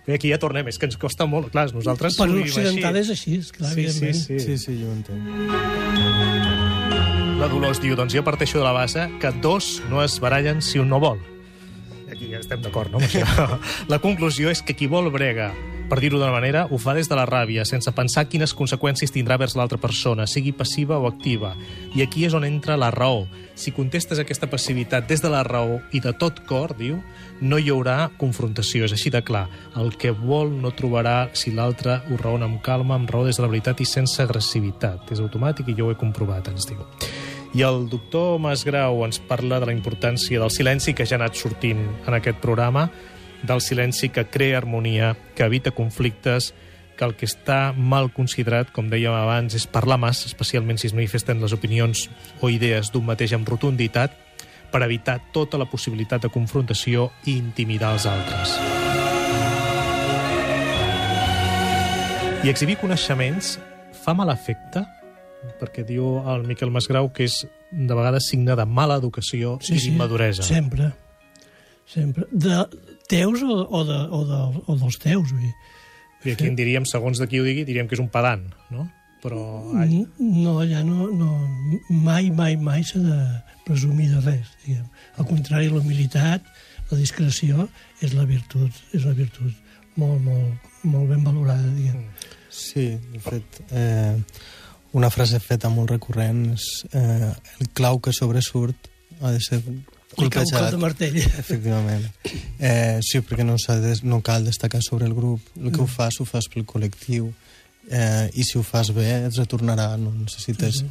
Bé, 0.05 0.15
aquí 0.17 0.29
ja 0.33 0.39
tornem, 0.41 0.67
és 0.67 0.77
que 0.77 0.85
ens 0.91 0.97
costa 0.99 1.25
molt. 1.25 1.51
Clar, 1.55 1.69
nosaltres 1.73 2.17
Per 2.19 2.27
ho 2.27 2.33
vivim 2.33 2.49
occidental 2.51 2.97
és 2.99 3.09
així, 3.15 3.39
clar, 3.55 3.71
Sí, 3.71 3.87
sí, 3.87 3.87
evidentment. 3.87 4.15
sí. 4.15 4.39
Sí, 4.39 4.57
sí, 4.57 4.79
jo 4.81 4.89
ho 4.89 4.93
entenc. 4.99 5.23
La 7.39 7.47
Dolors 7.51 7.79
diu, 7.83 7.95
doncs 7.95 8.13
jo 8.15 8.23
parteixo 8.23 8.59
de 8.59 8.63
la 8.67 8.71
base 8.75 9.07
que 9.19 9.31
dos 9.41 9.81
no 9.89 10.03
es 10.03 10.19
barallen 10.19 10.61
si 10.61 10.79
un 10.79 10.89
no 10.89 10.99
vol. 10.99 11.19
Aquí 12.23 12.37
estem 12.39 12.61
d'acord, 12.63 12.91
no? 12.93 13.03
això? 13.03 13.27
La 13.91 13.99
conclusió 13.99 14.51
és 14.53 14.63
que 14.63 14.75
qui 14.77 14.87
vol 14.87 15.09
brega, 15.11 15.51
per 15.91 15.99
dir-ho 15.99 16.15
d'una 16.15 16.31
manera, 16.31 16.63
ho 16.71 16.77
fa 16.79 16.93
des 16.95 17.09
de 17.11 17.17
la 17.19 17.25
ràbia, 17.27 17.65
sense 17.67 17.91
pensar 17.91 18.23
quines 18.31 18.53
conseqüències 18.55 19.11
tindrà 19.11 19.35
vers 19.41 19.57
l'altra 19.59 19.77
persona, 19.77 20.23
sigui 20.25 20.53
passiva 20.55 20.95
o 20.97 21.09
activa. 21.09 21.51
I 21.93 22.05
aquí 22.05 22.23
és 22.23 22.33
on 22.33 22.47
entra 22.47 22.77
la 22.79 22.89
raó. 22.95 23.25
Si 23.59 23.73
contestes 23.75 24.21
aquesta 24.23 24.47
passivitat 24.49 25.09
des 25.09 25.21
de 25.21 25.29
la 25.33 25.43
raó 25.43 25.81
i 25.91 25.99
de 25.99 26.15
tot 26.15 26.39
cor, 26.47 26.71
diu, 26.79 27.01
no 27.43 27.59
hi 27.59 27.67
haurà 27.73 28.07
confrontació, 28.21 28.87
és 28.87 28.95
així 28.95 29.11
de 29.11 29.21
clar. 29.27 29.49
El 29.75 29.93
que 29.99 30.15
vol 30.15 30.55
no 30.63 30.71
trobarà 30.71 31.27
si 31.35 31.51
l'altre 31.51 31.99
ho 32.07 32.21
raona 32.23 32.47
amb 32.47 32.63
calma, 32.63 32.95
amb 32.95 33.11
raó 33.11 33.27
des 33.27 33.37
de 33.37 33.43
la 33.43 33.51
veritat 33.51 33.83
i 33.83 33.89
sense 33.89 34.23
agressivitat. 34.23 35.11
És 35.11 35.21
automàtic 35.21 35.69
i 35.69 35.77
jo 35.77 35.91
ho 35.91 35.93
he 35.93 35.99
comprovat, 35.99 36.47
ens 36.55 36.71
diu. 36.71 36.81
I 37.53 37.61
el 37.61 37.83
doctor 37.85 38.39
Masgrau 38.41 39.03
ens 39.05 39.19
parla 39.21 39.59
de 39.61 39.67
la 39.69 39.73
importància 39.75 40.39
del 40.41 40.49
silenci 40.49 40.95
que 40.97 41.05
ja 41.05 41.19
ha 41.19 41.21
anat 41.21 41.37
sortint 41.37 41.83
en 42.07 42.15
aquest 42.17 42.39
programa, 42.41 42.87
del 43.45 43.61
silenci 43.61 44.09
que 44.09 44.25
crea 44.25 44.57
harmonia, 44.57 45.11
que 45.35 45.45
evita 45.45 45.69
conflictes, 45.69 46.53
que 46.97 47.05
el 47.05 47.13
que 47.13 47.27
està 47.29 47.73
mal 47.77 48.09
considerat, 48.13 48.71
com 48.73 48.89
dèiem 48.89 49.13
abans, 49.13 49.53
és 49.53 49.67
parlar 49.69 49.99
massa, 50.01 50.25
especialment 50.31 50.81
si 50.81 50.89
es 50.89 50.95
manifesten 50.97 51.41
les 51.45 51.53
opinions 51.53 52.07
o 52.41 52.49
idees 52.49 52.89
d'un 52.89 53.05
mateix 53.05 53.35
amb 53.37 53.49
rotunditat, 53.49 54.17
per 54.73 54.81
evitar 54.81 55.19
tota 55.35 55.59
la 55.61 55.69
possibilitat 55.69 56.25
de 56.25 56.33
confrontació 56.33 57.11
i 57.29 57.37
intimidar 57.37 57.93
els 57.93 58.09
altres. 58.09 58.57
I 62.43 62.49
exhibir 62.49 62.81
coneixements 62.81 63.59
fa 64.01 64.17
mal 64.17 64.33
efecte? 64.33 64.81
Perquè 65.59 65.85
diu 65.87 66.17
el 66.33 66.47
Miquel 66.47 66.71
Masgrau 66.73 67.09
que 67.13 67.27
és 67.27 67.43
de 67.71 67.93
vegades 67.95 68.29
signe 68.31 68.55
de 68.57 68.65
mala 68.65 68.99
educació 69.01 69.57
i 69.69 69.79
d'immaduresa. 69.79 70.45
Sempre. 70.47 70.91
Sempre. 71.89 72.27
De 72.31 72.63
teus 73.11 73.43
o, 73.43 73.59
o, 73.63 73.83
de, 73.87 73.99
o, 74.09 74.23
de, 74.29 74.41
o 74.67 74.75
dels 74.79 74.99
teus, 75.03 75.31
vull 75.31 75.45
dir. 75.45 75.53
I 76.23 76.35
aquí 76.37 76.47
en 76.47 76.55
diríem, 76.55 76.85
segons 76.87 77.19
de 77.19 77.27
qui 77.27 77.41
ho 77.41 77.47
digui, 77.47 77.65
diríem 77.67 77.89
que 77.89 77.97
és 77.97 78.03
un 78.03 78.11
pedant, 78.11 78.45
no? 78.71 78.87
Però... 79.23 79.39
Ai, 79.79 80.03
No, 80.19 80.57
allà 80.59 80.83
no, 80.83 81.07
no, 81.15 81.31
mai, 81.89 82.29
mai, 82.31 82.55
mai 82.59 82.83
s'ha 82.87 82.99
de 83.03 83.17
presumir 83.67 84.09
de 84.11 84.21
res, 84.23 84.53
diguem. 84.63 84.87
Al 85.19 85.27
contrari, 85.27 85.69
la 85.71 85.79
humilitat, 85.79 86.47
la 86.91 86.99
discreció, 86.99 87.67
és 88.03 88.15
la 88.15 88.25
virtut, 88.27 88.81
és 88.95 89.05
la 89.07 89.15
virtut 89.15 89.51
molt, 89.99 90.19
molt, 90.23 90.71
molt 90.83 91.11
ben 91.11 91.23
valorada, 91.23 91.71
diguem. 91.75 92.03
Sí, 92.53 92.87
de 93.13 93.21
fet, 93.23 93.61
eh, 93.71 94.15
una 94.93 95.09
frase 95.09 95.39
feta 95.41 95.69
molt 95.73 95.89
recurrent 95.91 96.53
és 96.53 96.67
eh, 96.93 97.31
el 97.59 97.69
clau 97.73 97.99
que 97.99 98.13
sobresurt 98.13 98.89
ha 99.21 99.31
de 99.33 99.39
ser 99.41 99.61
colpejat. 100.15 100.71
de 100.71 100.77
martell. 100.77 101.17
Efectivament. 101.43 102.05
Eh, 102.59 102.99
sí, 103.01 103.21
perquè 103.25 103.45
no, 103.45 103.55
de, 103.57 103.95
no 104.03 104.21
cal 104.21 104.45
destacar 104.45 104.81
sobre 104.85 105.05
el 105.09 105.13
grup. 105.17 105.41
El 105.57 105.69
Mm. 105.69 105.73
que 105.75 105.81
ho 105.81 105.87
fas, 105.87 106.19
ho 106.21 106.25
fas 106.25 106.45
pel 106.53 106.65
col·lectiu. 106.65 107.31
Eh, 107.89 108.29
I 108.33 108.43
si 108.43 108.57
ho 108.57 108.63
fas 108.63 108.91
bé, 108.93 109.25
et 109.25 109.33
retornarà. 109.35 109.97
No 109.97 110.11
necessites 110.13 110.79
Sí, 110.83 110.85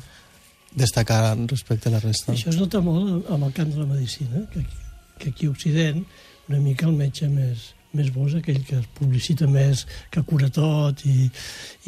destacar 0.74 1.36
respecte 1.48 1.88
a 1.88 1.92
la 1.92 2.00
resta. 2.00 2.32
Això 2.32 2.48
es 2.50 2.56
nota 2.58 2.80
molt 2.80 3.28
amb 3.30 3.44
el 3.44 3.52
camp 3.52 3.70
de 3.72 3.78
la 3.78 3.86
medicina, 3.86 4.46
que 4.52 4.60
aquí, 4.60 4.76
que 5.18 5.28
aquí 5.30 5.46
a 5.46 5.50
Occident 5.50 6.04
una 6.48 6.58
mica 6.58 6.86
el 6.86 6.92
metge 6.96 7.28
més, 7.28 7.74
més 7.96 8.10
bo 8.14 8.26
és 8.28 8.38
aquell 8.38 8.62
que 8.68 8.78
es 8.80 8.88
publicita 8.98 9.48
més, 9.50 9.86
que 10.10 10.24
cura 10.28 10.50
tot 10.52 11.04
i, 11.08 11.28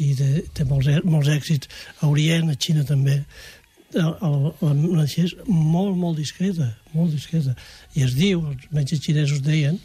i 0.03 0.13
té, 0.17 0.29
té 0.53 0.65
molts, 0.69 0.89
molts 1.05 1.31
èxits. 1.33 1.69
A 2.01 2.09
Orient, 2.11 2.51
a 2.51 2.57
Xina 2.59 2.85
també, 2.87 3.21
el, 3.95 4.13
el, 4.27 4.37
la 4.61 4.73
medicina 4.75 5.29
és 5.29 5.35
molt, 5.47 5.95
molt 5.97 6.19
discreta, 6.19 6.71
molt 6.93 7.13
discreta. 7.15 7.55
I 7.95 8.05
es 8.07 8.15
diu, 8.17 8.43
els 8.51 8.71
metges 8.75 9.03
xinesos 9.03 9.43
deien, 9.45 9.79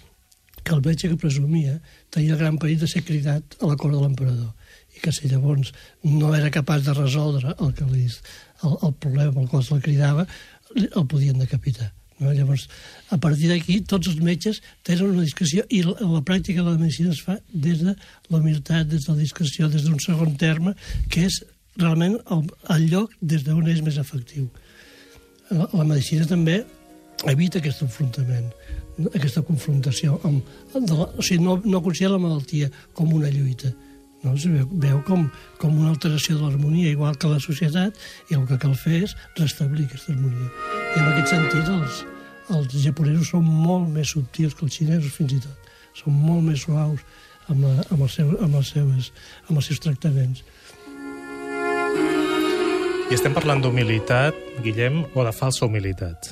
que 0.64 0.74
el 0.74 0.82
metge 0.84 1.08
que 1.08 1.20
presumia 1.20 1.78
tenia 2.12 2.34
el 2.34 2.40
gran 2.40 2.58
perill 2.60 2.82
de 2.82 2.88
ser 2.90 3.04
cridat 3.06 3.56
a 3.60 3.70
la 3.70 3.78
cort 3.80 3.96
de 3.96 4.02
l'emperador 4.02 4.50
i 4.96 5.00
que 5.00 5.12
si 5.14 5.30
llavors 5.30 5.72
no 6.04 6.34
era 6.36 6.52
capaç 6.52 6.84
de 6.84 6.96
resoldre 6.98 7.54
el, 7.56 7.72
que 7.78 7.86
li, 7.88 8.04
el, 8.66 8.76
el 8.76 8.92
problema 9.00 9.40
al 9.40 9.48
qual 9.48 9.64
se 9.64 9.78
la 9.78 9.84
cridava, 9.84 10.26
el 10.76 11.06
podien 11.08 11.40
decapitar. 11.40 11.92
No? 12.20 12.32
Llavors, 12.36 12.66
a 13.10 13.18
partir 13.20 13.48
d'aquí, 13.50 13.80
tots 13.88 14.10
els 14.12 14.20
metges 14.24 14.60
tenen 14.86 15.14
una 15.14 15.24
discreció 15.24 15.64
i 15.68 15.82
la, 15.86 15.96
la 16.00 16.20
pràctica 16.26 16.62
de 16.62 16.68
la 16.70 16.80
medicina 16.80 17.14
es 17.14 17.22
fa 17.24 17.38
des 17.52 17.80
de 17.80 17.94
la 17.94 18.38
humilitat, 18.38 18.88
des 18.88 19.06
de 19.06 19.14
la 19.14 19.22
discreció, 19.22 19.70
des 19.72 19.86
d'un 19.86 20.00
segon 20.04 20.36
terme, 20.40 20.74
que 21.08 21.24
és 21.28 21.40
realment 21.80 22.18
el, 22.30 22.44
el 22.76 22.90
lloc 22.90 23.14
des 23.20 23.44
d'on 23.46 23.66
és 23.72 23.80
més 23.86 23.98
efectiu. 24.00 24.50
La, 25.50 25.66
la 25.72 25.86
medicina 25.86 26.28
també 26.28 26.60
evita 27.28 27.60
aquest 27.60 27.82
enfrontament, 27.84 28.50
aquesta 29.14 29.42
confrontació. 29.46 30.20
Amb, 30.24 30.44
de 30.74 30.96
la, 30.96 31.08
o 31.10 31.24
sigui, 31.24 31.42
no, 31.44 31.58
no 31.64 31.82
considera 31.84 32.16
la 32.16 32.22
malaltia 32.22 32.70
com 32.96 33.12
una 33.16 33.32
lluita, 33.32 33.72
no? 34.22 34.34
Es 34.36 34.46
veu, 34.46 34.68
veu 34.84 35.02
com, 35.08 35.26
com 35.60 35.76
una 35.76 35.90
alteració 35.94 36.36
de 36.36 36.44
l'harmonia, 36.44 36.92
igual 36.92 37.16
que 37.16 37.32
la 37.32 37.40
societat, 37.42 37.96
i 38.30 38.38
el 38.38 38.46
que 38.48 38.60
cal 38.60 38.76
fer 38.78 39.04
és 39.08 39.16
restablir 39.38 39.88
aquesta 39.88 40.14
harmonia. 40.14 40.48
I 40.94 41.02
en 41.02 41.12
aquest 41.12 41.34
sentit 41.34 41.70
els, 41.76 42.02
els 42.56 42.76
japonesos 42.82 43.32
són 43.32 43.46
molt 43.46 43.88
més 43.90 44.12
subtils 44.14 44.54
que 44.56 44.66
els 44.66 44.76
xinesos, 44.76 45.14
fins 45.14 45.36
i 45.36 45.40
tot. 45.44 45.68
Són 45.96 46.14
molt 46.14 46.46
més 46.46 46.64
suaus 46.64 47.02
amb, 47.48 47.64
la, 47.64 47.74
amb, 47.88 48.00
el 48.04 48.10
seu, 48.12 48.30
amb, 48.38 48.56
els 48.60 48.72
seus, 48.74 49.10
amb 49.48 49.58
els 49.58 49.70
seus 49.70 49.82
tractaments. 49.82 50.44
I 53.10 53.16
estem 53.16 53.34
parlant 53.34 53.62
d'humilitat, 53.62 54.36
Guillem, 54.62 55.02
o 55.18 55.26
de 55.26 55.34
falsa 55.34 55.66
humilitat? 55.66 56.30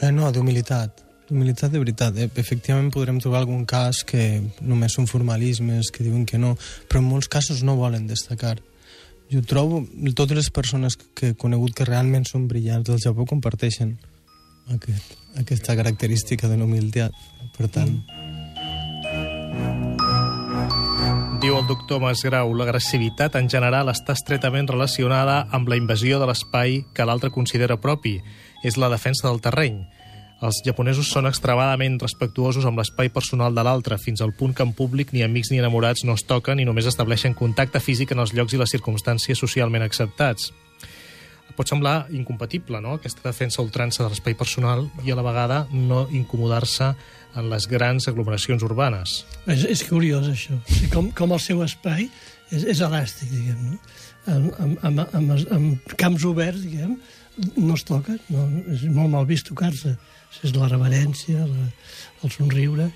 Eh, 0.00 0.10
no, 0.10 0.30
d'humilitat. 0.34 1.02
D'humilitat 1.28 1.70
de 1.72 1.80
veritat. 1.80 2.18
Eh, 2.18 2.28
efectivament 2.42 2.90
podrem 2.94 3.20
trobar 3.22 3.44
algun 3.44 3.62
cas 3.66 4.02
que 4.06 4.42
només 4.60 4.96
són 4.98 5.06
formalismes, 5.10 5.92
que 5.94 6.06
diuen 6.06 6.26
que 6.26 6.40
no, 6.40 6.56
però 6.88 7.02
en 7.02 7.10
molts 7.12 7.30
casos 7.30 7.62
no 7.62 7.78
volen 7.78 8.08
destacar. 8.10 8.56
Jo 9.30 9.40
trobo, 9.46 9.84
totes 10.18 10.36
les 10.36 10.50
persones 10.52 10.98
que 11.16 11.30
he 11.32 11.38
conegut 11.38 11.72
que 11.78 11.86
realment 11.88 12.26
són 12.28 12.48
brillants 12.50 12.90
del 12.90 13.00
Japó 13.00 13.24
comparteixen 13.30 13.94
aquest, 14.72 15.16
aquesta 15.36 15.76
característica 15.76 16.48
de 16.48 16.56
l'humilitat. 16.60 17.12
Per 17.56 17.68
tant... 17.68 17.98
Diu 21.44 21.58
el 21.58 21.66
doctor 21.68 22.00
Masgrau, 22.00 22.54
l'agressivitat 22.56 23.34
en 23.36 23.50
general 23.52 23.90
està 23.92 24.14
estretament 24.16 24.70
relacionada 24.70 25.42
amb 25.52 25.68
la 25.68 25.76
invasió 25.76 26.16
de 26.16 26.24
l'espai 26.30 26.78
que 26.96 27.04
l'altre 27.04 27.28
considera 27.34 27.76
propi. 27.76 28.14
És 28.64 28.78
la 28.80 28.88
defensa 28.88 29.28
del 29.28 29.42
terreny. 29.44 29.82
Els 30.40 30.62
japonesos 30.64 31.10
són 31.12 31.28
extremadament 31.28 31.98
respectuosos 32.00 32.64
amb 32.64 32.80
l'espai 32.80 33.10
personal 33.12 33.52
de 33.52 33.64
l'altre, 33.64 34.00
fins 34.00 34.24
al 34.24 34.32
punt 34.32 34.56
que 34.56 34.64
en 34.64 34.72
públic 34.72 35.12
ni 35.12 35.22
amics 35.22 35.52
ni 35.52 35.60
enamorats 35.60 36.04
no 36.08 36.16
es 36.16 36.24
toquen 36.24 36.60
i 36.60 36.64
només 36.64 36.88
estableixen 36.88 37.36
contacte 37.36 37.80
físic 37.80 38.16
en 38.16 38.24
els 38.24 38.32
llocs 38.32 38.56
i 38.56 38.60
les 38.60 38.72
circumstàncies 38.72 39.44
socialment 39.44 39.84
acceptats. 39.84 40.48
Pot 41.54 41.70
semblar 41.70 42.08
incompatible, 42.10 42.80
no?, 42.82 42.96
aquesta 42.98 43.22
defensa 43.28 43.62
ultrança 43.62 44.02
de 44.02 44.10
l'espai 44.10 44.34
personal 44.38 44.88
i 45.06 45.12
a 45.12 45.18
la 45.18 45.26
vegada 45.26 45.60
no 45.70 46.04
incomodar-se 46.10 46.92
en 47.34 47.50
les 47.50 47.66
grans 47.70 48.08
aglomeracions 48.10 48.62
urbanes. 48.66 49.20
És, 49.46 49.66
és 49.70 49.84
curiós, 49.86 50.26
això. 50.30 50.58
Com, 50.92 51.10
com 51.14 51.34
el 51.34 51.42
seu 51.42 51.62
espai 51.66 52.08
és, 52.50 52.64
és 52.64 52.82
elàstic, 52.84 53.30
diguem, 53.30 53.70
no? 53.70 53.78
Amb, 54.34 54.50
amb, 54.58 54.84
amb, 54.88 55.02
amb, 55.04 55.34
amb 55.52 55.94
camps 56.00 56.24
oberts, 56.26 56.62
diguem, 56.64 56.96
no 57.58 57.74
es 57.74 57.84
toca, 57.86 58.16
no, 58.30 58.46
és 58.72 58.86
molt 58.88 59.12
mal 59.12 59.26
vist 59.28 59.50
tocar-se. 59.50 59.96
És 60.42 60.54
la 60.56 60.66
reverència, 60.70 61.44
la, 61.46 61.68
el 62.24 62.32
somriure, 62.34 62.88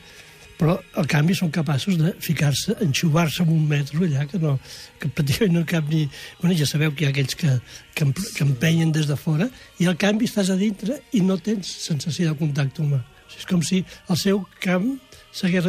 però, 0.58 0.74
al 0.98 1.06
canvi, 1.06 1.36
són 1.38 1.52
capaços 1.54 1.94
de 2.00 2.10
ficar-se, 2.22 2.74
enxuvar-se 2.82 3.44
en 3.44 3.52
un 3.54 3.66
metro 3.70 4.02
allà, 4.02 4.24
que, 4.26 4.40
no, 4.42 4.56
que 4.98 5.06
pràcticament 5.06 5.54
no 5.54 5.62
cap 5.70 5.86
ni... 5.86 6.08
Bueno, 6.40 6.56
ja 6.58 6.66
sabeu 6.66 6.90
que 6.94 7.04
hi 7.04 7.08
ha 7.08 7.12
aquells 7.12 7.38
que, 7.38 7.52
que, 7.94 8.08
que 8.34 8.42
empenyen 8.42 8.90
des 8.94 9.06
de 9.06 9.14
fora, 9.20 9.46
i 9.78 9.86
al 9.86 9.94
canvi 10.00 10.26
estàs 10.26 10.50
a 10.50 10.58
dintre 10.58 10.98
i 11.14 11.22
no 11.22 11.38
tens 11.38 11.70
sensació 11.84 12.32
de 12.32 12.40
contacte 12.40 12.82
humà. 12.82 12.98
O 12.98 13.30
sigui, 13.30 13.44
és 13.44 13.48
com 13.52 13.62
si 13.62 13.84
el 14.10 14.18
seu 14.18 14.42
camp. 14.64 14.90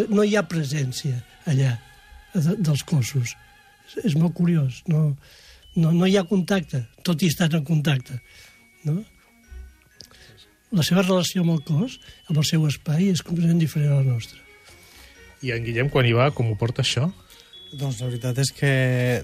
No 0.09 0.25
hi 0.25 0.33
ha 0.39 0.47
presència 0.49 1.19
allà, 1.45 1.75
de, 2.33 2.57
dels 2.57 2.81
cossos. 2.87 3.35
És, 3.85 3.99
és 4.09 4.17
molt 4.17 4.33
curiós. 4.33 4.81
No, 4.89 5.11
no, 5.75 5.93
no 5.93 6.09
hi 6.09 6.17
ha 6.17 6.25
contacte, 6.25 6.87
tot 7.05 7.21
i 7.21 7.29
estar 7.29 7.51
en 7.53 7.65
contacte. 7.67 8.17
No? 8.89 9.03
La 10.73 10.85
seva 10.85 11.05
relació 11.05 11.45
amb 11.45 11.59
el 11.59 11.65
cos, 11.67 12.01
amb 12.29 12.37
el 12.41 12.45
seu 12.47 12.65
espai, 12.65 13.11
és 13.13 13.21
completament 13.25 13.61
diferent 13.61 13.93
a 13.93 14.01
la 14.01 14.13
nostra. 14.15 14.48
I 15.41 15.53
en 15.55 15.63
Guillem, 15.63 15.89
quan 15.89 16.05
hi 16.05 16.13
va, 16.15 16.29
com 16.35 16.51
ho 16.51 16.57
porta 16.59 16.83
això? 16.83 17.07
Doncs 17.69 17.99
la 18.01 18.07
veritat 18.07 18.39
és 18.41 18.49
que 18.57 18.69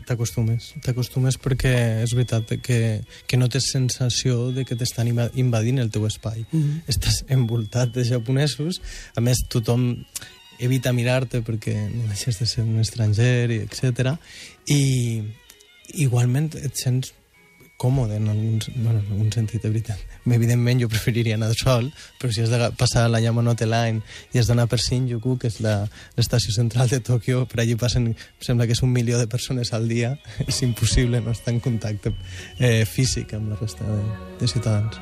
t'acostumes. 0.06 0.68
T'acostumes 0.86 1.40
perquè 1.42 1.74
és 2.04 2.14
veritat 2.14 2.54
que, 2.62 2.80
que 3.26 3.40
no 3.42 3.50
tens 3.50 3.72
sensació 3.74 4.52
de 4.54 4.68
que 4.70 4.78
t'estan 4.78 5.10
invadint 5.10 5.82
el 5.82 5.90
teu 5.90 6.06
espai. 6.06 6.46
Mm 6.52 6.62
-hmm. 6.62 6.82
Estàs 6.88 7.24
envoltat 7.28 7.94
de 7.94 8.06
japonesos. 8.06 8.82
A 9.16 9.22
més, 9.22 9.42
tothom 9.50 10.06
evita 10.60 10.94
mirar-te 10.94 11.42
perquè 11.42 11.76
no 11.90 12.08
deixes 12.08 12.40
de 12.40 12.46
ser 12.46 12.64
un 12.64 12.80
estranger, 12.80 13.52
etc. 13.52 14.16
I 14.68 15.24
igualment 15.94 16.56
et 16.56 16.76
sents 16.76 17.14
còmode 17.86 18.18
en 18.18 18.28
algun, 18.30 18.60
bueno, 18.76 19.00
en 19.00 19.12
algun 19.14 19.32
sentit, 19.32 19.62
de 19.62 19.70
veritat. 19.70 20.02
Evidentment 20.26 20.82
jo 20.82 20.90
preferiria 20.90 21.38
anar 21.38 21.52
sol, 21.54 21.92
però 22.20 22.34
si 22.34 22.42
has 22.42 22.50
de 22.50 22.72
passar 22.80 23.06
la 23.14 23.22
Yamanote 23.22 23.68
Line 23.70 24.02
i 24.34 24.42
has 24.42 24.50
d'anar 24.50 24.66
per 24.72 24.80
Shinjuku, 24.82 25.38
que 25.42 25.52
és 25.52 25.60
l'estació 25.62 26.56
central 26.56 26.90
de 26.90 27.02
Tòquio, 27.06 27.46
per 27.52 27.62
allí 27.62 27.78
passen, 27.78 28.10
sembla 28.42 28.66
que 28.66 28.74
és 28.74 28.82
un 28.82 28.94
milió 28.96 29.22
de 29.22 29.30
persones 29.30 29.74
al 29.78 29.86
dia, 29.92 30.16
és 30.50 30.64
impossible 30.66 31.22
no 31.22 31.36
estar 31.36 31.54
en 31.54 31.62
contacte 31.62 32.16
eh, 32.58 32.84
físic 32.90 33.38
amb 33.38 33.54
la 33.54 33.62
resta 33.62 33.86
de, 33.86 34.02
de 34.42 34.50
ciutadans. 34.50 34.98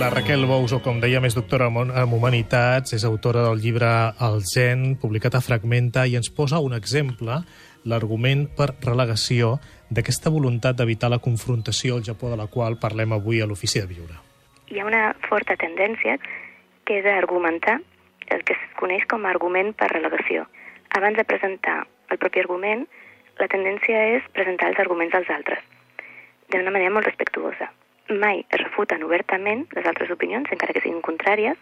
La 0.00 0.08
Raquel 0.08 0.46
Bous, 0.48 0.72
o 0.72 0.78
com 0.80 0.96
dèiem, 1.00 1.26
és 1.28 1.34
doctora 1.36 1.66
en 1.68 2.14
Humanitats, 2.16 2.94
és 2.96 3.02
autora 3.04 3.42
del 3.44 3.60
llibre 3.60 3.88
El 4.24 4.40
Zen, 4.48 4.94
publicat 5.00 5.36
a 5.36 5.42
Fragmenta, 5.44 6.06
i 6.08 6.16
ens 6.16 6.32
posa 6.32 6.60
un 6.64 6.72
exemple, 6.72 7.42
l'argument 7.84 8.46
per 8.56 8.74
relegació 8.84 9.58
d'aquesta 9.90 10.30
voluntat 10.30 10.78
d'evitar 10.78 11.10
la 11.10 11.18
confrontació 11.18 11.96
al 11.96 12.04
Japó 12.06 12.30
de 12.30 12.38
la 12.38 12.46
qual 12.46 12.78
parlem 12.78 13.12
avui 13.12 13.40
a 13.42 13.46
l'Ofici 13.46 13.82
de 13.82 13.90
Viure. 13.90 14.16
Hi 14.70 14.78
ha 14.78 14.86
una 14.86 15.02
forta 15.26 15.56
tendència 15.58 16.16
que 16.86 17.00
és 17.00 17.06
argumentar 17.10 17.80
el 18.30 18.44
que 18.46 18.54
es 18.54 18.62
coneix 18.78 19.02
com 19.10 19.26
a 19.26 19.32
argument 19.34 19.74
per 19.74 19.90
relegació. 19.90 20.46
Abans 20.94 21.18
de 21.18 21.26
presentar 21.26 21.82
el 22.10 22.18
propi 22.22 22.42
argument, 22.42 22.86
la 23.38 23.48
tendència 23.50 24.00
és 24.14 24.26
presentar 24.36 24.70
els 24.70 24.78
arguments 24.78 25.14
dels 25.14 25.30
altres, 25.34 25.62
d'una 26.50 26.70
manera 26.70 26.94
molt 26.94 27.06
respectuosa. 27.08 27.70
Mai 28.10 28.44
es 28.48 28.62
refuten 28.62 29.04
obertament 29.06 29.66
les 29.74 29.86
altres 29.86 30.10
opinions, 30.10 30.50
encara 30.50 30.74
que 30.74 30.82
siguin 30.82 31.02
contràries, 31.02 31.58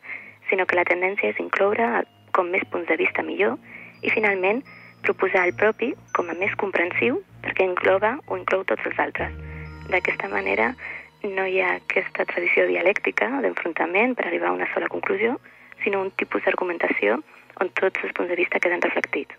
sinó 0.49 0.66
que 0.66 0.76
la 0.76 0.87
tendència 0.89 1.33
és 1.33 1.41
incloure 1.41 2.05
com 2.33 2.49
més 2.53 2.64
punts 2.72 2.89
de 2.89 2.97
vista 3.01 3.24
millor 3.24 3.57
i, 4.03 4.11
finalment, 4.11 4.62
proposar 5.03 5.47
el 5.47 5.55
propi 5.55 5.93
com 6.17 6.31
a 6.31 6.37
més 6.39 6.55
comprensiu 6.61 7.21
perquè 7.45 7.67
engloba 7.67 8.17
o 8.27 8.39
inclou 8.39 8.65
tots 8.69 8.85
els 8.89 8.99
altres. 8.99 9.35
D'aquesta 9.89 10.29
manera 10.33 10.73
no 11.25 11.47
hi 11.47 11.61
ha 11.61 11.75
aquesta 11.79 12.27
tradició 12.31 12.67
dialèctica 12.69 13.29
d'enfrontament 13.43 14.15
per 14.19 14.27
arribar 14.27 14.51
a 14.51 14.57
una 14.59 14.69
sola 14.75 14.91
conclusió, 14.93 15.39
sinó 15.85 16.03
un 16.03 16.11
tipus 16.21 16.45
d'argumentació 16.45 17.21
on 17.63 17.71
tots 17.81 18.03
els 18.05 18.15
punts 18.15 18.31
de 18.31 18.39
vista 18.39 18.61
queden 18.61 18.83
reflectits. 18.83 19.35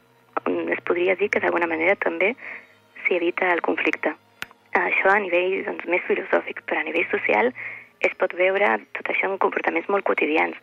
Es 0.45 0.81
podria 0.87 1.15
dir 1.15 1.29
que 1.29 1.39
d'alguna 1.43 1.67
manera 1.67 1.95
també 1.95 2.33
s'hi 3.03 3.19
evita 3.19 3.51
el 3.53 3.61
conflicte. 3.61 4.15
Això 4.79 5.11
a 5.11 5.19
nivell 5.19 5.63
doncs, 5.65 5.85
més 5.87 6.03
filosòfic, 6.07 6.63
però 6.67 6.81
a 6.81 6.87
nivell 6.87 7.07
social 7.11 7.51
es 8.05 8.13
pot 8.19 8.33
veure 8.39 8.77
tot 8.97 9.09
això 9.11 9.27
en 9.29 9.39
comportaments 9.43 9.89
molt 9.91 10.05
quotidians 10.07 10.55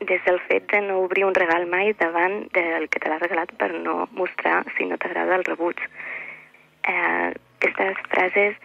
des 0.00 0.24
del 0.24 0.38
fet 0.46 0.70
de 0.70 0.80
no 0.80 1.00
obrir 1.00 1.24
un 1.24 1.34
regal 1.34 1.66
mai 1.66 1.92
davant 1.98 2.46
del 2.52 2.88
que 2.88 3.00
te 3.00 3.10
l'ha 3.10 3.18
regalat 3.18 3.52
per 3.58 3.72
no 3.74 4.08
mostrar 4.12 4.64
si 4.76 4.86
no 4.86 4.98
t'agrada 4.98 5.36
el 5.36 5.44
rebuig. 5.44 5.80
Eh, 6.88 7.32
aquestes 7.58 7.98
frases 8.08 8.56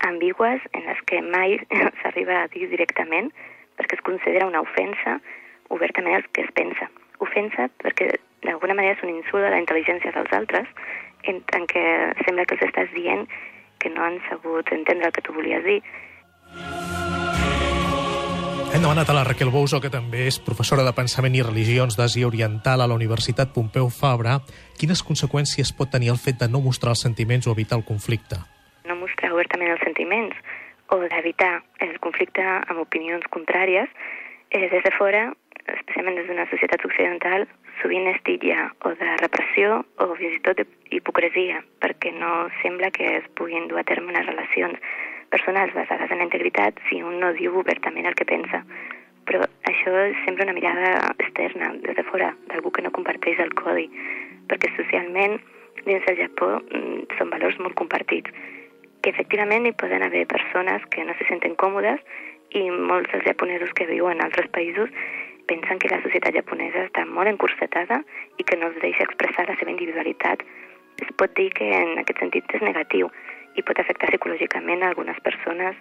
ambigües 0.00 0.60
en 0.72 0.86
les 0.86 1.02
que 1.06 1.22
mai 1.22 1.60
s'arriba 2.02 2.42
a 2.42 2.48
dir 2.48 2.68
directament 2.68 3.30
perquè 3.78 3.96
es 3.96 4.04
considera 4.04 4.48
una 4.48 4.64
ofensa 4.66 5.20
obertament 5.68 6.16
el 6.16 6.28
que 6.34 6.42
es 6.42 6.52
pensa. 6.52 6.90
Ofensa 7.20 7.68
perquè 7.82 8.10
d'alguna 8.42 8.74
manera 8.74 8.98
és 8.98 9.06
un 9.06 9.14
insult 9.14 9.46
a 9.46 9.54
la 9.54 9.62
intel·ligència 9.62 10.12
dels 10.16 10.36
altres 10.36 10.68
en 11.30 11.40
tant 11.52 11.66
que 11.70 11.82
sembla 12.24 12.46
que 12.48 12.56
els 12.58 12.68
estàs 12.68 12.92
dient 12.96 13.26
que 13.80 13.92
no 13.94 14.04
han 14.04 14.20
sabut 14.28 14.72
entendre 14.72 15.08
el 15.08 15.12
que 15.16 15.24
tu 15.24 15.36
volies 15.36 15.64
dir. 15.64 15.82
Hem 18.80 18.86
demanat 18.86 19.10
a 19.10 19.12
la 19.12 19.24
Raquel 19.28 19.50
Bouso, 19.52 19.76
que 19.76 19.90
també 19.92 20.22
és 20.24 20.38
professora 20.40 20.80
de 20.86 20.92
Pensament 20.96 21.34
i 21.36 21.42
Religions 21.44 21.98
d'Àsia 21.98 22.24
Oriental 22.24 22.80
a 22.80 22.86
la 22.88 22.94
Universitat 22.96 23.50
Pompeu 23.52 23.90
Fabra, 23.92 24.38
quines 24.80 25.02
conseqüències 25.04 25.74
pot 25.76 25.90
tenir 25.92 26.08
el 26.08 26.16
fet 26.22 26.38
de 26.40 26.48
no 26.48 26.62
mostrar 26.64 26.94
els 26.94 27.02
sentiments 27.04 27.44
o 27.44 27.52
evitar 27.52 27.76
el 27.76 27.84
conflicte? 27.84 28.38
No 28.88 28.96
mostrar 28.96 29.34
obertament 29.36 29.74
els 29.74 29.84
sentiments 29.84 30.32
o 30.96 30.96
d'evitar 31.12 31.50
el 31.84 31.92
conflicte 32.00 32.40
amb 32.40 32.80
opinions 32.80 33.28
contràries, 33.36 33.92
eh, 34.48 34.64
des 34.72 34.88
de 34.88 34.94
fora, 34.96 35.26
especialment 35.76 36.16
des 36.16 36.32
d'una 36.32 36.48
societat 36.48 36.80
occidental, 36.88 37.44
sovint 37.82 38.08
es 38.08 38.24
titlla 38.24 38.70
o 38.80 38.96
de 38.96 39.12
repressió 39.20 39.84
o 40.00 40.08
fins 40.14 40.40
i 40.40 40.42
tot 40.48 40.64
d'hipocresia, 40.88 41.60
perquè 41.84 42.16
no 42.16 42.48
sembla 42.62 42.88
que 42.96 43.18
es 43.18 43.28
puguin 43.36 43.68
dur 43.68 43.84
a 43.84 43.84
terme 43.84 44.16
unes 44.16 44.24
relacions 44.24 44.80
personals 45.30 45.74
basades 45.74 46.10
en 46.10 46.18
la 46.18 46.26
integritat 46.26 46.78
si 46.88 47.00
un 47.02 47.20
no 47.22 47.32
diu 47.38 47.56
obertament 47.60 48.08
el 48.10 48.18
que 48.18 48.28
pensa. 48.28 48.62
Però 49.28 49.44
això 49.70 49.94
és 50.08 50.18
sempre 50.26 50.46
una 50.46 50.56
mirada 50.56 51.12
externa, 51.22 51.70
des 51.86 51.96
de 51.96 52.04
fora, 52.08 52.32
d'algú 52.50 52.72
que 52.74 52.82
no 52.82 52.92
comparteix 52.94 53.38
el 53.42 53.54
codi, 53.54 53.86
perquè 54.50 54.72
socialment 54.76 55.38
dins 55.86 56.04
del 56.06 56.18
Japó 56.18 56.56
mm, 56.58 57.16
són 57.18 57.30
valors 57.30 57.58
molt 57.62 57.78
compartits, 57.78 58.34
que 59.00 59.14
efectivament 59.14 59.66
hi 59.66 59.76
poden 59.80 60.02
haver 60.04 60.26
persones 60.28 60.84
que 60.92 61.04
no 61.06 61.14
se 61.16 61.26
senten 61.30 61.56
còmodes 61.56 62.02
i 62.58 62.66
molts 62.70 63.12
dels 63.12 63.24
japonesos 63.24 63.72
que 63.78 63.88
viuen 63.88 64.18
en 64.18 64.26
altres 64.26 64.50
països 64.52 64.90
pensen 65.50 65.80
que 65.82 65.90
la 65.90 66.02
societat 66.04 66.36
japonesa 66.36 66.84
està 66.86 67.06
molt 67.08 67.30
encursetada 67.30 68.02
i 68.38 68.46
que 68.46 68.58
no 68.58 68.68
els 68.70 68.78
deixa 68.82 69.06
expressar 69.06 69.48
la 69.48 69.56
seva 69.58 69.72
individualitat. 69.72 70.44
Es 71.02 71.10
pot 71.18 71.32
dir 71.38 71.48
que 71.56 71.70
en 71.74 71.96
aquest 72.02 72.20
sentit 72.22 72.54
és 72.54 72.62
negatiu, 72.62 73.08
i 73.60 73.66
pot 73.66 73.80
afectar 73.80 74.10
psicològicament 74.10 74.82
a 74.82 74.90
algunes 74.92 75.20
persones 75.26 75.76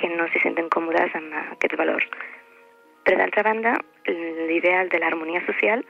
que 0.00 0.08
no 0.14 0.28
s'hi 0.30 0.42
senten 0.44 0.70
còmodes 0.72 1.14
amb 1.18 1.34
aquests 1.40 1.78
valors. 1.80 2.06
Per 3.04 3.16
d'altra 3.18 3.44
banda, 3.46 3.74
l'ideal 4.06 4.88
de 4.92 5.00
l'harmonia 5.02 5.42
social 5.46 5.84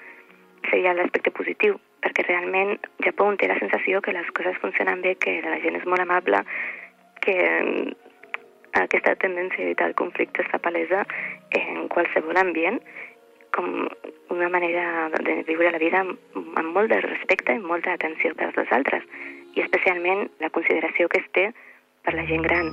seria 0.71 0.95
l'aspecte 0.97 1.33
positiu, 1.37 1.79
perquè 2.03 2.25
realment 2.27 2.79
Japó 3.05 3.29
té 3.37 3.49
la 3.51 3.59
sensació 3.59 4.01
que 4.01 4.15
les 4.17 4.29
coses 4.37 4.59
funcionen 4.63 5.03
bé, 5.05 5.17
que 5.17 5.41
la 5.45 5.61
gent 5.65 5.77
és 5.81 5.87
molt 5.87 6.03
amable, 6.05 6.43
que 7.25 7.37
aquesta 8.81 9.17
tendència 9.21 9.65
a 9.65 9.69
evitar 9.69 9.91
el 9.91 9.99
conflicte 9.99 10.45
està 10.45 10.61
palesa 10.63 11.05
en 11.59 11.89
qualsevol 11.93 12.39
ambient 12.41 12.81
com 13.55 13.67
una 14.31 14.49
manera 14.49 15.11
de 15.27 15.41
viure 15.49 15.73
la 15.75 15.83
vida 15.83 16.05
amb 16.07 16.71
molt 16.71 16.93
de 16.93 17.01
respecte 17.03 17.57
i 17.59 17.63
molta 17.65 17.97
atenció 17.99 18.33
per 18.39 18.53
als 18.53 18.73
altres 18.79 19.07
i 19.57 19.65
especialment 19.65 20.29
la 20.41 20.51
consideració 20.55 21.09
que 21.09 21.21
es 21.23 21.29
té 21.35 21.47
per 22.05 22.15
la 22.17 22.27
gent 22.29 22.43
gran. 22.47 22.71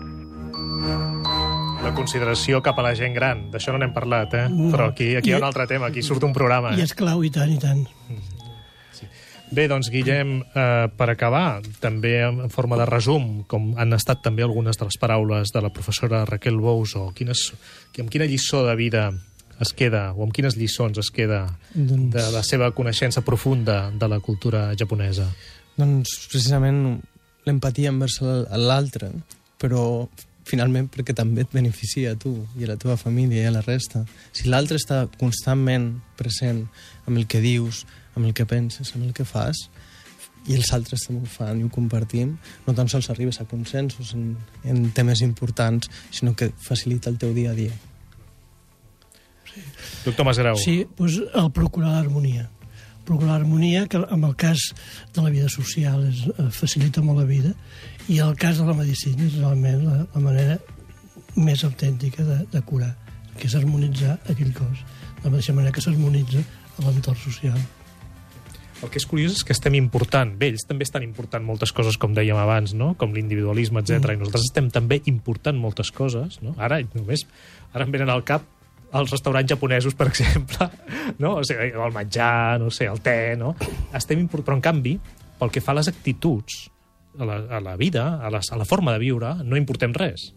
La 1.84 1.93
consideració 1.95 2.61
cap 2.65 2.80
a 2.80 2.86
la 2.86 2.95
gent 2.97 3.13
gran. 3.15 3.47
D'això 3.53 3.73
no 3.73 3.80
n'hem 3.82 3.93
parlat, 3.95 4.34
eh? 4.34 4.47
No. 4.51 4.71
Però 4.73 4.89
aquí, 4.91 5.13
aquí 5.15 5.32
hi 5.32 5.38
ha 5.38 5.41
un 5.41 5.47
altre 5.47 5.67
tema, 5.69 5.88
aquí 5.91 6.03
surt 6.03 6.25
un 6.28 6.34
programa. 6.36 6.73
I 6.75 6.84
és 6.84 6.93
clau, 6.97 7.23
i 7.23 7.32
tant, 7.34 7.53
i 7.53 7.59
tant. 7.61 7.86
Bé, 9.47 9.69
doncs, 9.71 9.88
Guillem, 9.88 10.41
eh, 10.43 10.88
per 10.99 11.09
acabar, 11.09 11.61
també 11.80 12.17
en 12.25 12.49
forma 12.51 12.75
de 12.75 12.86
resum, 12.86 13.45
com 13.47 13.69
han 13.80 13.95
estat 13.95 14.19
també 14.25 14.43
algunes 14.43 14.75
de 14.75 14.84
les 14.89 14.97
paraules 14.99 15.53
de 15.55 15.61
la 15.63 15.71
professora 15.71 16.25
Raquel 16.28 16.59
Bouso, 16.59 17.13
quines, 17.15 17.53
amb 17.97 18.11
quina 18.11 18.28
lliçó 18.28 18.65
de 18.67 18.75
vida 18.75 19.05
es 19.61 19.71
queda, 19.73 20.11
o 20.13 20.25
amb 20.25 20.36
quines 20.36 20.57
lliçons 20.57 20.99
es 20.99 21.09
queda 21.15 21.45
Doncs- 21.73 22.11
de 22.11 22.25
la 22.34 22.43
seva 22.43 22.71
coneixença 22.75 23.23
profunda 23.23 23.89
de 23.89 24.07
la 24.11 24.19
cultura 24.19 24.73
japonesa? 24.75 25.32
Doncs 25.78 26.13
precisament 26.32 26.82
l'empatia 27.47 27.91
envers 27.93 28.19
l'altre, 28.21 29.11
però 29.61 30.07
finalment 30.47 30.88
perquè 30.91 31.13
també 31.15 31.43
et 31.43 31.53
beneficia 31.53 32.13
a 32.13 32.19
tu 32.19 32.34
i 32.57 32.65
a 32.65 32.71
la 32.71 32.78
teva 32.80 32.95
família 32.99 33.43
i 33.43 33.49
a 33.49 33.53
la 33.53 33.63
resta. 33.65 34.05
Si 34.32 34.47
l'altre 34.47 34.80
està 34.80 35.03
constantment 35.19 35.91
present 36.19 36.63
amb 37.05 37.17
el 37.17 37.28
que 37.28 37.43
dius, 37.43 37.84
amb 38.15 38.25
el 38.25 38.34
que 38.34 38.47
penses, 38.49 38.93
amb 38.95 39.05
el 39.07 39.13
que 39.13 39.28
fas, 39.28 39.67
i 40.47 40.55
els 40.55 40.71
altres 40.73 41.03
també 41.03 41.25
ho 41.25 41.30
fan 41.30 41.59
i 41.59 41.65
ho 41.67 41.71
compartim, 41.73 42.38
no 42.65 42.75
tan 42.75 42.88
sols 42.91 43.09
arribes 43.11 43.41
a 43.41 43.47
consensos 43.49 44.13
en, 44.15 44.32
en 44.63 44.89
temes 44.95 45.21
importants, 45.25 45.91
sinó 46.11 46.36
que 46.39 46.53
facilita 46.55 47.11
el 47.11 47.19
teu 47.19 47.34
dia 47.36 47.51
a 47.51 47.57
dia. 47.57 47.75
Doctor 50.05 50.23
Masgrau. 50.28 50.59
Sí, 50.61 50.86
doncs 50.95 51.19
el 51.36 51.51
procurar 51.51 51.97
l'harmonia. 51.97 52.47
Procurar 53.08 53.38
l'harmonia, 53.38 53.86
que 53.88 54.01
en 54.03 54.24
el 54.28 54.36
cas 54.36 54.70
de 55.16 55.24
la 55.24 55.32
vida 55.32 55.47
social 55.49 56.03
és, 56.10 56.26
eh, 56.28 56.49
facilita 56.51 57.01
molt 57.01 57.22
la 57.22 57.28
vida, 57.30 57.53
i 58.08 58.20
el 58.24 58.36
cas 58.36 58.60
de 58.60 58.68
la 58.68 58.76
medicina 58.76 59.24
és 59.26 59.39
realment 59.39 59.86
la, 59.86 59.97
la 60.14 60.24
manera 60.24 60.60
més 61.36 61.64
autèntica 61.64 62.24
de, 62.24 62.41
de 62.51 62.62
curar, 62.68 62.93
que 63.38 63.47
és 63.47 63.55
harmonitzar 63.55 64.20
aquell 64.28 64.53
cos, 64.53 64.84
de 65.18 65.26
la 65.26 65.34
mateixa 65.34 65.55
manera 65.55 65.74
que 65.74 65.84
s'harmonitza 65.84 66.43
l'entorn 66.84 67.20
social. 67.24 67.58
El 68.78 68.91
que 68.93 68.99
és 69.01 69.08
curiós 69.10 69.34
és 69.39 69.43
que 69.45 69.55
estem 69.55 69.74
important, 69.80 70.36
bé, 70.38 70.51
ells 70.51 70.68
també 70.70 70.86
estan 70.86 71.05
important 71.05 71.41
moltes 71.45 71.72
coses, 71.74 71.97
com 71.97 72.14
dèiem 72.14 72.38
abans, 72.38 72.76
no? 72.78 72.91
com 72.99 73.16
l'individualisme, 73.16 73.82
etc. 73.82 73.97
Mm. 73.97 74.14
I 74.14 74.22
nosaltres 74.22 74.45
estem 74.51 74.70
també 74.74 74.99
important 75.10 75.58
moltes 75.58 75.89
coses. 75.95 76.38
No? 76.45 76.53
Ara 76.62 76.84
només 76.93 77.26
ara 77.74 77.88
em 77.88 77.95
venen 77.95 78.14
al 78.14 78.22
cap 78.28 78.45
els 78.99 79.13
restaurants 79.13 79.49
japonesos, 79.49 79.95
per 79.97 80.09
exemple, 80.11 80.69
no? 81.21 81.37
o 81.41 81.45
sigui, 81.47 81.69
el 81.73 81.93
menjar, 81.95 82.57
no 82.61 82.71
sé, 82.73 82.89
el 82.91 83.01
te, 83.05 83.35
no? 83.39 83.53
Estem 83.97 84.23
import... 84.23 84.45
Però, 84.47 84.57
en 84.57 84.63
canvi, 84.63 84.97
pel 85.37 85.53
que 85.53 85.63
fa 85.63 85.73
a 85.75 85.79
les 85.79 85.91
actituds, 85.91 86.65
a 87.17 87.25
la, 87.25 87.37
a 87.57 87.61
la 87.63 87.77
vida, 87.77 88.09
a, 88.21 88.31
les, 88.33 88.51
a 88.51 88.57
la 88.59 88.65
forma 88.65 88.93
de 88.93 89.01
viure, 89.01 89.33
no 89.43 89.57
importem 89.59 89.95
res. 89.97 90.31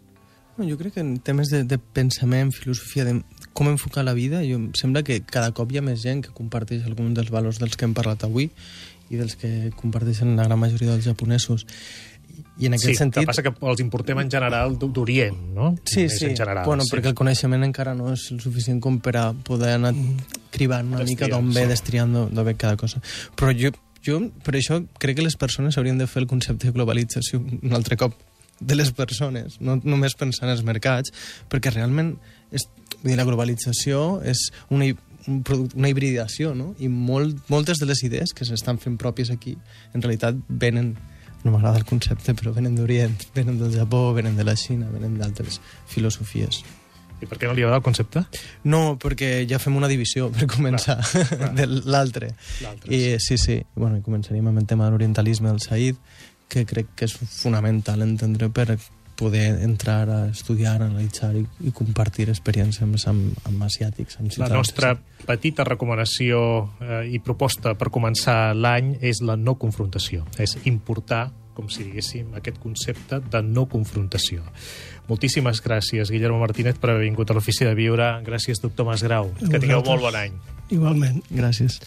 Jo 0.61 0.77
crec 0.77 0.99
que 0.99 1.01
en 1.01 1.15
temes 1.25 1.49
de, 1.49 1.63
de 1.65 1.79
pensament, 1.79 2.51
filosofia, 2.53 3.07
de 3.07 3.21
com 3.57 3.71
enfocar 3.71 4.05
la 4.05 4.13
vida, 4.13 4.43
jo, 4.45 4.59
em 4.61 4.71
sembla 4.77 5.03
que 5.07 5.23
cada 5.25 5.55
cop 5.57 5.73
hi 5.73 5.81
ha 5.81 5.85
més 5.85 6.03
gent 6.03 6.21
que 6.27 6.35
comparteix 6.37 6.85
alguns 6.85 7.17
dels 7.17 7.33
valors 7.33 7.61
dels 7.63 7.79
que 7.79 7.87
hem 7.89 7.95
parlat 7.97 8.27
avui 8.27 8.51
i 9.11 9.19
dels 9.19 9.39
que 9.41 9.71
comparteixen 9.79 10.37
la 10.37 10.47
gran 10.47 10.61
majoria 10.61 10.93
dels 10.93 11.07
japonesos. 11.09 11.65
I 12.59 12.69
en 12.69 12.77
aquest 12.77 12.93
sí, 12.93 12.97
sentit... 12.99 13.23
que 13.23 13.31
passa 13.31 13.45
que 13.47 13.53
els 13.73 13.83
importem 13.83 14.19
en 14.23 14.31
general 14.33 14.79
d'O- 14.79 14.91
d'Orient, 14.95 15.37
no? 15.57 15.75
Sí, 15.85 16.09
sí. 16.09 16.27
En 16.31 16.37
general, 16.39 16.65
bueno, 16.67 16.87
sí. 16.87 16.95
perquè 16.95 17.13
el 17.13 17.19
coneixement 17.19 17.67
encara 17.67 17.95
no 17.99 18.13
és 18.15 18.27
el 18.35 18.41
suficient 18.43 18.81
com 18.83 18.99
per 19.03 19.17
a 19.21 19.27
poder 19.33 19.77
anar 19.79 19.95
cribant 20.55 20.95
una 20.95 21.05
mica 21.07 21.29
d'on 21.31 21.53
ve, 21.53 21.65
sí. 21.67 21.73
destriant 21.75 22.17
d'on 22.17 22.45
ve 22.47 22.57
cada 22.61 22.77
cosa. 22.81 23.03
Però 23.37 23.53
jo, 23.57 23.73
jo, 24.07 24.21
per 24.45 24.57
això, 24.57 24.81
crec 24.99 25.21
que 25.21 25.27
les 25.27 25.37
persones 25.37 25.79
haurien 25.79 26.01
de 26.01 26.09
fer 26.11 26.25
el 26.25 26.29
concepte 26.31 26.69
de 26.69 26.77
globalització 26.77 27.41
un 27.41 27.77
altre 27.77 27.99
cop 28.01 28.17
de 28.61 28.77
les 28.77 28.93
persones, 28.93 29.57
no 29.61 29.79
només 29.83 30.15
pensar 30.21 30.47
en 30.47 30.55
els 30.55 30.65
mercats, 30.67 31.13
perquè 31.49 31.73
realment 31.73 32.15
és, 32.53 32.67
dir, 33.03 33.17
la 33.17 33.25
globalització 33.25 34.21
és 34.21 34.51
una, 34.69 34.91
un 35.27 35.41
product, 35.47 35.77
una 35.79 35.89
hibridació, 35.89 36.53
no? 36.55 36.75
I 36.79 36.91
molt, 36.93 37.41
moltes 37.49 37.81
de 37.81 37.89
les 37.89 38.03
idees 38.05 38.35
que 38.37 38.45
s'estan 38.45 38.81
fent 38.83 38.99
pròpies 39.01 39.33
aquí, 39.33 39.57
en 39.95 40.05
realitat 40.05 40.37
venen 40.49 40.95
no 41.45 41.55
m'agrada 41.55 41.81
el 41.81 41.87
concepte, 41.89 42.35
però 42.37 42.53
venen 42.57 42.77
d'Orient, 42.77 43.17
venen 43.35 43.59
del 43.61 43.73
Japó, 43.75 44.11
venen 44.17 44.37
de 44.37 44.45
la 44.45 44.57
Xina, 44.59 44.91
venen 44.93 45.17
d'altres 45.21 45.61
filosofies. 45.89 46.63
I 47.21 47.29
per 47.29 47.37
què 47.37 47.49
no 47.49 47.53
li 47.53 47.65
agrada 47.65 47.81
el 47.81 47.85
concepte? 47.85 48.23
No, 48.65 48.97
perquè 49.01 49.45
ja 49.49 49.61
fem 49.61 49.77
una 49.77 49.91
divisió 49.91 50.31
per 50.33 50.49
començar 50.49 50.97
de 51.59 51.67
l'altre. 51.69 52.33
I 52.89 53.19
sí, 53.21 53.37
sí. 53.41 53.59
Bueno, 53.77 54.01
començaríem 54.05 54.49
amb 54.49 54.63
el 54.63 54.69
tema 54.69 54.87
de 54.87 54.95
l'orientalisme 54.95 55.51
del 55.51 55.61
Said, 55.61 56.01
que 56.51 56.65
crec 56.67 56.95
que 56.97 57.07
és 57.07 57.15
fonamental 57.21 58.03
entendre 58.03 58.49
per 58.51 58.79
poder 59.21 59.59
entrar 59.67 60.09
a 60.09 60.21
estudiar, 60.31 60.79
analitzar 60.81 61.35
i, 61.37 61.45
i 61.69 61.73
compartir 61.77 62.31
experiències 62.33 63.05
amb, 63.11 63.37
amb 63.45 63.67
asiàtics, 63.67 64.17
amb 64.17 64.31
La 64.31 64.37
ciutadans. 64.39 64.57
nostra 64.57 64.95
petita 65.29 65.67
recomanació 65.69 66.41
eh, 66.81 67.03
i 67.13 67.21
proposta 67.21 67.75
per 67.77 67.91
començar 67.93 68.55
l'any 68.57 68.95
és 69.05 69.21
la 69.21 69.37
no 69.37 69.59
confrontació. 69.61 70.25
És 70.41 70.57
importar, 70.65 71.27
com 71.55 71.69
si 71.69 71.85
diguéssim, 71.85 72.33
aquest 72.41 72.57
concepte 72.63 73.21
de 73.21 73.43
no 73.45 73.67
confrontació. 73.69 74.41
Moltíssimes 75.11 75.61
gràcies, 75.61 76.09
Guillermo 76.09 76.39
Martínez, 76.41 76.79
per 76.81 76.95
haver 76.95 77.05
vingut 77.05 77.29
a 77.31 77.37
l'Ofici 77.37 77.67
de 77.69 77.75
Viure. 77.77 78.09
Gràcies, 78.25 78.63
doctor 78.63 78.89
Masgrau. 78.89 79.35
Que 79.43 79.59
tingueu 79.61 79.83
molt 79.85 80.07
bon 80.09 80.17
any. 80.17 80.39
Igualment. 80.71 81.21
Gràcies. 81.35 81.81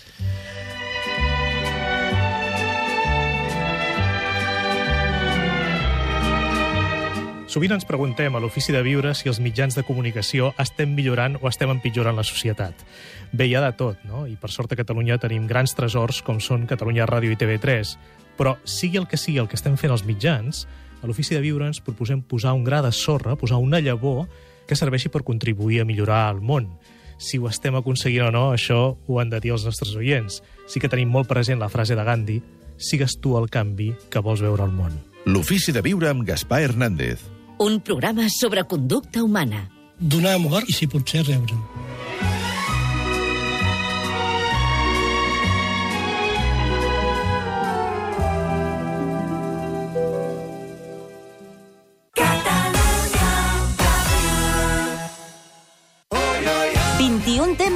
Sovint 7.53 7.75
ens 7.75 7.85
preguntem 7.85 8.33
a 8.33 8.39
l'Ofici 8.41 8.73
de 8.73 8.79
Viure 8.81 9.11
si 9.13 9.27
els 9.29 9.37
mitjans 9.37 9.75
de 9.77 9.83
comunicació 9.85 10.47
estem 10.57 10.95
millorant 10.97 11.35
o 11.37 11.45
estem 11.45 11.69
empitjorant 11.69 12.17
la 12.17 12.23
societat. 12.25 12.79
Bé, 13.29 13.45
hi 13.45 13.53
ha 13.53 13.61
de 13.61 13.69
tot, 13.77 13.99
no? 14.09 14.23
I 14.25 14.33
per 14.41 14.49
sort 14.49 14.71
a 14.73 14.77
Catalunya 14.79 15.19
tenim 15.21 15.45
grans 15.45 15.75
tresors 15.77 16.23
com 16.25 16.39
són 16.41 16.63
Catalunya 16.65 17.05
Ràdio 17.05 17.29
i 17.29 17.37
TV3. 17.37 17.91
Però 18.39 18.55
sigui 18.65 18.97
el 18.97 19.05
que 19.05 19.19
sigui 19.21 19.37
el 19.37 19.51
que 19.51 19.59
estem 19.59 19.75
fent 19.77 19.93
els 19.93 20.01
mitjans, 20.07 20.63
a 20.97 21.05
l'Ofici 21.05 21.37
de 21.37 21.43
Viure 21.43 21.67
ens 21.69 21.77
proposem 21.85 22.23
posar 22.25 22.55
un 22.57 22.63
gra 22.65 22.79
de 22.81 22.89
sorra, 22.89 23.35
posar 23.37 23.61
una 23.61 23.83
llavor 23.85 24.25
que 24.65 24.79
serveixi 24.79 25.13
per 25.13 25.21
contribuir 25.21 25.83
a 25.83 25.85
millorar 25.85 26.23
el 26.33 26.41
món. 26.41 26.71
Si 27.21 27.37
ho 27.37 27.45
estem 27.51 27.77
aconseguint 27.77 28.31
o 28.31 28.33
no, 28.33 28.47
això 28.55 28.95
ho 28.97 29.21
han 29.21 29.29
de 29.29 29.43
dir 29.43 29.53
els 29.53 29.67
nostres 29.69 29.93
oients. 29.93 30.39
Sí 30.65 30.81
que 30.81 30.89
tenim 30.89 31.13
molt 31.13 31.29
present 31.29 31.61
la 31.61 31.69
frase 31.69 31.93
de 31.93 32.07
Gandhi 32.09 32.41
«Sigues 32.81 33.19
tu 33.21 33.37
el 33.37 33.51
canvi 33.53 33.91
que 34.09 34.25
vols 34.25 34.41
veure 34.41 34.65
al 34.65 34.73
món». 34.73 34.97
L'ofici 35.29 35.69
de 35.69 35.85
viure 35.85 36.09
amb 36.09 36.25
Gaspar 36.25 36.63
Hernández. 36.65 37.21
Un 37.63 37.79
programa 37.79 38.27
sobre 38.29 38.61
conducta 38.65 39.23
humana. 39.23 39.69
Donar 39.97 40.33
amor 40.35 40.65
i, 40.67 40.73
si 40.75 40.83
pot 40.91 41.07
ser, 41.07 41.21
rebre. 41.23 41.55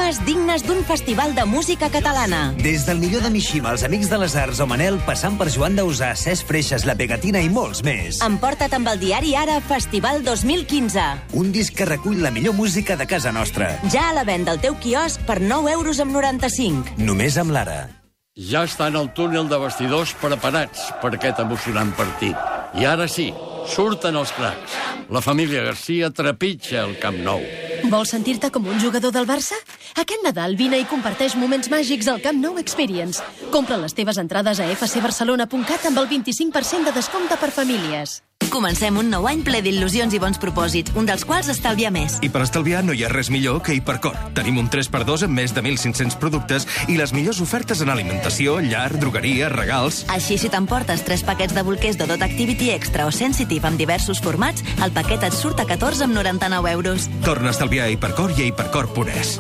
Temes 0.08 0.26
dignes 0.26 0.64
d'un 0.64 0.86
festival 0.88 1.34
de 1.36 1.44
música 1.44 1.90
catalana. 1.92 2.54
Des 2.64 2.86
del 2.86 3.00
millor 3.00 3.24
de 3.24 3.30
Mishima, 3.30 3.74
els 3.74 3.84
Amics 3.84 4.08
de 4.08 4.18
les 4.22 4.36
Arts 4.40 4.62
o 4.64 4.68
Manel, 4.70 5.02
passant 5.04 5.36
per 5.36 5.50
Joan 5.52 5.76
Dausà, 5.76 6.14
Cesc 6.16 6.48
Freixes, 6.48 6.86
La 6.88 6.96
Pegatina 6.96 7.42
i 7.44 7.50
molts 7.52 7.84
més. 7.84 8.22
Emporta't 8.24 8.72
amb 8.78 8.88
el 8.88 9.02
diari 9.02 9.36
Ara 9.36 9.58
Festival 9.60 10.24
2015. 10.24 11.04
Un 11.36 11.52
disc 11.52 11.76
que 11.76 11.90
recull 11.90 12.22
la 12.24 12.32
millor 12.32 12.56
música 12.56 12.96
de 12.96 13.04
casa 13.06 13.34
nostra. 13.36 13.74
Ja 13.92 14.08
a 14.14 14.16
la 14.16 14.24
venda 14.24 14.56
al 14.56 14.64
teu 14.64 14.80
quiosc 14.80 15.20
per 15.28 15.42
9 15.42 15.76
euros 15.76 16.00
amb 16.00 16.16
95. 16.16 16.96
Només 17.04 17.36
amb 17.36 17.52
l'Ara. 17.52 17.90
Ja 18.38 18.64
estan 18.64 18.96
al 18.96 19.12
túnel 19.12 19.52
de 19.52 19.60
vestidors 19.60 20.16
preparats 20.22 20.88
per 21.02 21.18
aquest 21.18 21.44
emocionant 21.44 21.92
partit. 22.00 22.38
I 22.80 22.88
ara 22.88 23.12
sí, 23.12 23.34
surten 23.68 24.16
els 24.16 24.32
cracs. 24.40 24.80
La 25.12 25.20
família 25.26 25.68
Garcia 25.68 26.14
trepitja 26.16 26.86
el 26.86 26.96
Camp 27.02 27.20
Nou. 27.28 27.44
Vols 27.88 28.12
sentir-te 28.12 28.50
com 28.52 28.66
un 28.68 28.80
jugador 28.84 29.14
del 29.16 29.28
Barça? 29.30 29.56
Aquest 29.96 30.24
Nadal 30.26 30.58
vine 30.60 30.80
i 30.82 30.88
comparteix 30.90 31.38
moments 31.40 31.72
màgics 31.72 32.10
al 32.12 32.20
Camp 32.24 32.42
Nou 32.44 32.60
Experience. 32.60 33.24
Compra 33.54 33.80
les 33.80 33.96
teves 33.96 34.20
entrades 34.20 34.60
a 34.60 34.68
fcbarcelona.cat 34.76 35.88
amb 35.88 36.04
el 36.04 36.12
25% 36.12 36.92
de 36.92 36.98
descompte 37.00 37.40
per 37.40 37.54
famílies. 37.56 38.22
Comencem 38.52 38.96
un 38.98 39.10
nou 39.12 39.28
any 39.28 39.42
ple 39.46 39.60
d'il·lusions 39.64 40.14
i 40.16 40.20
bons 40.22 40.40
propòsits, 40.40 40.94
un 40.98 41.08
dels 41.08 41.26
quals 41.28 41.50
estalviar 41.52 41.92
més. 41.94 42.18
I 42.24 42.30
per 42.32 42.44
estalviar 42.46 42.84
no 42.86 42.96
hi 42.96 43.04
ha 43.04 43.12
res 43.12 43.30
millor 43.34 43.60
que 43.66 43.76
Hipercor. 43.76 44.16
Tenim 44.38 44.60
un 44.62 44.70
3x2 44.72 45.28
amb 45.28 45.40
més 45.40 45.54
de 45.56 45.64
1.500 45.64 46.18
productes 46.22 46.68
i 46.88 46.98
les 47.00 47.14
millors 47.16 47.42
ofertes 47.44 47.84
en 47.84 47.92
alimentació, 47.94 48.60
llar, 48.64 48.90
drogueria, 48.98 49.52
regals... 49.54 50.04
Així, 50.14 50.40
si 50.40 50.52
t'emportes 50.54 51.04
3 51.08 51.26
paquets 51.28 51.56
de 51.58 51.66
bolquers 51.68 52.00
de 52.00 52.08
Dot 52.10 52.24
Activity 52.26 52.72
Extra 52.76 53.08
o 53.08 53.14
Sensitive 53.14 53.68
amb 53.68 53.80
diversos 53.82 54.24
formats, 54.24 54.64
el 54.84 54.96
paquet 54.96 55.28
et 55.28 55.36
surt 55.36 55.60
a 55.64 55.68
14 55.70 56.08
amb 56.08 56.18
99 56.18 56.72
euros. 56.78 57.10
Torna 57.28 57.52
a 57.52 57.58
estalviar 57.58 57.88
a 57.88 57.92
Hipercor 57.94 58.38
i 58.38 58.48
a 58.48 58.52
hipercor.es. 58.52 59.38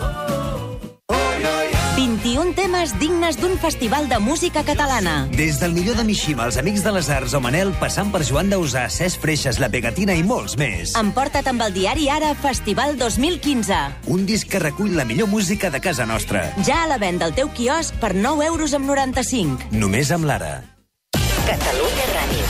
21 2.28 2.48
21 2.48 2.56
temes 2.56 2.92
dignes 3.00 3.38
d'un 3.40 3.56
festival 3.58 4.10
de 4.10 4.20
música 4.20 4.64
catalana. 4.64 5.28
Des 5.32 5.60
del 5.62 5.72
millor 5.72 5.96
de 5.96 6.04
Mishima, 6.04 6.46
els 6.46 6.58
Amics 6.60 6.84
de 6.84 6.92
les 6.92 7.10
Arts 7.10 7.34
o 7.38 7.40
Manel, 7.40 7.72
passant 7.80 8.12
per 8.12 8.24
Joan 8.28 8.52
Dausà, 8.52 8.88
Cesc 8.92 9.22
Freixes, 9.24 9.62
La 9.64 9.70
Pegatina 9.72 10.16
i 10.18 10.24
molts 10.28 10.58
més. 10.60 10.96
Emporta't 11.00 11.48
amb 11.48 11.64
el 11.64 11.74
diari 11.76 12.10
Ara 12.12 12.34
Festival 12.36 12.98
2015. 13.00 13.80
Un 14.12 14.26
disc 14.28 14.50
que 14.52 14.60
recull 14.60 14.96
la 14.98 15.06
millor 15.08 15.32
música 15.32 15.72
de 15.72 15.80
casa 15.80 16.06
nostra. 16.06 16.44
Ja 16.68 16.84
a 16.84 16.92
la 16.92 17.00
venda 17.00 17.26
al 17.30 17.36
teu 17.38 17.48
quiosc 17.56 17.96
per 18.02 18.14
9 18.16 18.46
euros 18.52 18.76
amb 18.76 18.90
95. 18.92 19.72
Només 19.72 20.12
amb 20.12 20.28
l'Ara. 20.28 20.56
Catalunya 21.48 22.12
Ràdio. 22.12 22.48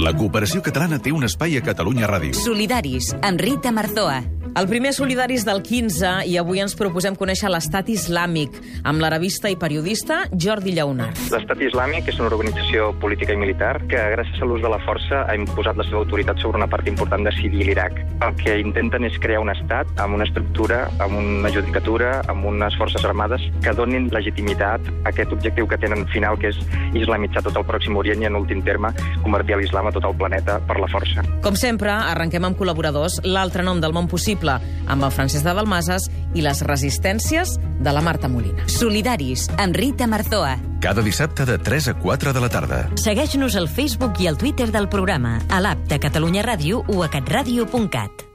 La 0.00 0.14
cooperació 0.16 0.62
catalana 0.62 1.00
té 1.02 1.10
un 1.12 1.26
espai 1.26 1.58
a 1.58 1.64
Catalunya 1.66 2.06
Ràdio. 2.08 2.32
Solidaris, 2.38 3.10
amb 3.20 3.42
Rita 3.42 3.74
Marzoa. 3.74 4.22
El 4.50 4.66
primer 4.66 4.92
Solidaris 4.92 5.44
del 5.46 5.60
15 5.62 6.24
i 6.26 6.32
avui 6.40 6.58
ens 6.58 6.72
proposem 6.74 7.14
conèixer 7.14 7.46
l'estat 7.52 7.86
islàmic 7.92 8.56
amb 8.82 8.98
l'arabista 8.98 9.46
i 9.46 9.54
periodista 9.54 10.24
Jordi 10.34 10.72
Llaunar. 10.74 11.12
L'estat 11.30 11.62
islàmic 11.62 12.08
és 12.10 12.18
una 12.18 12.26
organització 12.32 12.88
política 12.98 13.36
i 13.36 13.38
militar 13.38 13.76
que 13.86 14.00
gràcies 14.16 14.42
a 14.42 14.48
l'ús 14.50 14.58
de 14.64 14.72
la 14.72 14.80
força 14.82 15.20
ha 15.22 15.36
imposat 15.38 15.78
la 15.78 15.86
seva 15.86 16.00
autoritat 16.02 16.42
sobre 16.42 16.58
una 16.58 16.66
part 16.66 16.88
important 16.90 17.22
de 17.22 17.32
Síria 17.36 17.62
i 17.62 17.68
l'Iraq. 17.68 18.00
El 18.26 18.34
que 18.42 18.56
intenten 18.58 19.06
és 19.06 19.20
crear 19.22 19.38
un 19.44 19.52
estat 19.54 19.86
amb 20.02 20.18
una 20.18 20.26
estructura, 20.26 20.80
amb 20.98 21.14
una 21.20 21.54
judicatura, 21.54 22.10
amb 22.26 22.50
unes 22.50 22.74
forces 22.80 23.06
armades 23.06 23.46
que 23.62 23.76
donin 23.78 24.10
legitimitat 24.10 24.82
a 24.90 25.12
aquest 25.14 25.30
objectiu 25.38 25.70
que 25.70 25.78
tenen 25.78 26.04
final, 26.10 26.40
que 26.42 26.50
és 26.50 26.58
islamitzar 26.98 27.44
tot 27.46 27.54
el 27.54 27.68
Pròxim 27.70 28.02
Orient 28.02 28.26
i, 28.26 28.26
en 28.26 28.40
últim 28.42 28.66
terme, 28.66 28.90
convertir 29.22 29.62
l'islam 29.62 29.92
a 29.92 29.94
tot 29.94 30.10
el 30.10 30.18
planeta 30.18 30.58
per 30.66 30.80
la 30.82 30.90
força. 30.90 31.22
Com 31.46 31.54
sempre, 31.54 31.94
arrenquem 31.94 32.50
amb 32.50 32.58
col·laboradors 32.58 33.22
l'altre 33.22 33.62
nom 33.62 33.78
del 33.78 33.94
món 33.94 34.10
possible 34.10 34.39
amb 34.48 35.04
el 35.04 35.12
Francesc 35.12 35.44
de 35.44 35.54
Dalmases 35.54 36.08
i 36.34 36.44
les 36.46 36.62
resistències 36.66 37.58
de 37.80 37.92
la 37.92 38.00
Marta 38.00 38.28
Molina. 38.28 38.68
Solidaris, 38.68 39.48
amb 39.58 39.76
Rita 39.76 40.06
Marzoa. 40.06 40.56
Cada 40.80 41.02
dissabte 41.02 41.44
de 41.44 41.58
3 41.58 41.88
a 41.92 41.94
4 42.00 42.32
de 42.32 42.40
la 42.40 42.48
tarda. 42.48 42.80
Segueix-nos 42.96 43.56
al 43.56 43.68
Facebook 43.68 44.20
i 44.20 44.30
al 44.30 44.38
Twitter 44.40 44.70
del 44.72 44.88
programa, 44.88 45.38
a 45.50 45.60
l'app 45.60 45.84
de 45.90 46.00
Catalunya 46.00 46.46
Ràdio 46.46 46.84
o 46.88 47.02
a 47.04 47.10
catradio.cat. 47.12 48.30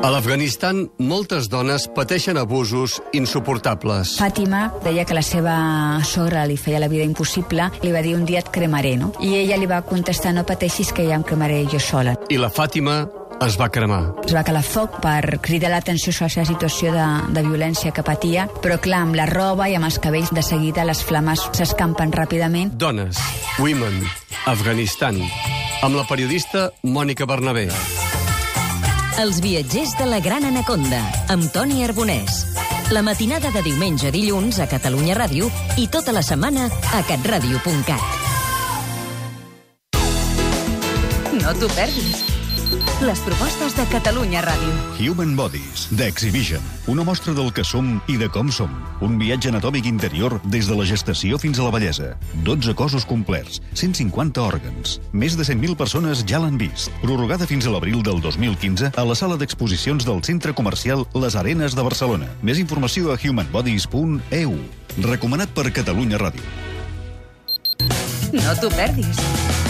A 0.00 0.08
l'Afganistan, 0.08 0.86
moltes 0.96 1.50
dones 1.52 1.84
pateixen 1.92 2.38
abusos 2.40 2.94
insuportables. 3.12 4.14
Fàtima 4.16 4.70
deia 4.80 5.04
que 5.04 5.12
la 5.12 5.20
seva 5.20 5.56
sogra 6.08 6.46
li 6.48 6.56
feia 6.56 6.80
la 6.80 6.88
vida 6.88 7.04
impossible, 7.04 7.68
li 7.84 7.92
va 7.92 8.00
dir 8.00 8.14
un 8.16 8.24
dia 8.24 8.40
et 8.40 8.48
cremaré, 8.48 8.94
no? 8.96 9.12
I 9.20 9.34
ella 9.42 9.60
li 9.60 9.68
va 9.68 9.82
contestar 9.84 10.32
no 10.32 10.46
pateixis 10.48 10.94
que 10.96 11.04
ja 11.04 11.20
em 11.20 11.26
cremaré 11.26 11.66
jo 11.68 11.82
sola. 11.84 12.16
I 12.32 12.40
la 12.40 12.48
Fàtima 12.48 13.02
es 13.40 13.56
va 13.60 13.70
cremar. 13.72 14.00
Es 14.26 14.34
va 14.36 14.42
calar 14.44 14.62
foc 14.64 14.98
per 15.02 15.38
cridar 15.42 15.70
l'atenció 15.72 16.12
sobre 16.12 16.28
la 16.28 16.34
seva 16.34 16.48
situació 16.48 16.92
de, 16.94 17.06
de 17.34 17.44
violència 17.46 17.92
que 17.96 18.04
patia, 18.04 18.46
però 18.60 18.76
clar, 18.82 19.04
amb 19.06 19.16
la 19.16 19.26
roba 19.30 19.68
i 19.70 19.76
amb 19.78 19.88
els 19.88 19.98
cabells 20.02 20.32
de 20.36 20.44
seguida 20.44 20.84
les 20.84 21.02
flames 21.06 21.42
s'escampen 21.56 22.12
ràpidament. 22.12 22.74
Dones, 22.76 23.18
Women, 23.58 24.02
Afganistan, 24.50 25.20
amb 25.82 25.96
la 25.96 26.04
periodista 26.08 26.70
Mònica 26.84 27.26
Bernabé. 27.28 27.68
Els 29.20 29.40
viatgers 29.44 29.96
de 29.98 30.06
la 30.08 30.20
Gran 30.24 30.46
Anaconda, 30.48 31.00
amb 31.32 31.50
Toni 31.52 31.84
Arbonès. 31.84 32.44
La 32.90 33.02
matinada 33.06 33.52
de 33.54 33.62
diumenge 33.62 34.08
a 34.08 34.14
dilluns 34.14 34.58
a 34.58 34.66
Catalunya 34.70 35.14
Ràdio 35.18 35.50
i 35.78 35.86
tota 35.92 36.12
la 36.16 36.24
setmana 36.26 36.66
a 36.66 37.04
catradio.cat. 37.06 38.18
No 41.40 41.54
t'ho 41.56 41.70
perdis. 41.76 42.39
Les 43.00 43.20
propostes 43.24 43.72
de 43.72 43.84
Catalunya 43.88 44.42
Ràdio. 44.44 44.72
Human 45.00 45.30
Bodies, 45.32 45.86
d'Exhibition. 45.96 46.60
Una 46.86 47.00
mostra 47.00 47.32
del 47.32 47.48
que 47.56 47.64
som 47.64 47.94
i 48.12 48.18
de 48.20 48.26
com 48.28 48.50
som. 48.52 48.74
Un 49.00 49.16
viatge 49.16 49.48
anatòmic 49.48 49.86
interior 49.88 50.36
des 50.44 50.68
de 50.68 50.76
la 50.76 50.84
gestació 50.84 51.38
fins 51.40 51.56
a 51.56 51.64
la 51.64 51.72
bellesa. 51.72 52.10
12 52.44 52.74
cossos 52.76 53.08
complets, 53.08 53.62
150 53.72 54.44
òrgans. 54.44 54.98
Més 55.16 55.38
de 55.40 55.48
100.000 55.48 55.78
persones 55.80 56.26
ja 56.28 56.42
l'han 56.44 56.60
vist. 56.60 56.92
Prorrogada 57.00 57.48
fins 57.48 57.64
a 57.64 57.72
l'abril 57.72 58.04
del 58.04 58.20
2015 58.20 58.92
a 58.92 59.06
la 59.08 59.16
sala 59.16 59.40
d'exposicions 59.40 60.04
del 60.04 60.20
Centre 60.20 60.52
Comercial 60.52 61.06
Les 61.16 61.40
Arenes 61.40 61.72
de 61.72 61.88
Barcelona. 61.88 62.28
Més 62.42 62.60
informació 62.60 63.14
a 63.14 63.16
humanbodies.eu. 63.16 64.56
Recomanat 65.08 65.56
per 65.56 65.70
Catalunya 65.72 66.20
Ràdio. 66.20 66.44
No 68.36 68.52
t'ho 68.60 68.68
perdis. 68.76 69.69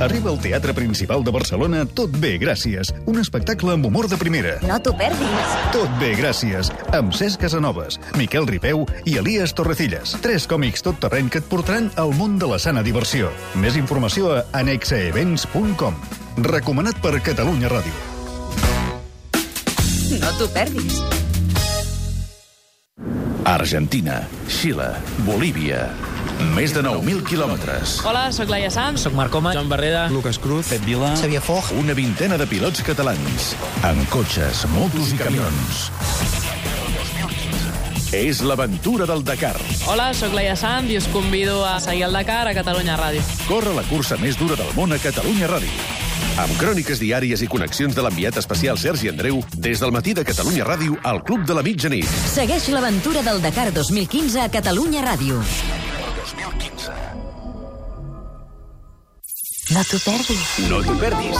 Arriba 0.00 0.30
al 0.30 0.40
Teatre 0.40 0.74
Principal 0.74 1.22
de 1.22 1.30
Barcelona 1.30 1.84
Tot 1.86 2.10
bé, 2.18 2.34
gràcies. 2.42 2.90
Un 3.06 3.20
espectacle 3.20 3.74
amb 3.76 3.86
humor 3.86 4.08
de 4.10 4.18
primera. 4.18 4.56
No 4.66 4.78
t'ho 4.82 4.94
perdis. 4.98 5.52
Tot 5.74 5.90
bé, 6.00 6.14
gràcies. 6.18 6.70
Amb 6.96 7.14
Cesc 7.14 7.40
Casanovas, 7.44 8.00
Miquel 8.18 8.48
Ripeu 8.50 8.84
i 9.06 9.16
Elias 9.20 9.54
Torrecillas. 9.54 10.16
Tres 10.24 10.48
còmics 10.50 10.82
tot 10.82 10.98
terreny 11.02 11.30
que 11.30 11.38
et 11.42 11.46
portaran 11.50 11.90
al 12.00 12.14
món 12.18 12.38
de 12.42 12.50
la 12.50 12.58
sana 12.58 12.82
diversió. 12.82 13.30
Més 13.54 13.78
informació 13.78 14.34
a 14.34 14.42
anexaevents.com. 14.64 15.94
Recomanat 16.42 16.98
per 17.04 17.20
Catalunya 17.22 17.70
Ràdio. 17.70 17.94
No 20.18 20.34
t'ho 20.38 20.50
perdis. 20.54 20.98
Argentina, 23.44 24.22
Xile, 24.48 24.90
Bolívia. 25.26 25.86
Més 26.54 26.74
de 26.74 26.82
9.000 26.82 27.22
quilòmetres. 27.26 28.00
Hola, 28.06 28.28
sóc 28.34 28.50
Laia 28.50 28.70
Sanz. 28.70 29.04
Soc 29.06 29.14
Marc 29.14 29.32
Coma. 29.34 29.52
Joan 29.54 29.68
Barreda. 29.68 30.08
Lucas 30.10 30.38
Cruz. 30.38 30.68
Pep 30.70 30.84
Vila. 30.86 31.14
Xavier 31.18 31.42
Foch. 31.42 31.72
Una 31.78 31.94
vintena 31.94 32.38
de 32.38 32.46
pilots 32.46 32.82
catalans. 32.86 33.54
Amb 33.86 34.02
cotxes, 34.12 34.64
motos 34.74 35.12
i 35.14 35.18
camions. 35.20 35.88
És 38.14 38.44
l'aventura 38.46 39.06
del 39.10 39.24
Dakar. 39.26 39.56
Hola, 39.90 40.12
sóc 40.14 40.34
Laia 40.36 40.54
Sanz 40.54 40.90
i 40.92 40.98
us 41.00 41.08
convido 41.10 41.64
a 41.66 41.80
seguir 41.82 42.04
el 42.06 42.14
Dakar 42.14 42.46
a 42.46 42.54
Catalunya 42.54 42.94
Ràdio. 43.00 43.22
Corre 43.48 43.74
la 43.74 43.82
cursa 43.90 44.18
més 44.22 44.38
dura 44.38 44.54
del 44.58 44.70
món 44.76 44.94
a 44.94 45.00
Catalunya 45.02 45.50
Ràdio. 45.50 46.02
Amb 46.38 46.54
cròniques 46.58 46.98
diàries 46.98 47.42
i 47.42 47.48
connexions 47.50 47.94
de 47.94 48.02
l'enviat 48.02 48.38
especial 48.40 48.78
Sergi 48.78 49.10
Andreu 49.10 49.42
des 49.54 49.82
del 49.82 49.92
matí 49.94 50.14
de 50.14 50.24
Catalunya 50.26 50.66
Ràdio 50.66 50.98
al 51.02 51.22
Club 51.26 51.42
de 51.46 51.54
la 51.58 51.62
Mitjanit. 51.66 52.10
Segueix 52.30 52.70
l'aventura 52.74 53.22
del 53.22 53.42
Dakar 53.42 53.72
2015 53.74 54.42
a 54.42 54.50
Catalunya 54.50 55.02
Ràdio. 55.06 55.42
No 59.74 59.82
t'ho 59.82 59.98
perdis. 59.98 60.42
No 60.70 60.76
t'ho 60.86 60.94
perdis. 61.00 61.38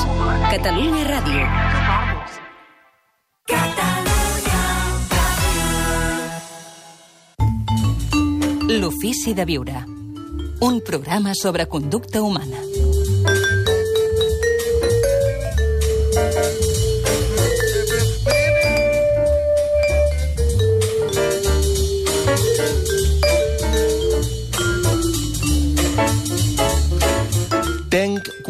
Catalunya 0.50 1.04
Ràdio. 1.06 1.44
L'ofici 8.80 9.36
de 9.38 9.46
viure. 9.46 9.84
Un 10.66 10.80
programa 10.82 11.36
sobre 11.38 11.68
conducta 11.68 12.22
humana. 12.26 12.73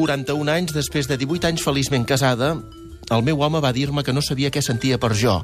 41 0.04 0.50
anys 0.52 0.72
després 0.76 1.06
de 1.08 1.16
18 1.16 1.48
anys 1.48 1.62
feliçment 1.64 2.02
casada. 2.04 2.50
El 3.14 3.22
meu 3.24 3.40
home 3.40 3.60
va 3.64 3.70
dir-me 3.72 4.02
que 4.04 4.12
no 4.12 4.20
sabia 4.20 4.50
què 4.52 4.60
sentia 4.60 4.98
per 5.00 5.14
jo. 5.16 5.38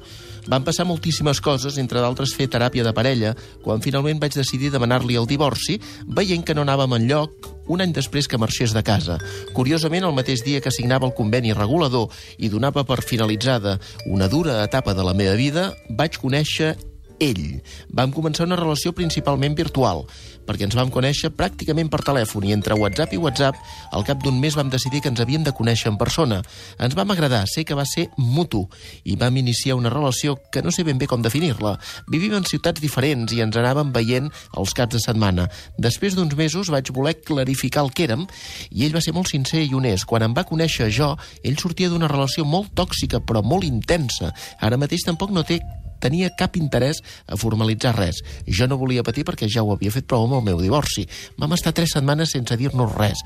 Van 0.52 0.66
passar 0.66 0.84
moltíssimes 0.84 1.40
coses, 1.40 1.78
entre 1.80 2.02
d'altres 2.04 2.34
fer 2.36 2.48
teràpia 2.52 2.84
de 2.84 2.92
parella, 2.92 3.30
quan 3.64 3.80
finalment 3.80 4.20
vaig 4.20 4.36
decidir 4.36 4.68
demanar-li 4.74 5.16
el 5.16 5.28
divorci, 5.30 5.78
veient 6.08 6.44
que 6.44 6.56
no 6.56 6.66
anàvem 6.66 6.98
enlloc 6.98 7.48
un 7.72 7.80
any 7.80 7.94
després 7.96 8.28
que 8.28 8.40
marxés 8.40 8.76
de 8.76 8.84
casa. 8.84 9.16
Curiosament, 9.56 10.04
el 10.04 10.16
mateix 10.16 10.44
dia 10.44 10.60
que 10.60 10.74
signava 10.74 11.08
el 11.08 11.16
conveni 11.16 11.56
regulador 11.56 12.12
i 12.36 12.52
donava 12.52 12.84
per 12.84 13.00
finalitzada 13.00 13.78
una 14.04 14.28
dura 14.28 14.60
etapa 14.64 14.92
de 14.92 15.08
la 15.08 15.16
meva 15.16 15.38
vida, 15.40 15.70
vaig 15.88 16.20
conèixer 16.20 16.74
ell. 17.20 17.60
Vam 17.94 18.10
començar 18.16 18.48
una 18.48 18.58
relació 18.58 18.92
principalment 18.96 19.54
virtual, 19.58 20.02
perquè 20.48 20.66
ens 20.66 20.74
vam 20.74 20.90
conèixer 20.90 21.30
pràcticament 21.36 21.90
per 21.92 22.02
telèfon 22.06 22.48
i 22.48 22.54
entre 22.56 22.74
WhatsApp 22.80 23.14
i 23.14 23.20
WhatsApp, 23.20 23.58
al 23.94 24.04
cap 24.08 24.22
d'un 24.24 24.40
mes 24.40 24.56
vam 24.58 24.72
decidir 24.72 25.02
que 25.04 25.12
ens 25.12 25.20
havíem 25.22 25.44
de 25.46 25.54
conèixer 25.54 25.90
en 25.92 25.98
persona. 26.00 26.40
Ens 26.80 26.96
vam 26.98 27.12
agradar, 27.12 27.44
sé 27.46 27.64
que 27.64 27.76
va 27.78 27.86
ser 27.86 28.08
mutu, 28.16 28.64
i 29.04 29.16
vam 29.20 29.36
iniciar 29.36 29.76
una 29.78 29.92
relació 29.92 30.36
que 30.50 30.62
no 30.62 30.72
sé 30.74 30.84
ben 30.84 30.98
bé 30.98 31.06
com 31.06 31.22
definir-la. 31.22 31.76
Vivim 32.10 32.34
en 32.38 32.48
ciutats 32.48 32.82
diferents 32.82 33.32
i 33.36 33.42
ens 33.44 33.56
anàvem 33.60 33.92
veient 33.94 34.30
els 34.58 34.74
caps 34.74 34.96
de 34.96 35.02
setmana. 35.04 35.46
Després 35.78 36.16
d'uns 36.16 36.34
mesos 36.36 36.72
vaig 36.72 36.90
voler 36.96 37.18
clarificar 37.20 37.84
el 37.84 37.92
que 37.94 38.08
érem 38.08 38.26
i 38.70 38.86
ell 38.86 38.96
va 38.96 39.04
ser 39.04 39.14
molt 39.14 39.30
sincer 39.30 39.62
i 39.66 39.74
honest. 39.76 40.08
Quan 40.08 40.24
em 40.26 40.34
va 40.34 40.46
conèixer 40.48 40.90
jo, 40.94 41.12
ell 41.44 41.60
sortia 41.60 41.92
d'una 41.92 42.10
relació 42.10 42.46
molt 42.48 42.74
tòxica 42.74 43.20
però 43.20 43.44
molt 43.44 43.68
intensa. 43.68 44.32
Ara 44.60 44.80
mateix 44.80 45.04
tampoc 45.06 45.30
no 45.34 45.44
té 45.46 45.60
tenia 46.00 46.32
cap 46.36 46.56
interès 46.56 47.02
a 47.28 47.38
formalitzar 47.40 47.94
res. 47.96 48.22
Jo 48.46 48.68
no 48.68 48.80
volia 48.80 49.06
patir 49.06 49.26
perquè 49.28 49.48
ja 49.48 49.62
ho 49.62 49.74
havia 49.74 49.92
fet 49.94 50.08
prou 50.08 50.26
amb 50.26 50.40
el 50.40 50.46
meu 50.52 50.62
divorci. 50.62 51.06
Vam 51.38 51.52
estar 51.56 51.74
tres 51.76 51.94
setmanes 51.96 52.32
sense 52.36 52.56
dir-nos 52.56 52.96
res. 52.96 53.24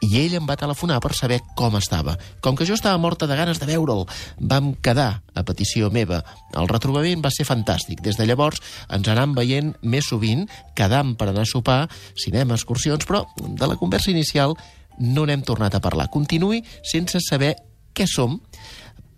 i 0.00 0.12
ell 0.20 0.36
em 0.38 0.46
va 0.46 0.56
telefonar 0.58 1.00
per 1.02 1.10
saber 1.16 1.40
com 1.58 1.76
estava. 1.78 2.16
Com 2.44 2.56
que 2.56 2.66
jo 2.68 2.76
estava 2.76 3.00
morta 3.02 3.26
de 3.26 3.36
ganes 3.36 3.58
de 3.58 3.66
veure'l, 3.66 4.04
vam 4.38 4.72
quedar, 4.74 5.22
a 5.34 5.42
petició 5.46 5.90
meva. 5.90 6.20
El 6.54 6.68
retrobament 6.70 7.22
va 7.24 7.32
ser 7.34 7.46
fantàstic. 7.48 8.02
Des 8.04 8.18
de 8.18 8.26
llavors 8.26 8.62
ens 8.94 9.08
anam 9.10 9.34
veient 9.34 9.74
més 9.82 10.08
sovint, 10.10 10.46
quedant 10.78 11.14
per 11.18 11.30
anar 11.30 11.46
a 11.46 11.50
sopar, 11.50 11.80
cinema, 12.18 12.54
excursions, 12.54 13.06
però 13.06 13.24
de 13.38 13.66
la 13.66 13.78
conversa 13.78 14.12
inicial 14.14 14.54
no 14.98 15.26
n'hem 15.26 15.42
tornat 15.46 15.74
a 15.74 15.82
parlar. 15.82 16.08
Continuï 16.10 16.62
sense 16.86 17.22
saber 17.22 17.54
què 17.94 18.06
som, 18.06 18.38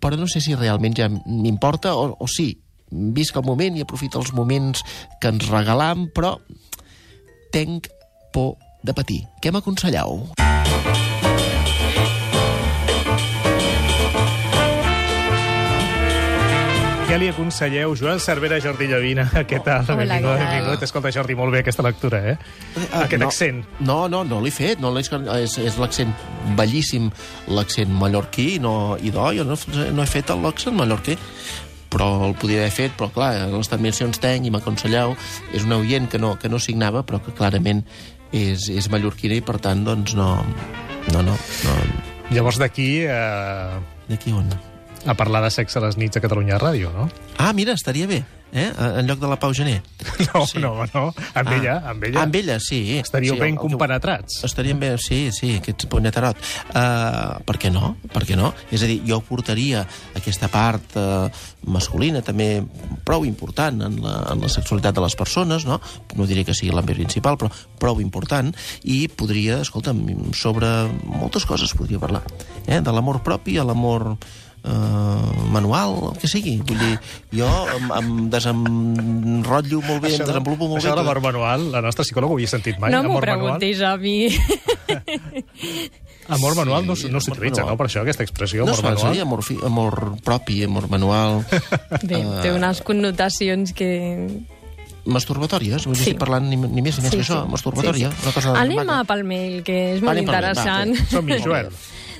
però 0.01 0.17
no 0.17 0.27
sé 0.29 0.41
si 0.41 0.57
realment 0.57 0.97
ja 0.97 1.09
m'importa 1.09 1.93
o, 1.95 2.15
o 2.17 2.27
sí, 2.29 2.55
visc 2.91 3.37
el 3.39 3.47
moment 3.47 3.77
i 3.77 3.85
aprofito 3.85 4.19
els 4.21 4.33
moments 4.35 4.83
que 5.21 5.31
ens 5.31 5.47
regalam, 5.51 6.09
però 6.13 6.35
tenc 7.51 7.89
por 8.35 8.55
de 8.83 8.95
patir. 8.97 9.23
Què 9.41 9.51
m'aconselleu? 9.53 10.31
Què 17.11 17.17
li 17.19 17.27
aconselleu, 17.27 17.91
Joel 17.99 18.21
Cervera, 18.23 18.55
Jordi 18.63 18.85
Llavina? 18.87 19.25
Què 19.49 19.57
tal? 19.65 19.83
Hola, 19.83 19.97
benvingut, 19.99 20.29
què 20.31 20.37
tal? 20.37 20.45
benvingut. 20.45 20.85
Escolta, 20.87 21.11
Jordi, 21.11 21.35
molt 21.35 21.51
bé 21.51 21.59
aquesta 21.59 21.83
lectura, 21.83 22.21
eh? 22.23 22.35
Aquest 23.01 23.19
no, 23.19 23.27
accent. 23.27 23.59
No, 23.83 23.97
no, 24.07 24.21
no 24.23 24.39
l'he 24.39 24.53
fet. 24.55 24.79
No 24.79 24.93
és 24.95 25.11
és 25.11 25.75
l'accent 25.81 26.15
bellíssim, 26.55 27.11
l'accent 27.51 27.91
mallorquí, 27.99 28.47
no, 28.63 28.95
i 28.95 29.11
no, 29.11 29.27
jo 29.35 29.43
no, 29.43 29.59
no 29.91 30.05
he 30.05 30.07
fet 30.07 30.31
l'accent 30.39 30.79
mallorquí 30.79 31.19
però 31.91 32.07
el 32.29 32.35
podia 32.39 32.63
haver 32.63 32.73
fet, 32.73 32.95
però 32.97 33.11
clar, 33.11 33.33
les 33.51 33.71
terminacions 33.71 34.21
tenc 34.23 34.47
i 34.47 34.53
m'aconselleu, 34.53 35.15
és 35.51 35.67
un 35.67 35.75
oient 35.81 36.07
que 36.11 36.21
no, 36.21 36.37
que 36.39 36.49
no 36.49 36.61
signava, 36.63 37.03
però 37.03 37.19
que 37.23 37.35
clarament 37.35 37.83
és, 38.31 38.69
és 38.71 38.89
mallorquina 38.91 39.37
i 39.37 39.45
per 39.45 39.59
tant, 39.59 39.85
doncs 39.87 40.15
no... 40.15 40.33
No, 41.11 41.23
no, 41.25 41.33
no. 41.35 41.77
Llavors 42.31 42.61
d'aquí... 42.61 42.91
Eh... 43.09 43.79
D'aquí 44.11 44.35
on? 44.37 44.53
A 45.05 45.15
parlar 45.17 45.41
de 45.41 45.49
sexe 45.49 45.79
a 45.79 45.81
les 45.87 45.97
nits 45.97 46.17
a 46.17 46.21
Catalunya 46.21 46.59
Ràdio, 46.61 46.91
no? 46.93 47.07
Ah, 47.41 47.53
mira, 47.57 47.73
estaria 47.73 48.05
bé, 48.05 48.19
eh? 48.53 48.67
En 48.99 49.07
lloc 49.07 49.17
de 49.19 49.27
la 49.31 49.39
Pau 49.41 49.53
Gené. 49.53 49.81
No, 50.31 50.45
sí. 50.45 50.59
no, 50.61 50.85
no. 50.93 51.07
Amb 51.33 51.47
Ah. 51.49 51.55
ella, 51.57 51.73
amb 51.89 52.03
ella. 52.05 52.21
Amb 52.21 52.35
ella, 52.37 52.59
sí. 52.61 52.99
Estaríeu 52.99 53.33
sí, 53.33 53.39
ben 53.41 53.55
compenetrats. 53.57 54.43
Estaríem 54.45 54.77
bé, 54.79 54.91
sí, 55.01 55.31
sí, 55.33 55.55
aquest 55.57 55.87
punyetarot. 55.89 56.37
Uh, 56.69 57.41
per 57.47 57.57
què 57.57 57.71
no? 57.73 57.95
Per 58.13 58.21
què 58.29 58.37
no? 58.37 58.51
És 58.71 58.83
a 58.85 58.89
dir, 58.91 58.99
jo 59.07 59.17
portaria 59.25 59.81
aquesta 60.15 60.47
part 60.53 60.93
uh, 61.01 61.25
masculina 61.65 62.21
també 62.21 62.61
prou 63.03 63.25
important 63.25 63.81
en 63.89 63.97
la, 64.05 64.13
en 64.35 64.45
la 64.45 64.51
sexualitat 64.53 64.93
de 64.95 65.01
les 65.07 65.17
persones, 65.17 65.65
no? 65.65 65.81
No 66.15 66.29
diré 66.29 66.45
que 66.45 66.53
sigui 66.53 66.71
l'àmbit 66.75 67.01
principal, 67.01 67.39
però 67.41 67.49
prou 67.81 67.99
important, 68.05 68.53
i 68.85 69.07
podria, 69.09 69.57
escolta'm, 69.65 70.05
sobre 70.37 70.69
moltes 71.09 71.49
coses 71.49 71.73
podria 71.73 71.99
parlar. 71.99 72.21
Eh? 72.67 72.79
De 72.85 72.93
l'amor 72.93 73.23
propi 73.25 73.57
a 73.57 73.65
l'amor 73.65 74.13
eh, 74.63 75.47
manual, 75.51 76.11
el 76.13 76.19
que 76.21 76.27
sigui. 76.27 76.57
Vull 76.65 76.79
dir, 76.79 76.99
jo 77.41 77.47
em, 77.77 77.89
em 77.97 78.29
desenrotllo 78.33 79.81
molt 79.87 80.01
bé, 80.05 80.13
em 80.15 80.25
desenvolupo 80.25 80.67
molt 80.67 80.79
això 80.83 80.91
bé. 80.91 80.95
de 80.95 81.01
l'amor 81.03 81.21
manual, 81.21 81.71
la 81.71 81.81
nostra 81.81 82.03
psicòloga 82.05 82.33
ho 82.33 82.37
havia 82.37 82.47
sentit 82.51 82.79
mai. 82.79 82.91
no 82.91 83.03
m'ho 83.03 83.17
amor 83.17 83.25
manual. 83.27 83.57
preguntis 83.59 83.81
a 83.81 83.95
mi. 83.97 84.29
Amor 86.31 86.55
manual 86.55 86.85
no, 86.85 86.93
s- 86.93 87.09
no 87.11 87.19
s'utilitza, 87.19 87.65
no? 87.65 87.75
Per 87.75 87.87
això, 87.89 88.03
aquesta 88.05 88.23
expressió, 88.23 88.63
No 88.63 88.71
amor 88.71 88.83
manual. 88.93 89.13
sí, 89.15 89.19
amor, 89.19 89.41
fi, 89.43 89.57
amor 89.65 89.97
propi, 90.23 90.63
amor 90.63 90.87
manual... 90.87 91.41
Bé, 92.07 92.21
eh, 92.21 92.39
té 92.43 92.51
unes 92.55 92.79
connotacions 92.87 93.73
que... 93.75 93.89
masturbatòries, 95.03 95.87
vull 95.89 95.97
dir, 95.97 96.03
Sí. 96.05 96.09
estic 96.11 96.19
parlant 96.21 96.45
ni, 96.47 96.55
ni 96.55 96.83
més 96.85 96.99
ni 97.01 97.03
menys 97.03 97.11
Sí, 97.11 97.17
que 97.17 97.25
això, 97.25 97.41
sí. 97.43 97.51
masturbatòria, 97.51 98.11
Sí, 98.11 98.15
sí. 98.15 98.23
una 98.27 98.33
cosa 98.37 98.53
Anem 98.61 98.89
a 98.93 98.99
pel 99.09 99.23
mail, 99.27 99.63
que 99.65 99.77
és 99.95 100.01
molt 100.05 100.13
Anem 100.13 100.29
pel 100.29 100.35
mail, 100.37 100.45
va, 100.45 100.51
interessant. 100.53 100.95
sí. 100.95 101.07
Som-hi, 101.15 101.39
Joel. 101.47 101.71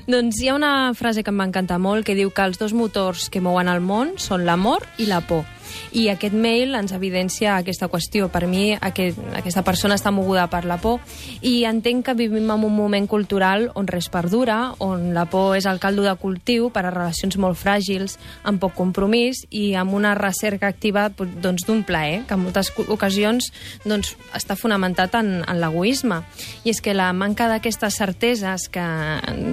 Doncs 0.07 0.41
hi 0.41 0.49
ha 0.49 0.55
una 0.55 0.93
frase 0.97 1.23
que 1.23 1.29
em 1.33 1.41
va 1.41 1.49
encantar 1.49 1.77
molt 1.79 2.05
que 2.07 2.17
diu 2.17 2.31
que 2.33 2.45
els 2.45 2.57
dos 2.61 2.73
motors 2.73 3.29
que 3.29 3.41
mouen 3.41 3.69
el 3.71 3.81
món 3.81 4.15
són 4.17 4.45
l'amor 4.47 4.87
i 4.97 5.09
la 5.09 5.21
por. 5.21 5.45
I 5.93 6.07
aquest 6.11 6.35
mail 6.35 6.75
ens 6.75 6.93
evidencia 6.95 7.57
aquesta 7.57 7.89
qüestió. 7.91 8.29
Per 8.31 8.45
mi, 8.47 8.71
aquest, 8.75 9.19
aquesta 9.37 9.63
persona 9.67 9.97
està 9.99 10.11
moguda 10.11 10.47
per 10.51 10.63
la 10.65 10.77
por 10.81 10.99
i 11.41 11.63
entenc 11.69 12.05
que 12.05 12.15
vivim 12.17 12.49
en 12.51 12.65
un 12.65 12.75
moment 12.75 13.07
cultural 13.09 13.69
on 13.75 13.87
res 13.87 14.09
perdura, 14.11 14.73
on 14.79 15.11
la 15.15 15.25
por 15.29 15.55
és 15.57 15.67
el 15.69 15.79
caldo 15.79 16.05
de 16.05 16.15
cultiu 16.19 16.69
per 16.73 16.85
a 16.85 16.93
relacions 16.93 17.37
molt 17.41 17.59
fràgils, 17.59 18.17
amb 18.47 18.61
poc 18.61 18.75
compromís 18.77 19.43
i 19.49 19.71
amb 19.79 19.93
una 19.97 20.13
recerca 20.17 20.69
activa 20.71 21.09
doncs, 21.15 21.65
d'un 21.67 21.83
plaer, 21.87 22.23
que 22.27 22.37
en 22.37 22.43
moltes 22.45 22.71
ocasions 22.87 23.51
doncs, 23.85 24.15
està 24.37 24.55
fonamentat 24.55 25.15
en, 25.19 25.33
en 25.47 25.61
l'egoisme. 25.61 26.21
I 26.65 26.73
és 26.73 26.81
que 26.83 26.95
la 26.95 27.11
manca 27.13 27.47
d'aquestes 27.51 27.97
certeses, 27.97 28.67
que 28.71 28.85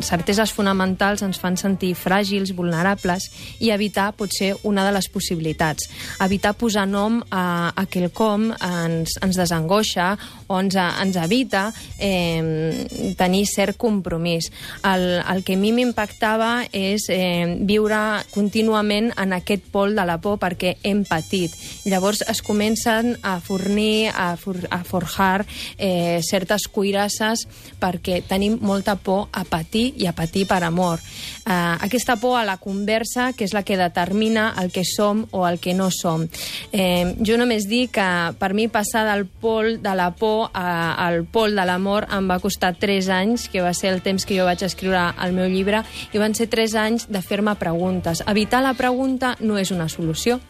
certeses 0.07 0.53
fonamentals 0.55 1.25
ens 1.27 1.41
fan 1.41 1.59
sentir 1.61 1.95
fràgils, 1.99 2.55
vulnerables 2.57 3.29
i 3.61 3.73
evitar 3.75 4.13
potser 4.17 4.55
una 4.69 4.85
de 4.87 4.95
les 4.97 5.09
possibilitats. 5.13 5.89
Evitar 6.25 6.55
posar 6.59 6.87
nom 6.89 7.21
a, 7.31 7.73
a 7.75 7.87
quelcom 7.87 8.51
ens, 8.53 9.17
ens 9.23 9.39
desangoixa 9.39 10.15
o 10.49 10.59
ens, 10.61 10.77
ens 10.77 11.19
evita 11.21 11.69
eh, 11.99 13.15
tenir 13.19 13.45
cert 13.47 13.77
compromís. 13.79 14.51
El, 14.87 15.21
el 15.21 15.45
que 15.45 15.57
a 15.59 15.61
mi 15.61 15.73
m'impactava 15.77 16.67
és 16.73 17.09
eh, 17.13 17.59
viure 17.69 18.01
contínuament 18.33 19.13
en 19.17 19.35
aquest 19.37 19.69
pol 19.73 19.95
de 19.97 20.07
la 20.09 20.19
por 20.23 20.39
perquè 20.41 20.77
hem 20.87 21.05
patit. 21.09 21.55
Llavors 21.89 22.23
es 22.29 22.43
comencen 22.43 23.17
a 23.23 23.39
fornir, 23.45 24.11
a, 24.15 24.35
for, 24.41 24.59
a 24.71 24.83
forjar 24.85 25.45
eh, 25.77 26.21
certes 26.25 26.69
cuirasses 26.73 27.47
perquè 27.81 28.23
tenim 28.27 28.59
molta 28.63 28.97
por 28.97 29.29
a 29.33 29.45
patir 29.49 29.93
i 29.99 30.09
a 30.09 30.15
patir 30.17 30.47
per 30.49 30.63
amor. 30.65 31.03
Eh, 31.45 31.53
aquesta 31.53 32.17
por 32.17 32.39
a 32.39 32.45
la 32.45 32.59
conversa, 32.59 33.33
que 33.33 33.45
és 33.45 33.55
la 33.55 33.65
que 33.65 33.79
determina 33.79 34.53
el 34.61 34.73
que 34.73 34.85
som 34.85 35.27
o 35.31 35.47
el 35.49 35.59
que 35.61 35.75
no 35.75 35.91
som. 35.99 36.27
Eh, 36.73 37.15
jo 37.25 37.39
només 37.41 37.67
dic 37.69 37.97
que 37.99 38.09
per 38.39 38.53
mi 38.55 38.69
passar 38.73 39.05
del 39.09 39.27
pol 39.27 39.79
de 39.83 39.95
la 39.99 40.11
por 40.17 40.51
a, 40.53 40.95
al 41.07 41.25
pol 41.27 41.57
de 41.59 41.67
l'amor 41.67 42.09
em 42.15 42.31
va 42.31 42.41
costar 42.43 42.75
3 42.79 43.11
anys, 43.15 43.49
que 43.53 43.65
va 43.65 43.75
ser 43.75 43.93
el 43.93 44.03
temps 44.03 44.27
que 44.27 44.39
jo 44.39 44.47
vaig 44.49 44.63
escriure 44.65 45.09
el 45.25 45.35
meu 45.37 45.49
llibre, 45.51 45.83
i 46.13 46.23
van 46.23 46.37
ser 46.39 46.49
3 46.53 46.77
anys 46.79 47.09
de 47.11 47.23
fer-me 47.23 47.57
preguntes. 47.59 48.23
Evitar 48.27 48.63
la 48.65 48.75
pregunta 48.79 49.37
no 49.41 49.59
és 49.59 49.73
una 49.75 49.89
solució. 49.89 50.41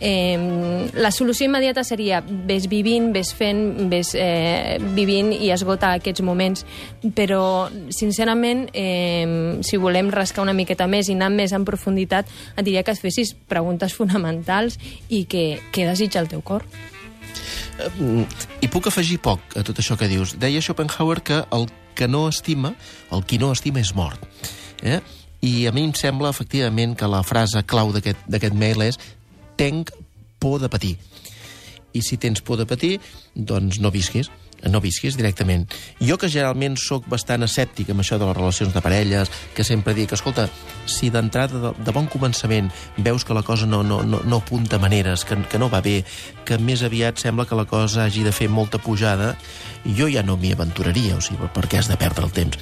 Eh, 0.00 0.88
la 0.96 1.10
solució 1.12 1.44
immediata 1.44 1.84
seria 1.84 2.22
ves 2.24 2.66
vivint, 2.72 3.10
ves 3.12 3.34
fent, 3.36 3.90
ves 3.92 4.14
eh, 4.16 4.78
vivint 4.96 5.28
i 5.36 5.50
esgota 5.52 5.92
aquests 5.98 6.24
moments, 6.24 6.64
però 7.16 7.68
sincerament, 7.92 8.68
eh, 8.72 9.60
si 9.66 9.76
volem 9.76 10.08
rascar 10.10 10.46
una 10.46 10.56
miqueta 10.56 10.88
més 10.88 11.10
i 11.10 11.18
anar 11.18 11.28
més 11.34 11.52
en 11.52 11.66
profunditat, 11.68 12.30
et 12.56 12.64
diria 12.64 12.82
que 12.82 12.96
et 12.96 13.02
fessis 13.02 13.34
preguntes 13.48 13.92
fonamentals 13.92 14.80
i 15.08 15.26
que, 15.28 15.60
què 15.70 15.84
desitja 15.88 16.24
el 16.24 16.32
teu 16.32 16.40
cor. 16.40 16.64
Mm, 17.98 18.24
I 18.64 18.68
puc 18.72 18.88
afegir 18.88 19.20
poc 19.20 19.56
a 19.56 19.64
tot 19.64 19.78
això 19.80 19.96
que 20.00 20.08
dius. 20.08 20.36
Deia 20.40 20.60
Schopenhauer 20.64 21.20
que 21.24 21.44
el 21.52 21.68
que 21.94 22.08
no 22.08 22.26
estima, 22.28 22.74
el 23.12 23.24
qui 23.28 23.38
no 23.40 23.52
estima 23.52 23.80
és 23.80 23.94
mort. 23.96 24.20
Eh? 24.82 25.00
I 25.44 25.66
a 25.68 25.72
mi 25.72 25.84
em 25.84 25.94
sembla, 25.96 26.30
efectivament, 26.32 26.94
que 26.96 27.08
la 27.08 27.22
frase 27.24 27.62
clau 27.68 27.92
d'aquest 27.92 28.56
mail 28.56 28.84
és 28.84 29.00
tenc 29.60 29.92
por 30.40 30.60
de 30.60 30.72
patir. 30.72 30.96
I 31.92 32.00
si 32.06 32.16
tens 32.16 32.40
por 32.40 32.56
de 32.56 32.64
patir, 32.64 32.96
doncs 33.34 33.80
no 33.82 33.92
visquis 33.92 34.30
no 34.68 34.80
visquis 34.80 35.16
directament. 35.16 35.70
Jo, 36.04 36.18
que 36.20 36.28
generalment 36.28 36.74
sóc 36.76 37.06
bastant 37.08 37.46
escèptic 37.46 37.88
amb 37.92 38.02
això 38.02 38.18
de 38.20 38.26
les 38.28 38.36
relacions 38.36 38.74
de 38.74 38.82
parelles, 38.84 39.30
que 39.56 39.64
sempre 39.64 39.94
dic, 39.96 40.12
escolta, 40.12 40.48
si 40.84 41.08
d'entrada, 41.08 41.60
de, 41.62 41.70
de 41.80 41.94
bon 41.96 42.08
començament, 42.12 42.68
veus 42.98 43.24
que 43.24 43.36
la 43.36 43.44
cosa 43.46 43.64
no, 43.64 43.82
no, 43.86 44.02
no, 44.04 44.20
no 44.20 44.40
apunta 44.42 44.78
maneres, 44.78 45.24
que, 45.24 45.38
que 45.48 45.58
no 45.58 45.70
va 45.72 45.80
bé, 45.80 46.02
que 46.44 46.60
més 46.60 46.84
aviat 46.84 47.16
sembla 47.22 47.46
que 47.48 47.56
la 47.56 47.64
cosa 47.64 48.04
hagi 48.04 48.24
de 48.26 48.36
fer 48.36 48.50
molta 48.52 48.82
pujada, 48.82 49.32
jo 49.86 50.10
ja 50.12 50.24
no 50.26 50.36
m'hi 50.36 50.52
aventuraria, 50.52 51.16
o 51.16 51.24
sigui, 51.24 51.48
per 51.54 51.64
què 51.64 51.80
has 51.80 51.88
de 51.88 51.96
perdre 52.00 52.28
el 52.28 52.34
temps? 52.36 52.60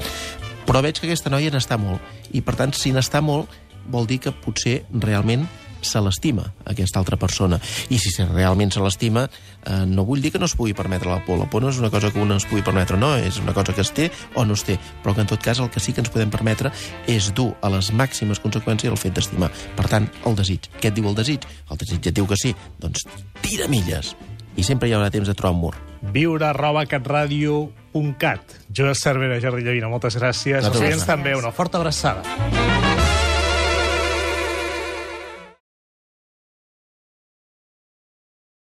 Però 0.68 0.84
veig 0.84 1.01
que 1.01 1.09
aquesta 1.09 1.34
noia 1.34 1.51
n'està 1.51 1.80
molt, 1.80 1.99
i 2.30 2.44
per 2.46 2.55
tant, 2.61 2.76
si 2.76 2.94
n'està 2.94 3.24
molt, 3.24 3.51
vol 3.90 4.07
dir 4.07 4.20
que 4.22 4.34
potser 4.44 4.82
realment 4.92 5.49
se 5.81 6.01
l'estima, 6.03 6.45
aquesta 6.66 7.01
altra 7.01 7.16
persona. 7.16 7.61
I 7.91 7.99
si 7.99 8.12
realment 8.24 8.72
se 8.74 8.83
l'estima, 8.83 9.26
eh, 9.64 9.85
no 9.87 10.05
vull 10.05 10.22
dir 10.22 10.33
que 10.33 10.39
no 10.39 10.47
es 10.47 10.55
pugui 10.59 10.74
permetre 10.74 11.11
la 11.11 11.24
por. 11.24 11.39
La 11.39 11.49
por 11.51 11.62
no 11.62 11.70
és 11.70 11.79
una 11.79 11.91
cosa 11.91 12.11
que 12.11 12.20
un 12.20 12.33
es 12.33 12.47
pugui 12.47 12.62
permetre, 12.62 12.97
no, 12.97 13.14
és 13.16 13.39
una 13.39 13.55
cosa 13.55 13.74
que 13.74 13.83
es 13.83 13.93
té 13.93 14.11
o 14.35 14.45
no 14.45 14.55
es 14.55 14.64
té, 14.64 14.79
però 15.03 15.14
que 15.14 15.22
en 15.22 15.31
tot 15.31 15.43
cas 15.43 15.59
el 15.59 15.70
que 15.70 15.81
sí 15.81 15.93
que 15.93 16.01
ens 16.01 16.11
podem 16.11 16.31
permetre 16.31 16.72
és 17.07 17.33
dur 17.35 17.55
a 17.62 17.70
les 17.70 17.93
màximes 17.93 18.41
conseqüències 18.41 18.91
el 18.91 19.01
fet 19.01 19.14
d'estimar. 19.14 19.51
Per 19.76 19.87
tant, 19.89 20.09
el 20.26 20.37
desig. 20.39 20.70
Què 20.81 20.91
et 20.91 20.97
diu 20.97 21.09
el 21.09 21.18
desig? 21.18 21.47
El 21.70 21.81
desig 21.81 22.07
et 22.07 22.14
diu 22.14 22.26
que 22.26 22.37
sí. 22.37 22.55
Doncs 22.79 23.07
tira 23.43 23.68
milles. 23.68 24.14
I 24.59 24.64
sempre 24.66 24.89
hi 24.89 24.97
haurà 24.97 25.11
temps 25.14 25.29
de 25.29 25.37
trobar 25.39 25.55
un 25.55 25.62
mur. 25.68 25.74
Viure 26.14 26.47
arroba 26.47 26.85
catradio.cat. 26.87 28.59
Joel 28.74 28.97
Cervera, 28.99 29.41
Jordi 29.43 29.66
Llavina, 29.66 29.91
moltes 29.91 30.18
gràcies. 30.18 30.66
Els 30.66 30.83
oients 30.83 31.07
també, 31.07 31.37
una 31.39 31.55
forta 31.55 31.79
abraçada. 31.79 32.88